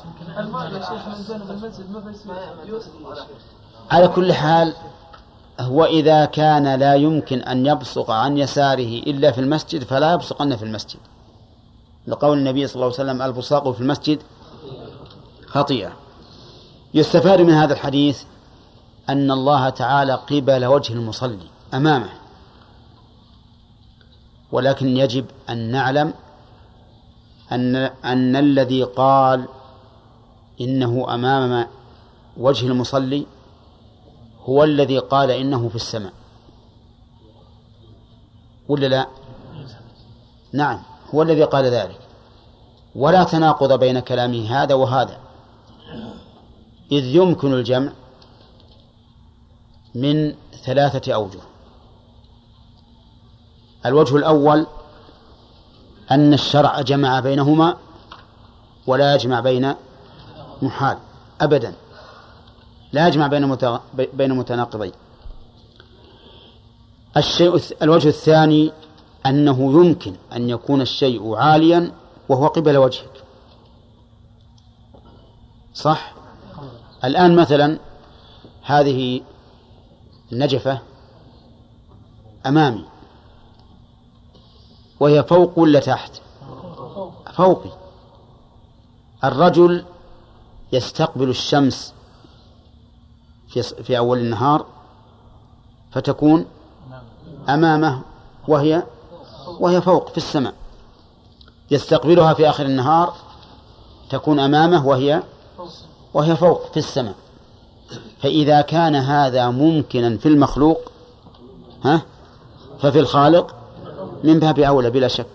[3.91, 4.75] على كل حال
[5.63, 10.63] هو إذا كان لا يمكن أن يبصق عن يساره إلا في المسجد فلا يبصقن في
[10.63, 11.01] المسجد.
[12.07, 14.19] لقول النبي صلى الله عليه وسلم البصاق في المسجد
[15.47, 15.93] خطيئة.
[16.95, 18.23] يستفاد من هذا الحديث
[19.09, 22.11] أن الله تعالى قبل وجه المصلي أمامه.
[24.53, 26.15] ولكن يجب أن نعلم
[27.53, 29.49] أن أن الذي قال
[30.61, 31.67] إنه أمام
[32.37, 33.27] وجه المصلي
[34.43, 36.13] هو الذي قال إنه في السماء.
[38.69, 39.07] ولا لا؟
[40.53, 40.83] نعم
[41.15, 42.01] هو الذي قال ذلك.
[42.95, 45.21] ولا تناقض بين كلامه هذا وهذا.
[46.93, 47.93] إذ يمكن الجمع
[49.95, 51.41] من ثلاثة أوجه.
[53.87, 54.67] الوجه الأول
[56.11, 57.77] أن الشرع جمع بينهما
[58.87, 59.75] ولا يجمع بين
[60.63, 60.99] محال
[61.41, 61.75] أبدا.
[62.93, 63.57] لا يجمع بين
[64.15, 64.93] بين متناقضين
[67.17, 68.73] الشيء الوجه الثاني
[69.27, 71.93] أنه يمكن أن يكون الشيء عاليا
[72.29, 73.25] وهو قبل وجهك.
[75.75, 76.15] صح؟
[77.05, 77.79] الآن مثلا
[78.63, 79.21] هذه
[80.33, 80.79] النجفة
[82.47, 82.85] أمامي.
[85.01, 86.21] وهي فوق ولا تحت؟
[87.35, 87.71] فوقي.
[89.25, 89.85] الرجل
[90.73, 91.95] يستقبل الشمس
[93.53, 94.67] في في أول النهار
[95.93, 96.47] فتكون
[97.49, 98.03] أمامه
[98.49, 98.83] وهي
[99.61, 100.55] وهي فوق في السماء.
[101.71, 103.15] يستقبلها في آخر النهار
[104.11, 105.23] تكون أمامه وهي
[106.15, 107.15] وهي فوق في السماء.
[108.21, 110.81] فإذا كان هذا ممكنا في المخلوق
[111.85, 112.03] ها
[112.81, 113.55] ففي الخالق
[114.25, 115.27] من باب أولى بلا شك.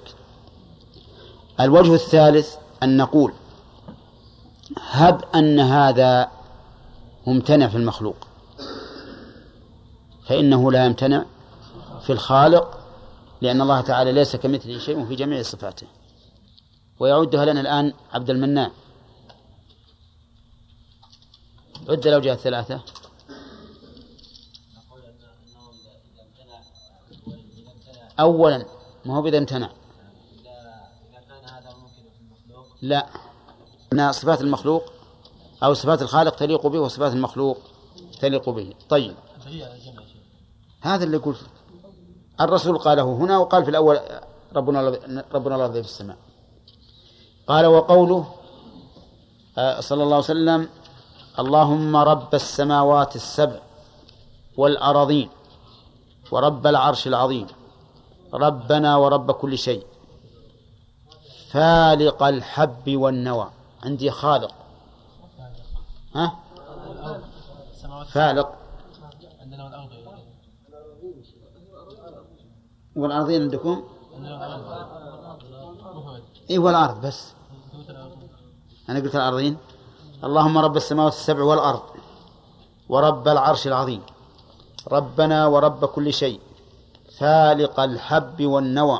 [1.59, 3.33] الوجه الثالث أن نقول
[4.91, 6.27] هب أن هذا
[7.27, 8.27] ممتنع في المخلوق.
[10.25, 11.25] فإنه لا يمتنع
[12.01, 12.79] في الخالق
[13.41, 15.87] لأن الله تعالى ليس كمثله شيء في جميع صفاته.
[16.99, 18.71] ويعدها لنا الآن عبد المنان.
[21.89, 22.81] عد لو جاء ثلاثة.
[28.19, 28.65] أولا
[29.05, 29.69] ما هو بإذا امتنع.
[32.81, 33.07] لا.
[34.11, 34.96] صفات المخلوق
[35.63, 37.57] أو صفات الخالق تليق به وصفات المخلوق
[38.19, 38.73] تليق به.
[38.89, 39.15] طيب.
[40.81, 41.35] هذا اللي يقول
[42.41, 43.99] الرسول قاله هنا وقال في الأول
[44.55, 44.81] ربنا
[45.33, 46.17] ربنا الله في السماء.
[47.47, 48.27] قال وقوله
[49.57, 50.69] آه، صلى الله عليه وسلم
[51.39, 53.59] اللهم رب السماوات السبع
[54.57, 55.29] والأراضين
[56.31, 57.47] ورب العرش العظيم
[58.33, 59.85] ربنا ورب كل شيء
[61.51, 63.49] فالق الحب والنوى.
[63.83, 64.66] عندي خالق.
[66.17, 66.27] ها؟
[68.13, 68.49] فالق.
[72.95, 73.83] والأرضين عندكم؟
[76.49, 77.33] إيه والأرض بس.
[78.89, 79.57] أنا قلت الأرضين.
[80.23, 81.81] اللهم رب السماوات السبع والأرض
[82.89, 84.01] ورب العرش العظيم.
[84.91, 86.39] ربنا ورب كل شيء.
[87.17, 88.99] فالق الحب والنوى.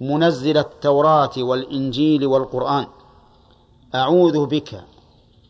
[0.00, 2.86] منزل التوراة والإنجيل والقرآن.
[3.94, 4.84] أعوذ بك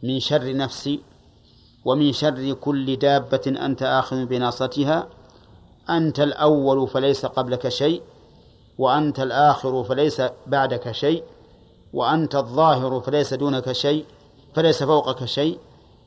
[0.03, 1.01] من شر نفسي
[1.85, 5.09] ومن شر كل دابة أنت آخذ بناصيتها
[5.91, 8.03] أنت الأول فليس قبلك شيء
[8.79, 11.24] وأنت الآخر فليس بعدك شيء
[11.93, 14.05] وأنت الظاهر فليس دونك شيء
[14.55, 15.59] فليس فوقك شيء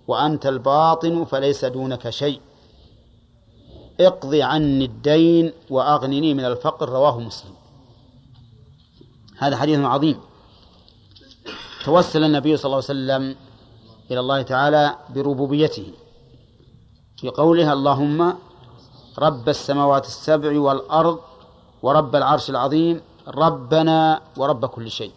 [0.08, 2.40] وأنت الباطن فليس دونك شيء.
[4.00, 7.54] اقض عني الدين وأغنني من الفقر رواه مسلم.
[9.38, 10.20] هذا حديث عظيم.
[11.86, 13.36] توسل النبي صلى الله عليه وسلم
[14.12, 15.94] إلى الله تعالى بربوبيته
[17.18, 18.34] في قولها اللهم
[19.20, 21.20] رب السماوات السبع والأرض
[21.82, 25.12] ورب العرش العظيم ربنا ورب كل شيء.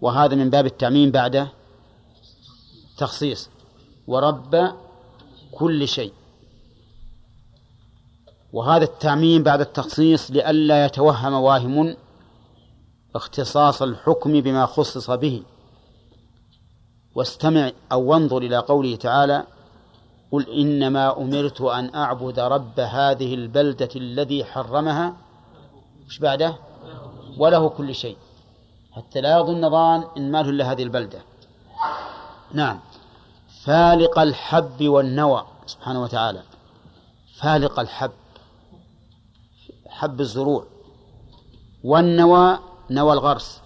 [0.00, 1.48] وهذا من باب التعميم بعد
[2.96, 3.48] تخصيص
[4.06, 4.72] ورب
[5.52, 6.12] كل شيء.
[8.52, 11.96] وهذا التعميم بعد التخصيص لئلا يتوهم واهم
[13.14, 15.42] اختصاص الحكم بما خصص به.
[17.16, 19.44] واستمع أو وانظر إلى قوله تعالى
[20.32, 25.16] قل إنما أمرت أن أعبد رب هذه البلدة الذي حرمها.
[26.06, 26.56] مش بعده؟
[27.38, 28.16] وله كل شيء.
[28.92, 31.18] حتى لا يظن ظان إن ماله إلا هذه البلدة.
[32.52, 32.80] نعم.
[33.64, 36.42] فالق الحب والنوى سبحانه وتعالى.
[37.36, 38.10] فالق الحب.
[39.88, 40.66] حب الزروع.
[41.84, 42.58] والنوى
[42.90, 43.60] نوى الغرس.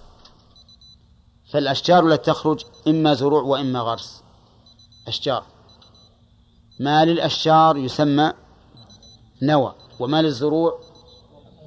[1.51, 4.23] فالأشجار التي تخرج إما زروع وإما غرس.
[5.09, 5.47] أشجار.
[6.81, 8.33] ما للأشجار يسمى
[9.43, 10.81] نوى وما للزروع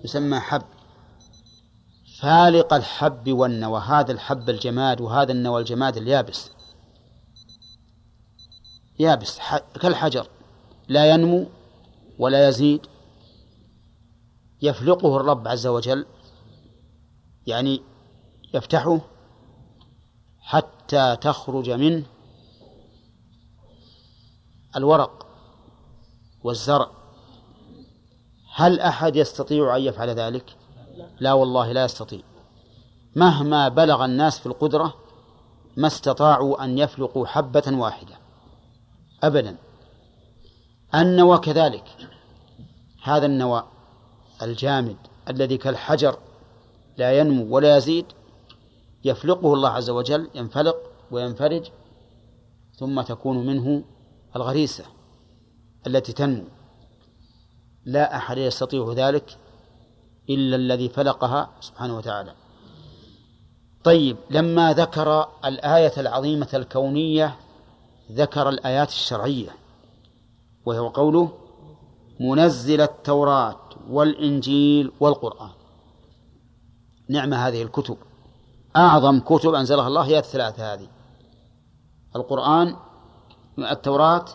[0.03, 0.63] يسمى حب.
[2.19, 6.49] فالق الحب والنوى هذا الحب الجماد وهذا النوى الجماد اليابس.
[8.99, 9.39] يابس
[9.81, 10.27] كالحجر.
[10.87, 11.45] لا ينمو
[12.19, 12.87] ولا يزيد.
[14.61, 16.05] يفلقه الرب عز وجل
[17.47, 17.81] يعني
[18.53, 19.12] يفتحه
[20.43, 22.03] حتى تخرج منه
[24.75, 25.27] الورق
[26.43, 26.91] والزرع.
[28.55, 30.55] هل أحد يستطيع أن يفعل ذلك؟
[31.19, 32.21] لا والله لا يستطيع.
[33.15, 34.93] مهما بلغ الناس في القدرة
[35.77, 38.15] ما استطاعوا أن يفلقوا حبة واحدة.
[39.23, 39.57] أبدا.
[40.95, 41.83] النوى كذلك.
[43.03, 43.63] هذا النوى
[44.41, 44.97] الجامد
[45.29, 46.17] الذي كالحجر
[46.97, 48.05] لا ينمو ولا يزيد
[49.03, 50.75] يفلقه الله عز وجل ينفلق
[51.11, 51.71] وينفرج
[52.75, 53.83] ثم تكون منه
[54.35, 54.85] الغريسة
[55.87, 56.43] التي تنمو.
[57.85, 59.37] لا أحد يستطيع ذلك
[60.29, 62.33] إلا الذي فلقها سبحانه وتعالى.
[63.83, 67.35] طيب لما ذكر الآية العظيمة الكونية
[68.11, 69.49] ذكر الآيات الشرعية
[70.65, 71.31] وهي قوله
[72.19, 73.59] منزل التوراة
[73.89, 75.51] والإنجيل والقرآن.
[77.09, 77.97] نعم هذه الكتب.
[78.75, 80.87] أعظم كتب أنزلها الله هي الثلاثة هذه.
[82.15, 82.75] القرآن
[83.59, 84.25] التوراة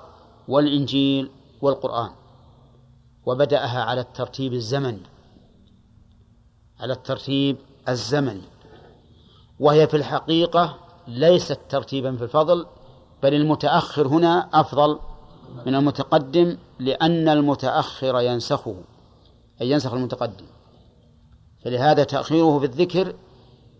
[0.48, 1.30] والإنجيل
[1.62, 2.10] والقرآن.
[3.26, 5.02] وبدأها على الترتيب الزمني.
[6.80, 7.56] على الترتيب
[7.88, 8.42] الزمني.
[9.60, 10.76] وهي في الحقيقة
[11.08, 12.66] ليست ترتيبا في الفضل
[13.22, 14.98] بل المتأخر هنا أفضل
[15.66, 18.76] من المتقدم لأن المتأخر ينسخه
[19.60, 20.46] أي ينسخ المتقدم.
[21.64, 23.14] فلهذا تأخيره في الذكر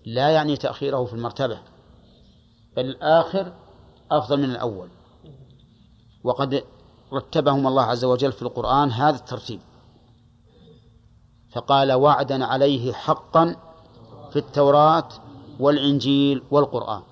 [0.07, 1.59] لا يعني تأخيره في المرتبة
[2.77, 3.53] بل الآخر
[4.11, 4.89] أفضل من الأول.
[6.25, 6.65] وقد
[7.13, 9.61] رتبهم الله عز وجل في القرآن هذا الترتيب.
[11.53, 13.57] فقال وعدا عليه حقا
[14.31, 15.09] في التوراة
[15.61, 17.03] والإنجيل والقرآن.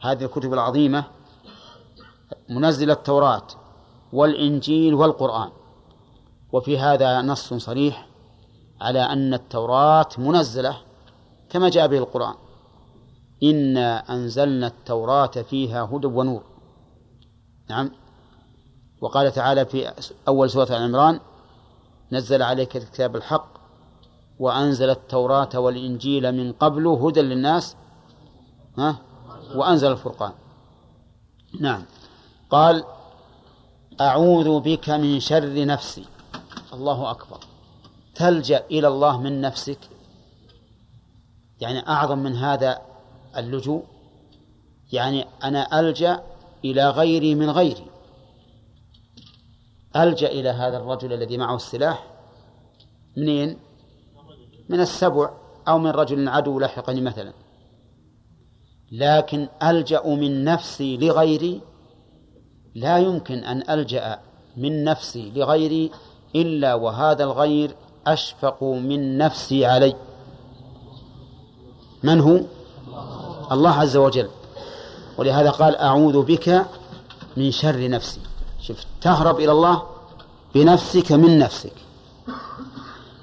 [0.00, 1.04] هذه الكتب العظيمة
[2.48, 3.46] منزل التوراة
[4.12, 5.50] والإنجيل والقرآن.
[6.52, 8.08] وفي هذا نص صريح
[8.80, 10.87] على أن التوراة منزلة
[11.50, 12.34] كما جاء به القرآن.
[13.42, 16.42] إنا أنزلنا التوراة فيها هدى ونور.
[17.70, 17.90] نعم.
[19.00, 19.92] وقال تعالى في
[20.28, 21.20] أول سورة العمران
[22.12, 23.48] نزل عليك الكتاب الحق
[24.38, 27.76] وأنزل التوراة والإنجيل من قبل هدى للناس.
[28.78, 28.98] ها؟
[29.54, 30.32] وأنزل الفرقان.
[31.60, 31.82] نعم.
[32.50, 32.84] قال
[34.00, 36.04] أعوذ بك من شر نفسي.
[36.72, 37.38] الله أكبر.
[38.14, 39.78] تلجأ إلى الله من نفسك
[41.60, 42.78] يعني أعظم من هذا
[43.36, 43.84] اللجوء؟
[44.92, 46.22] يعني أنا ألجأ
[46.64, 47.86] إلى غيري من غيري.
[49.96, 52.06] ألجأ إلى هذا الرجل الذي معه السلاح
[53.16, 53.58] منين؟
[54.68, 55.30] من السبع
[55.68, 57.32] أو من رجل عدو لاحقني مثلا.
[58.92, 61.60] لكن ألجأ من نفسي لغيري؟
[62.74, 64.20] لا يمكن أن ألجأ
[64.56, 65.90] من نفسي لغيري
[66.34, 67.74] إلا وهذا الغير
[68.06, 69.94] أشفق من نفسي علي.
[72.02, 72.40] من هو؟
[73.52, 74.28] الله عز وجل.
[75.18, 76.66] ولهذا قال أعوذ بك
[77.36, 78.20] من شر نفسي.
[78.60, 79.82] شوف تهرب إلى الله
[80.54, 81.72] بنفسك من نفسك.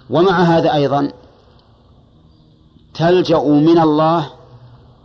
[0.10, 1.11] ومع هذا أيضا
[2.93, 4.30] تلجأ من الله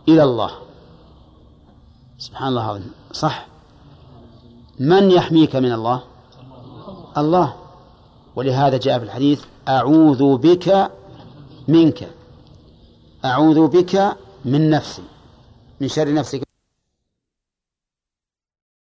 [0.07, 0.51] إلى الله.
[2.19, 2.91] سبحان الله العظيم.
[3.13, 3.45] صح.
[4.79, 6.01] من يحميك من الله؟
[7.17, 7.53] الله.
[8.35, 10.91] ولهذا جاء في الحديث أعوذ بك
[11.67, 12.09] منك.
[13.25, 15.03] أعوذ بك من نفسي
[15.81, 16.50] من شر نفسك.